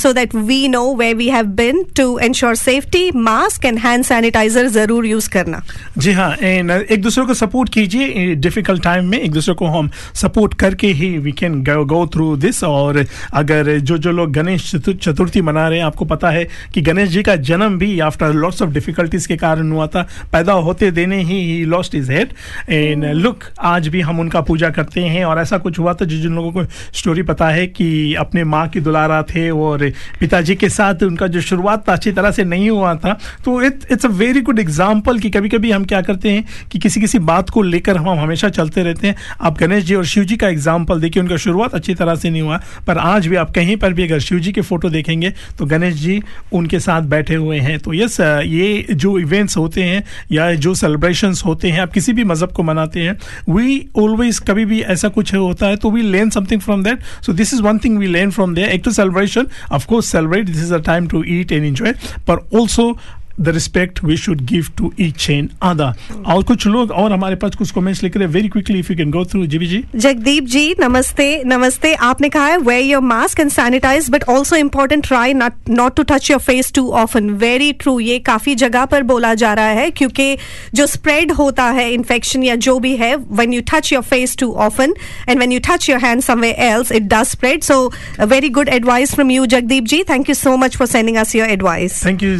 so 0.02 0.12
that 0.12 0.34
we 0.34 0.68
know 0.68 0.84
where 0.96 1.12
we 1.14 1.28
have 1.30 1.46
been 1.60 1.82
to 1.96 2.18
ensure 2.20 2.54
safety 2.56 3.10
mask 3.14 3.64
and 3.64 3.78
hand 3.78 4.04
sanitiser 4.04 4.68
ज़रूर 4.68 5.06
use 5.06 5.28
करना। 5.30 5.62
जी 5.98 6.12
हाँ 6.12 6.34
and 6.42 6.70
एक 6.70 7.02
दूसरे 7.02 7.24
को 7.26 7.34
सपोर्ट 7.34 7.72
कीजिए 7.74 8.34
डिफ़िकल्ट 8.34 8.82
टाइम 8.82 9.08
में 9.10 9.18
एक 9.18 9.30
दूसरे 9.32 9.54
को 9.54 9.66
हम 9.78 9.90
सपोर्ट 10.22 10.54
करके 10.60 10.86
ही 11.00 11.16
we 11.18 11.32
can 11.32 11.62
go 11.62 12.06
through 12.14 12.36
this 12.36 12.62
और 12.64 12.91
अगर 13.34 13.78
जो 13.80 13.98
जो 13.98 14.12
लोग 14.12 14.32
गणेश 14.32 14.70
चतुर्थी 14.76 15.40
मना 15.42 15.66
रहे 15.68 15.78
हैं, 15.78 15.84
आपको 15.86 16.04
पता 16.04 16.30
है 16.30 16.46
कि 16.74 16.80
गणेश 16.82 17.08
जी 17.08 17.22
का 17.22 17.36
जन्म 17.42 17.78
भी 17.78 17.98
आफ्टर 18.02 18.32
लॉट्स 18.34 18.62
ऑफ़ 18.62 18.70
डिफिकल्टीज 18.70 19.26
के 19.26 19.36
कारण 19.36 19.70
हुआ 19.72 19.86
था। 19.86 20.06
पैदा 20.32 20.52
होते 20.52 20.90
देने 20.90 21.22
ही 21.22 21.40
ही 21.42 21.64
lost 21.66 21.94
his 21.94 22.10
head 22.12 22.32
and 22.68 23.04
look 23.04 23.44
आज 23.60 23.88
भी 23.88 24.00
हम 24.00 24.20
उनका 24.20 24.40
पूजा 24.42 24.70
करते 24.70 25.00
हैं 25.02 25.24
और 25.24 25.38
ऐसा 25.40 25.58
कुछ 25.58 25.78
हुआ 25.78 25.94
था 25.94 26.04
जो 26.04 26.16
जिन 26.18 26.34
लोगों 26.34 26.52
को 26.52 26.64
स्टोरी 26.94 27.22
पता 27.24 27.48
है 27.48 27.66
कि 27.68 28.14
अपने 28.18 28.44
माँ 28.46 28.66
की 28.68 28.80
दुलारा 28.80 29.22
थे 29.24 29.48
और 29.50 29.90
पिताजी 30.20 30.54
के 30.54 30.68
साथ 30.70 31.02
उनका 31.02 31.26
जो 31.26 31.40
शुरुआत 31.42 31.88
था, 31.88 31.92
अच्छी 31.92 32.12
तरह 32.12 32.30
से 32.30 32.44
नहीं 32.44 32.70
हुआ 32.70 32.94
था। 32.96 33.18
तो 33.44 33.60
it 33.62 33.86
it's 33.92 34.06
a 34.06 34.08
very 34.10 34.40
good 34.40 34.58
example 34.58 35.18
कि 35.18 35.30
कभी 35.30 35.48
कभी 35.48 35.70
हम 35.70 35.84
क्या 35.84 36.00
करते 36.02 36.30
हैं 36.30 36.44
कि 36.72 36.78
किसी 36.78 37.00
किसी 37.00 37.18
बात 37.20 37.50
को 37.50 37.62
लेकर 37.62 37.96
हम 37.96 38.18
हमेशा 38.18 38.48
चलते 38.50 38.82
रहते 38.82 39.06
हैं। 39.06 39.16
आप 39.40 39.58
गणेश 39.58 39.84
जी 39.84 39.94
और 39.94 40.04
शिव 40.04 40.24
जी 40.24 40.36
का 40.36 40.48
एग्ज़ाम्पल 40.48 41.00
देखिए, 41.00 41.22
उनका 41.22 41.36
शुरुआत 41.36 41.74
अच्छी 41.74 41.94
तरह 41.94 42.14
से 42.14 42.30
नहीं 42.30 42.42
हुआ। 42.42 42.60
पर 42.86 42.98
आज 42.98 43.26
भी 43.26 43.36
आप 43.36 43.50
कहीं 43.54 43.76
पर 43.76 43.92
भी 43.92 44.02
अगर 44.02 44.18
शिव 44.20 44.38
जी 44.38 44.52
के 44.52 44.60
फ़ोटो 44.60 44.88
देखेंगे 44.90 45.30
तो 45.58 45.66
गणेश 45.66 45.94
जी 45.94 46.20
उनके 46.52 46.80
साथ 46.80 47.02
बैठे 47.08 47.34
हुए 47.34 47.58
हैं। 47.60 47.78
तो 47.78 47.94
यस 47.94 48.20
ये 48.20 48.86
जो 48.92 49.18
इवेंट्स 49.18 49.56
होते 49.56 49.82
हैं 49.82 50.02
या 50.32 50.52
जो 50.56 50.74
सेलिब्रेशंस 50.74 51.42
होते 51.44 51.70
हैं, 51.70 51.80
आप 51.80 51.92
किसी 51.92 52.12
भी 52.12 52.24
मज़हब 52.24 52.52
को 52.52 52.62
मनाते 52.62 53.00
हैं 53.00 53.16
वी 53.48 53.80
ऑलवेज 53.98 54.38
कभी 54.48 54.64
भी 54.64 54.80
ऐसा 54.92 55.08
कुछ 55.08 55.34
होता 55.34 55.66
है 55.66 55.76
तो 55.76 55.90
we 55.90 56.02
learn 56.02 56.30
something 56.30 56.60
from 56.60 56.82
that 56.82 57.02
so 57.26 57.32
this 57.32 57.54
is 57.54 57.62
one 57.62 57.78
thing 57.78 57.98
we 57.98 58.06
learn 58.06 58.30
from 58.30 58.54
there 58.54 58.68
एक 58.68 58.84
तो 58.84 58.90
celebration 58.92 59.46
of 59.72 59.86
course 59.86 60.06
celebrate 60.12 60.46
this 60.46 60.62
is 60.62 60.74
a 60.74 60.78
time 60.86 61.06
to 61.08 61.24
eat 61.28 61.52
and 61.52 61.64
enjoy 61.64 61.92
पर 62.28 62.46
also 62.58 62.92
the 63.40 63.48
respect 63.48 64.02
we 64.04 64.16
should 64.16 64.40
give 64.46 64.66
to 64.78 64.92
each 65.00 65.28
and 65.30 65.48
other 65.62 66.22
और 66.32 66.42
कुछ 66.44 66.66
लोग 66.66 66.90
और 66.92 67.12
हमारे 67.12 67.36
पास 67.36 67.54
कुछ 67.56 67.70
comments 67.70 68.02
लिख 68.02 68.16
रहे 68.16 68.26
हैं 68.26 68.32
very 68.34 68.48
quickly 68.48 68.78
if 68.78 68.92
you 68.92 68.96
can 68.96 69.10
go 69.10 69.24
through 69.24 69.44
GV 69.46 69.66
ji 69.66 69.82
Jagdeep 69.96 70.44
ji 70.46 70.74
नमस्ते 70.80 71.26
नमस्ते 71.46 71.94
आपने 72.02 72.28
कहा 72.28 72.46
है 72.46 72.56
wear 72.60 72.84
your 72.84 73.02
mask 73.02 73.40
and 73.40 73.50
sanitise 73.50 74.10
but 74.10 74.24
also 74.28 74.56
important 74.56 75.06
try 75.06 75.34
not 75.34 75.94
to 75.96 76.02
touch 76.02 76.30
your 76.30 76.40
face 76.40 76.72
too 76.74 76.88
often 77.02 77.30
very 77.38 77.72
true 77.72 77.98
ये 78.00 78.18
काफ़ी 78.22 78.54
जगह 78.54 78.84
पर 78.84 79.02
बोला 79.02 79.34
जा 79.34 79.52
रहा 79.54 79.80
है 79.80 79.90
क्योंकि 79.92 80.36
जो 80.74 80.86
स्प्रेड 80.86 81.32
होता 81.32 81.64
है 81.70 81.90
इन्फेक्शन 81.92 82.42
या 82.42 82.54
जो 82.66 82.78
भी 82.78 82.94
है 82.96 83.14
when 83.16 83.52
you 83.52 83.62
touch 83.72 83.92
your 83.92 84.02
face 84.02 84.36
too 84.36 84.52
often 84.60 84.94
and 85.28 85.38
when 85.38 85.52
you 85.52 85.60
touch 85.68 85.88
your 85.90 86.00
hand 86.00 86.22
somewhere 86.22 86.50
else 86.60 86.92
it 86.92 87.02
does 87.04 87.26
spread 87.26 87.62
so 87.62 87.80
very 88.26 88.48
good 88.50 88.68
advice 88.70 89.14
from 89.14 89.30
you 89.30 89.46
Jagdeep 89.46 89.84
ji 89.84 90.02
thank 90.10 90.28
you 90.28 90.34
so 90.34 90.56
much 90.56 90.76
for 90.76 90.86
sending 90.88 91.16
us 91.16 91.34
your 91.36 91.48
advice 91.48 92.04
thank 92.06 92.22
you 92.22 92.36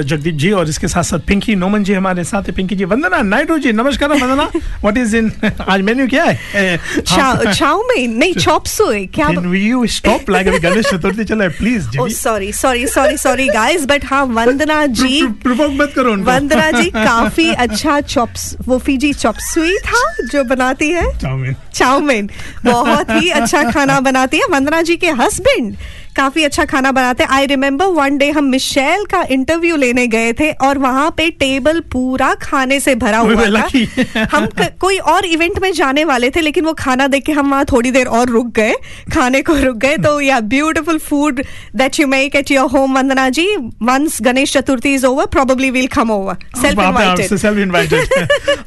Jagdeep 0.00 0.23
ji 0.32 0.50
और 0.52 0.68
इसके 0.68 0.88
साथ 0.88 1.02
साथ 1.02 1.18
पिंकी 1.28 1.54
नोमन 1.54 1.84
जी 1.84 1.92
हमारे 1.94 2.24
साथ 2.24 2.42
है। 2.42 2.52
पिंकी 2.54 2.76
जी 2.76 2.84
वंदना 2.84 3.20
नायडू 3.22 3.58
जी 3.58 3.72
नमस्कार 3.72 4.08
वंदना। 4.08 4.44
What 4.54 4.98
is 4.98 5.16
in 5.16 5.30
आज 5.68 5.80
menu 5.80 6.06
क्या 6.08 6.24
है? 6.24 6.76
चाउमीन 7.06 8.16
नहीं 8.18 8.34
चॉप 8.44 8.66
सुई 8.66 9.06
क्या 9.14 9.28
Can 9.28 9.46
you 9.54 9.84
stop? 9.96 10.30
Like 10.34 10.48
अभी 10.48 10.58
गणेश 10.58 10.86
चतुर्थी 10.86 11.24
चला 11.24 11.44
है 11.44 11.50
please 11.58 11.98
oh 11.98 12.08
sorry 12.08 12.52
sorry 12.52 12.86
sorry 12.86 13.16
sorry 13.16 13.48
guys 13.48 13.84
but 13.86 14.04
हाँ 14.04 14.24
वंदना 14.38 14.84
जी 15.00 15.22
प्रोवोक 15.42 15.70
मत 15.80 15.92
करो 15.96 16.12
उनको। 16.12 16.30
वंदना 16.30 16.70
जी 16.70 16.90
काफ़ी 16.94 17.48
अच्छा 17.66 18.00
चॉप्स 18.00 18.54
वो 18.66 18.78
फीजी 18.78 19.12
चॉप 19.12 19.36
सुई 19.52 19.76
था 19.86 20.04
जो 20.32 20.44
बनाती 20.44 20.88
है। 20.90 21.06
चाउमीन 21.18 21.54
चाउमीन 21.74 22.30
बहुत 22.64 23.10
ही 23.10 23.28
अच्छा 23.32 23.62
खाना 23.70 24.00
बनाती 24.02 24.38
है। 24.38 24.46
वंदना 24.50 24.82
जी 24.82 24.96
के 24.96 25.10
हस्बैंड 25.20 25.76
काफ़ी 26.16 26.42
अच्छा 26.44 26.64
खाना 26.64 26.90
बनाते 26.92 27.22
हैं। 27.24 27.30
आई 27.30 27.46
रिमेम्बर 27.46 27.86
वन 27.92 28.16
डे 28.18 28.30
हम 28.30 28.44
मिशेल 28.46 29.04
का 29.04 29.22
इंटरव्यू 29.30 29.76
लेने 29.76 30.06
गए 30.06 30.32
थे 30.32 30.50
और 30.62 30.78
वहाँ 30.78 31.08
पे 31.16 31.28
टेबल 31.30 31.80
पूरा 31.92 32.32
खाने 32.42 32.78
से 32.80 32.94
भरा 32.94 33.18
हुआ 33.18 33.46
था। 33.46 34.26
हम 34.32 34.46
क, 34.48 34.68
कोई 34.80 34.98
और 34.98 35.24
इवेंट 35.26 35.58
में 35.62 35.72
जाने 35.72 36.04
वाले 36.04 36.30
थे 36.30 36.40
लेकिन 36.40 36.64
वो 36.64 36.72
खाना 36.74 37.06
देख 37.06 37.24
के 37.26 37.32
हम 37.32 37.50
वहाँ 37.50 37.64
थोड़ी 37.72 37.90
देर 37.90 38.06
और 38.08 38.28
रुक 38.30 38.52
गए। 38.56 38.74
खाने 39.14 39.40
को 39.42 39.54
रुक 39.54 39.76
गए। 39.76 39.96
तो 39.96 40.20
yeah 40.20 40.38
beautiful 40.54 40.98
food 40.98 41.42
that 41.76 42.00
you 42.00 42.06
make 42.06 42.36
at 42.36 42.50
your 42.50 42.70
home 42.70 42.96
Vandana 42.96 43.28
ji 43.30 43.46
once 43.56 44.18
Ganesh 44.22 44.52
Chaturthi 44.52 44.94
is 44.94 45.06
over 45.06 45.26
probably 45.34 45.70
will 45.70 45.86
come 45.96 46.10
over 46.10 46.36
self 46.62 47.58
invited 47.58 48.06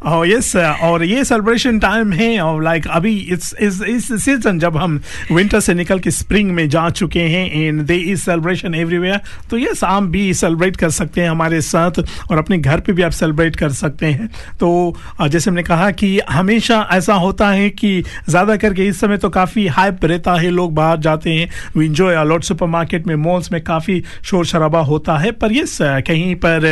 और 0.03 0.27
यस 0.29 0.55
और 0.55 1.03
ये 1.05 1.23
सेलिब्रेशन 1.23 1.79
टाइम 1.79 2.13
है 2.13 2.39
और 2.41 2.63
लाइक 2.63 2.87
अभी 2.97 3.15
इट्स 3.31 3.53
इस 3.61 3.81
इस 3.87 4.07
सीज़न 4.23 4.59
जब 4.59 4.77
हम 4.77 4.99
विंटर 5.31 5.59
से 5.59 5.73
निकल 5.73 5.99
के 5.99 6.11
स्प्रिंग 6.11 6.51
में 6.51 6.67
जा 6.69 6.89
चुके 6.91 7.21
हैं 7.29 7.49
in 7.57 7.83
there 7.85 7.95
is 7.95 8.21
celebration 8.21 8.75
everywhere 8.75 9.19
तो 9.49 9.57
यस 9.57 9.83
आप 9.85 10.03
भी 10.13 10.33
सेलिब्रेट 10.35 10.75
कर 10.77 10.89
सकते 10.91 11.21
हैं 11.21 11.29
हमारे 11.29 11.61
साथ, 11.63 11.99
और 12.31 12.37
अपने 12.37 12.57
घर 12.59 12.79
पे 12.79 12.93
भी 12.93 13.01
आप 13.03 13.11
सेलिब्रेट 13.13 13.55
कर 13.55 13.69
सकते 13.71 14.05
हैं। 14.07 14.27
तो 14.59 14.95
जैसे 15.21 15.49
हमने 15.49 15.63
कहा 15.63 15.89
कि 15.93 16.19
हमेशा 16.29 16.87
ऐसा 16.93 17.13
होता 17.15 17.49
है 17.49 17.69
कि 17.71 18.03
ज़्यादा 18.29 18.55
करके 18.57 18.85
इस 18.87 18.99
समय 18.99 19.17
तो 19.17 19.29
काफ़ी 19.31 19.67
हाइप 19.69 20.05
रहता 20.05 20.33
है, 20.33 20.49
लोग 20.51 20.73
बाहर 20.75 20.99
जाते 20.99 21.33
हैं 21.33 21.49
we 21.77 21.85
enjoy 21.85 22.15
a lot 22.15 22.43
supermarket 22.67 23.07
में 23.07 23.15
मॉल्स 23.17 23.51
में 23.51 23.61
काफ़ी 23.63 24.01
शोर 24.23 24.45
शराबा 24.45 24.79
होता 24.83 25.17
है, 25.17 25.31
पर 25.33 25.53
यस 25.53 25.77
कहीं 25.81 26.35
पर 26.45 26.65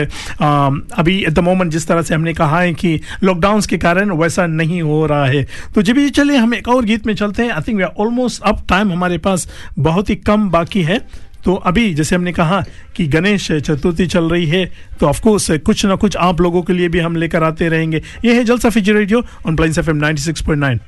अभी 0.99 1.17
एट 1.17 1.30
द 1.30 1.39
मोमेंट 1.41 1.71
जिस 1.71 1.88
तरह 1.88 2.01
से 2.01 2.15
हमने 2.15 2.34
कहा 2.34 2.59
है 2.59 2.73
कि 2.76 2.99
लॉकडाउन 3.23 3.61
के 3.69 3.78
कारण 3.80 4.11
वैसा 4.17 4.45
नहीं 4.47 4.82
हो 4.82 5.05
रहा 5.05 5.26
है। 5.26 5.43
तो 5.76 5.82
जब 5.82 5.95
भी 5.95 6.09
चले 6.16 6.36
हम 6.38 6.53
एक 6.53 6.68
और 6.68 6.86
गीत 6.86 7.05
में 7.07 7.13
चलते 7.16 7.43
हैं। 7.43 7.51
I 7.51 7.61
think 7.68 7.78
we 7.78 7.84
are 7.84 7.93
almost 7.99 8.41
up 8.43 8.66
time 8.70 8.91
हमारे 8.91 9.18
पास। 9.18 9.47
बहुत 9.80 10.09
ही 10.09 10.16
कम 10.28 10.49
बाकी 10.49 10.84
है। 10.84 10.99
तो 11.43 11.53
अभी 11.70 11.93
जैसे 11.93 12.16
हमने 12.16 12.32
कहा 12.34 12.63
कि 12.95 13.05
गणेश 13.07 13.51
चतुर्थी 13.51 14.05
चल 14.07 14.30
रही 14.30 14.45
है 14.45 14.66
तो 14.99 15.07
ऑफकोर्स 15.07 15.49
कुछ 15.66 15.86
ना 15.86 15.95
कुछ 15.95 16.16
आप 16.18 16.41
लोगों 16.41 16.61
के 16.63 16.74
लिए 16.74 16.89
भी 16.89 16.99
हम 16.99 17.16
लेकर 17.16 17.43
आते 17.43 17.68
रहेंगे। 17.70 18.01
ये 18.26 18.34
है 18.34 18.43
Jalsa 18.43 18.70
Fiji 18.70 18.91
radio 18.93 19.24
on 19.47 19.55
Plains 19.55 19.78
F 19.78 19.89
M 19.89 19.97
ninety 19.97 20.22
six 20.22 20.41
point 20.41 20.61
nine 20.61 20.80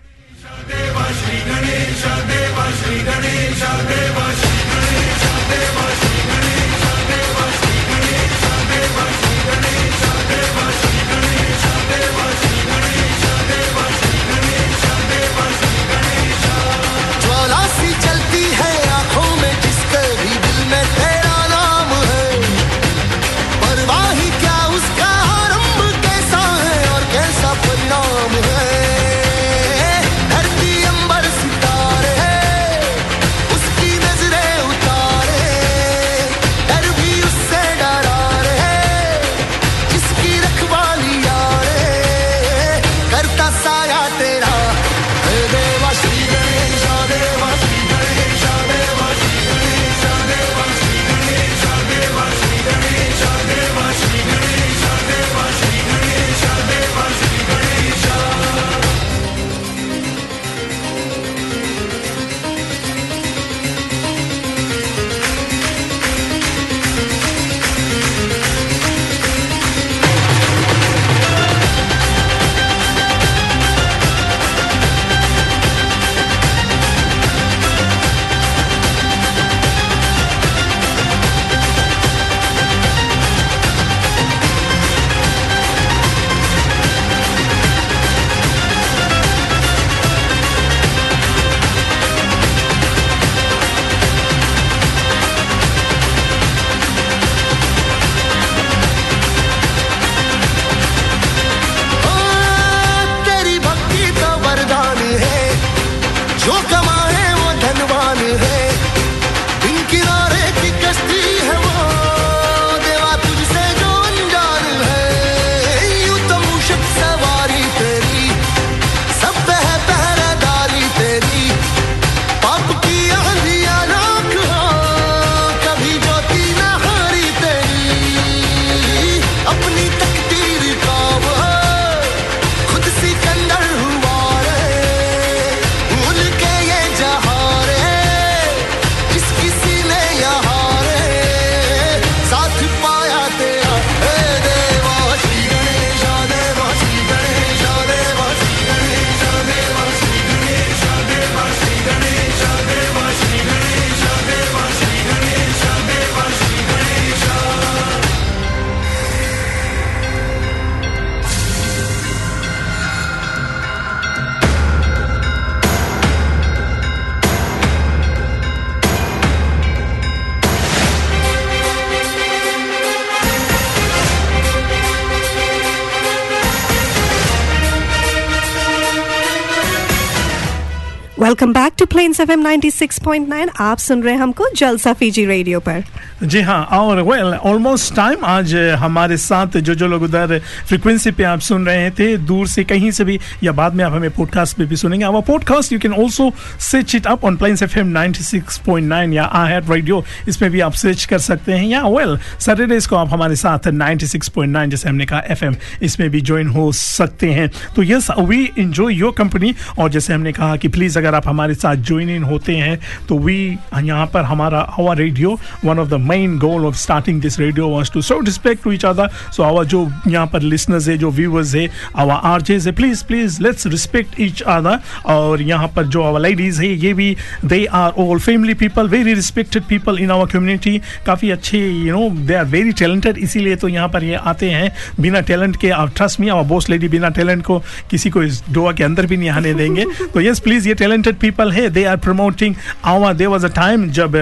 welcome 181.37 181.53
back 181.53 181.73
to 181.77 181.85
Plains 181.85 182.19
FM 182.19 182.41
96.9 182.41 183.49
आप 183.61 183.77
सुन 183.77 184.01
रहे 184.03 184.13
हैं 184.13 184.21
हमको 184.21 184.45
जलसा 184.57 184.93
फीजी 184.93 185.25
रेडियो 185.25 185.59
पर। 185.59 185.83
जी 186.23 186.41
हाँ 186.41 186.63
और 186.63 187.01
वेल 187.01 187.33
ऑलमोस्ट 187.45 187.93
टाइम 187.95 188.23
आज 188.25 188.53
हमारे 188.79 189.17
साथ 189.17 189.57
जो 189.57 189.75
जो 189.75 189.87
लोग 189.87 190.03
उधर 190.03 190.39
फ्रिक्वेंसी 190.67 191.11
पे 191.11 191.23
आप 191.23 191.39
सुन 191.39 191.65
रहे 191.65 191.89
थे, 191.91 192.17
दूर 192.17 192.47
से 192.47 192.63
कहीं 192.63 192.91
से 192.91 193.03
भी, 193.03 193.19
या 193.43 193.51
बाद 193.51 193.73
में 193.73 193.83
आप 193.85 193.91
हमें 193.93 194.09
पॉडकास्ट 194.11 194.57
पे 194.57 194.65
भी 194.65 194.75
सुनेंगे। 194.75 195.05
Our 195.05 195.21
podcast 195.21 195.73
you 195.73 195.79
can 195.79 195.93
also 195.93 196.31
search 196.59 196.95
it 196.95 197.07
up 197.07 197.25
on 197.25 197.35
Plains 197.35 197.63
F 197.63 197.77
M 197.79 199.13
या 199.13 199.23
आ 199.23 199.45
हेड 199.47 199.69
रेडियो 199.71 200.03
इसमें 200.29 200.49
भी 200.51 200.59
आप 200.59 200.73
सर्च 200.73 201.05
कर 201.05 201.19
सकते 201.19 201.53
हैं। 201.53 201.67
या 201.67 201.81
वेल 201.87 202.17
सैटरडेज 202.39 202.87
को 202.87 202.95
आप 202.95 203.09
हमारे 203.09 203.35
साथ 203.35 203.67
96.9 203.73 204.69
जैसे 204.69 204.89
हमने 204.89 205.05
कहा 205.05 205.21
एफ़ 205.29 205.45
इसमें 205.83 206.09
भी 206.09 206.21
ज्वाइन 206.21 206.47
हो 206.47 206.71
सकते 206.71 207.31
हैं। 207.31 207.49
तो 207.75 207.83
yes 207.83 208.07
we 208.19 208.43
enjoy 208.57 208.93
your 208.93 209.13
company 209.17 209.55
और 209.79 209.89
जैसे 209.89 210.13
हमने 210.13 210.31
कहा 210.31 210.55
कि 210.55 210.67
प्लीज़ 210.67 210.99
अगर 210.99 211.15
आप 211.15 211.26
हमारे 211.27 211.53
साथ 211.55 211.75
ज्वाइन 211.87 212.09
इन 212.09 212.23
होते 212.23 212.55
हैं 212.55 212.79
तो 213.09 213.17
वी 213.19 213.37
यहाँ 213.83 214.05
पर 214.13 214.23
हमारा 214.23 214.59
our 214.79 214.97
radio 214.97 215.37
one 215.65 215.79
of 215.79 215.89
the 215.89 215.99
main 216.03 216.37
goal 216.39 216.65
of 216.65 216.75
starting 216.77 217.21
this 217.21 217.39
radio 217.39 217.67
was 217.69 217.91
to 217.93 218.01
so 218.01 218.19
respect 218.25 218.63
to 218.63 218.71
each 218.71 218.85
other 218.85 219.09
so 219.35 219.43
our 219.43 219.65
जो 219.65 219.81
यहाँ 220.07 220.25
पर 220.27 220.41
लिसनर्स 220.41 220.87
है, 220.89 220.97
जो 220.97 221.11
व्यूवर्स 221.11 221.55
है 221.55 221.67
आवर 221.95 222.19
आर्जेस 222.31 222.65
है 222.67 222.71
please 222.73 223.03
please 223.05 223.41
let's 223.43 223.67
respect 223.67 224.19
each 224.19 224.41
other 224.41 224.79
और 225.13 225.41
यहाँ 225.41 225.67
पर 225.75 225.85
जो 225.87 226.03
आवर 226.03 226.21
लेडीज़ 226.21 226.61
है, 226.61 226.67
ये 226.75 226.93
भी 226.93 227.15
they 227.45 227.63
are 227.65 227.91
all 227.99 228.19
family 228.19 228.53
people 228.53 228.87
very 228.89 229.13
respected 229.13 229.63
people 229.69 229.99
in 229.99 230.11
our 230.11 230.27
community 230.31 230.77
काफ़ी 231.05 231.31
अच्छे 231.31 231.59
you 231.59 231.93
know 231.93 232.09
they 232.27 232.35
are 232.35 232.45
very 232.47 232.71
talented 232.73 233.17
इसीलिए 233.19 233.55
तो 233.55 233.67
यहाँ 233.67 233.87
पर 233.89 234.03
ये 234.03 234.15
आते 234.15 234.49
हैं. 234.49 234.71
बिना 234.99 235.21
टैलेंट 235.21 235.55
के, 235.57 235.69
आप 235.69 235.91
ट्रस्ट 235.95 236.19
में 236.19 236.29
आवर 236.29 236.43
बॉस 236.47 236.69
लेडी 236.69 236.87
बिना 236.89 237.09
टैलेंट 237.11 237.43
को 237.45 237.59
किसी 237.91 238.09
को 238.09 238.23
इस 238.23 238.43
डोआ 238.51 238.71
के 238.73 238.83
अंदर 238.83 239.05
भी 239.05 239.17
नहीं 239.17 239.29
आने 239.29 239.53
देंगे. 239.53 239.85
तो 240.13 240.21
यस 240.21 240.39
प्लीज़ 240.39 240.67
ये 240.67 240.73
टैलेंटेड 240.75 241.16
पीपल 241.17 241.51
है 241.51 241.69
they 241.69 241.83
are 241.85 241.97
promoting 241.97 242.55
our 242.85 243.11
there 243.13 243.25
was 243.25 243.45
a 243.45 243.49
time 243.55 243.89
जब 243.91 244.15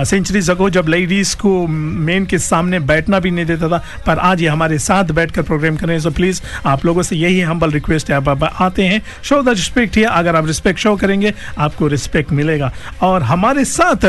सेंचुरीज 0.00 0.50
अगो 0.50 0.70
जब 0.70 0.88
लेडीज़ 0.88 1.36
को 1.36 1.66
मेन 1.66 2.26
के 2.26 2.38
सामने 2.38 2.80
बैठना 2.88 3.20
भी 3.20 3.30
नहीं 3.30 3.46
देता 3.46 3.68
था 3.68 3.82
पर 4.06 4.18
आज 4.20 4.42
ये 4.42 4.48
हमारे 4.48 4.78
साथ 4.78 5.12
बैठकर 5.12 5.42
प्रोग्राम 5.42 5.76
करें 5.76 5.98
सो 6.00 6.10
प्लीज़ 6.10 6.40
आप 6.66 6.84
लोगों 6.84 7.02
से 7.02 7.16
यही 7.16 7.40
हम्बल 7.42 7.70
रिक्वेस्ट 7.70 8.10
है 8.10 8.16
आप 8.16 8.44
आते 8.60 8.86
हैं 8.86 9.02
शो 9.22 9.42
द 9.42 9.48
रिस्पेक्ट 9.50 9.96
है 9.96 10.04
अगर 10.04 10.36
आप 10.36 10.46
रिस्पेक्ट 10.46 10.80
शो 10.80 10.94
करेंगे 10.96 11.32
आपको 11.58 11.86
रिस्पेक्ट 11.88 12.32
मिलेगा। 12.32 12.72
और 13.02 13.22
हमारे 13.22 13.64
साथ 13.66 14.04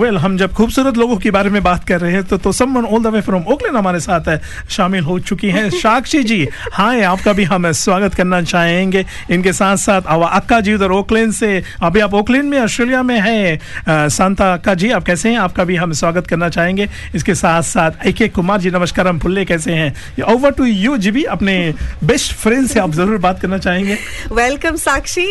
वेल 0.00 0.18
हम 0.18 0.36
जब 0.38 0.52
खूबसूरत 0.54 0.96
लोगों 0.96 1.16
के 1.16 1.30
बारे 1.30 1.50
में 1.50 1.62
बात 1.62 1.84
कर 1.88 2.00
रहे 2.00 2.12
हैं 2.12 2.24
तो 2.24 2.36
तो 2.38 2.52
someone 2.52 2.84
all 2.86 3.02
the 3.02 3.06
way 3.06 3.20
from 3.20 3.44
Auckland 3.52 3.76
हमारे 3.76 4.00
साथ 4.00 4.28
है 4.28 4.40
शामिल 4.70 5.04
हो 5.04 5.18
चुकी 5.20 5.48
हैं। 5.50 5.68
साक्षी 5.82 6.22
जी 6.24 6.46
हाय 6.72 7.02
आपका 7.04 7.32
भी 7.32 7.44
हम 7.44 7.70
स्वागत 7.74 8.14
करना 8.14 8.40
चाहेंगे। 8.44 9.04
इनके 9.30 9.52
साथ 9.52 9.76
साथ 9.78 10.06
आवा 10.08 10.28
अक्का 10.36 10.60
जी 10.60 10.74
उधर 10.74 10.90
ओकलैंड 10.92 11.32
से 11.32 11.45
अभी 11.82 12.00
आप 12.00 12.14
ओकलैंड 12.14 12.48
में, 12.50 12.58
ऑस्ट्रेलिया 12.60 13.02
में 13.02 13.18
हैं 13.20 14.08
सांता 14.08 14.52
अक्का 14.54 14.74
जी, 14.74 14.90
आप 14.90 15.04
कैसे 15.04 15.28
हैं? 15.28 15.38
आपका 15.38 15.64
भी 15.64 15.76
हम 15.76 15.92
स्वागत 15.94 16.26
करना 16.26 16.48
चाहेंगे। 16.48 16.88
इसके 17.14 17.34
साथ 17.34 17.62
साथ 17.64 18.06
ए 18.06 18.12
के 18.12 18.28
कुमार 18.30 18.60
जी, 18.60 18.70
नमस्कार, 18.70 19.08
हम 19.08 19.18
फुल्ले 19.18 19.44
कैसे 19.44 19.72
हैं? 19.72 20.22
ओवर 20.24 20.50
टू 20.50 20.64
यू 20.64 20.96
जी 20.96 21.10
भी, 21.10 21.24
अपने 21.26 21.74
बेस्ट 22.04 22.32
फ्रेंड 22.34 22.66
से 22.68 22.80
आप 22.80 22.92
ज़रूर 22.92 23.18
बात 23.18 23.40
करना 23.40 23.58
चाहेंगे। 23.58 23.96
वेलकम 24.32 24.76
साक्षी। 24.76 25.26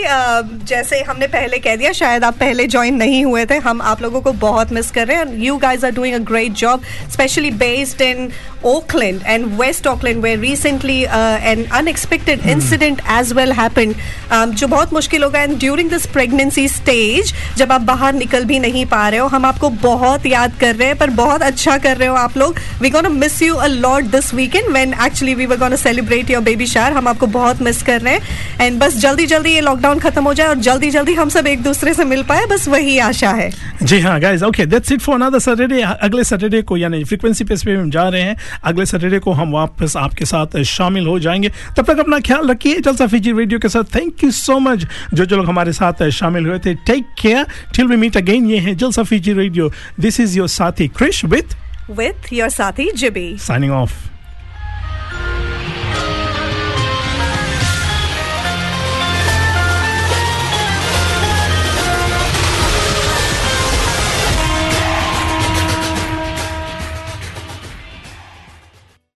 जैसे 0.66 1.02
हमने 1.02 1.28
पहले 1.28 1.58
कह 1.60 1.76
दिया, 1.76 1.92
शायद 1.94 2.24
आप 2.24 2.38
पहले 2.38 2.68
ज्वाइन 2.68 2.96
नहीं 2.96 3.24
हुए 3.26 3.46
थे। 3.46 3.58
हम 3.60 3.82
आप 3.84 4.02
लोगों 4.02 4.22
को 4.22 4.32
बहुत 4.42 4.72
मिस 4.74 4.92
कर 4.92 5.08
रहे 5.08 5.18
हैं। 5.18 5.38
You 5.38 5.58
guys 5.58 5.86
are 5.86 5.92
doing 5.92 6.16
a 6.16 6.20
great 6.26 6.52
job 6.56 6.82
specially 7.12 7.52
based 7.54 8.02
in 8.02 8.30
Auckland 8.66 9.26
and 9.26 9.58
West 9.60 9.88
Auckland, 9.88 10.24
where 10.24 10.38
recently 10.40 10.98
uh, 11.08 11.52
an 11.52 11.66
unexpected 11.80 12.40
hmm. 12.40 12.50
incident 12.50 13.02
as 13.16 13.34
well 13.34 13.54
happened, 13.54 13.96
um, 14.32 14.54
जो 14.54 14.68
बहुत 14.68 14.94
मुश्किल 14.94 15.24
होगा। 15.24 15.42
And 15.42 15.58
during 15.60 15.90
this 15.90 16.06
pregnancy 16.14 16.68
stage 16.68 17.34
जब 17.58 17.72
आप 17.72 17.82
बाहर 17.82 18.14
निकल 18.14 18.46
भी 18.46 18.60
नहीं 18.60 18.86
पा 18.86 19.08
रहे 19.10 19.20
हो 19.20 19.28
हम 19.28 19.46
आपको 19.46 19.70
बहुत 19.84 20.26
याद 20.26 20.54
कर 20.60 20.76
रहे 20.76 20.88
हैं 20.88 20.98
पर 20.98 21.10
बहुत 21.10 21.42
अच्छा 21.42 21.78
कर 21.78 21.98
रहे 21.98 22.08
हो 22.08 22.16
आप 22.16 22.38
लोग। 22.38 22.60
We 22.82 22.90
gonna 22.90 23.10
miss 23.10 23.42
you 23.42 23.56
a 23.56 23.68
lot 23.68 24.04
this 24.12 24.34
weekend 24.34 24.70
when 24.72 24.94
actually 25.06 25.36
we 25.36 25.46
were 25.46 25.58
gonna 25.58 25.76
celebrate 25.76 26.30
your 26.30 26.44
baby 26.44 26.68
shower 26.68 26.94
हम 26.94 27.08
आपको 27.08 27.28
बहुत 27.28 27.62
मिस 27.62 27.82
कर 27.84 28.02
रहे 28.02 28.14
हैं। 28.14 28.62
एंड 28.62 28.80
बस 28.80 28.98
जल्दी 28.98 29.26
जल्दी 29.26 29.54
ये 29.54 29.62
लॉकडाउन 29.62 30.00
खत्म 30.00 30.24
हो 30.24 30.34
जाए 30.34 30.48
और 30.48 30.56
जल्दी 30.70 30.90
जल्दी 30.92 31.14
हम 31.14 31.30
सब 31.30 31.48
एक 31.48 31.64
दूसरे 31.64 31.94
से 31.94 32.06
मिल 32.06 32.24
पाए 32.24 32.46
बस 32.46 32.68
वही 32.68 32.98
आशा 33.00 33.32
है। 33.32 33.50
जी 33.84 34.00
हाँ 34.00 34.20
guys 34.20 34.44
okay 34.44 34.66
that's 34.66 34.92
it 34.92 35.02
for 35.02 35.16
another 35.16 35.40
Saturday 35.40 35.82
अगले 35.82 36.24
सैटरडे 36.24 36.62
को 36.62 36.78
यानी 36.78 37.04
फ्रीक्वेंसी 37.04 37.44
पे 37.44 37.56
हम 37.66 37.90
जा 37.92 38.08
रहे 38.10 38.22
हैं। 38.22 38.38
अगले 38.64 38.86
सैटरडे 38.86 39.20
को 39.20 39.32
हम 39.32 39.52
वापस 39.52 39.96
आपके 39.98 40.26
साथ 40.26 40.62
शामिल 40.66 41.08
हो 41.08 41.18
जाएँगे। 41.20 41.52
तब 41.78 41.86
तक 41.86 42.00
अपना 42.00 42.20
ख्याल 42.20 42.48
रखिए 42.48 42.80
जलसा 42.80 43.08
फीजी 43.08 43.32
रेडियो 43.32 43.60
के 43.60 43.70
साथ। 43.70 43.96
थैंक 43.96 44.24
यू 44.24 44.32
सो 44.32 44.60
मच 44.60 44.86
जो 45.14 45.26
जो 45.26 45.38
लोग 45.38 45.46
हमारे 45.46 45.74
साथ 45.74 46.10
शामिल 46.12 46.48
हुए 46.48 46.60
थे। 46.60 46.74
Take 46.88 47.06
care 47.22 47.46
till 47.76 47.88
we 47.88 47.96
meet 47.96 48.18
again 48.18 48.50
ये 48.50 48.60
है 48.60 48.76
Jalsa 48.76 49.04
Fiji 49.04 49.34
radio. 49.34 49.72
This 50.00 50.20
is 50.20 50.38
your 50.38 50.48
साथी 50.48 50.88
क्रिश 50.88 51.24
विथ 51.26 51.56
विथ 51.92 52.34
योर 52.34 52.50
साथी 52.50 52.92
जिबी 52.92 53.38
साइनिंग 53.40 53.74
ऑफ़ 53.74 54.15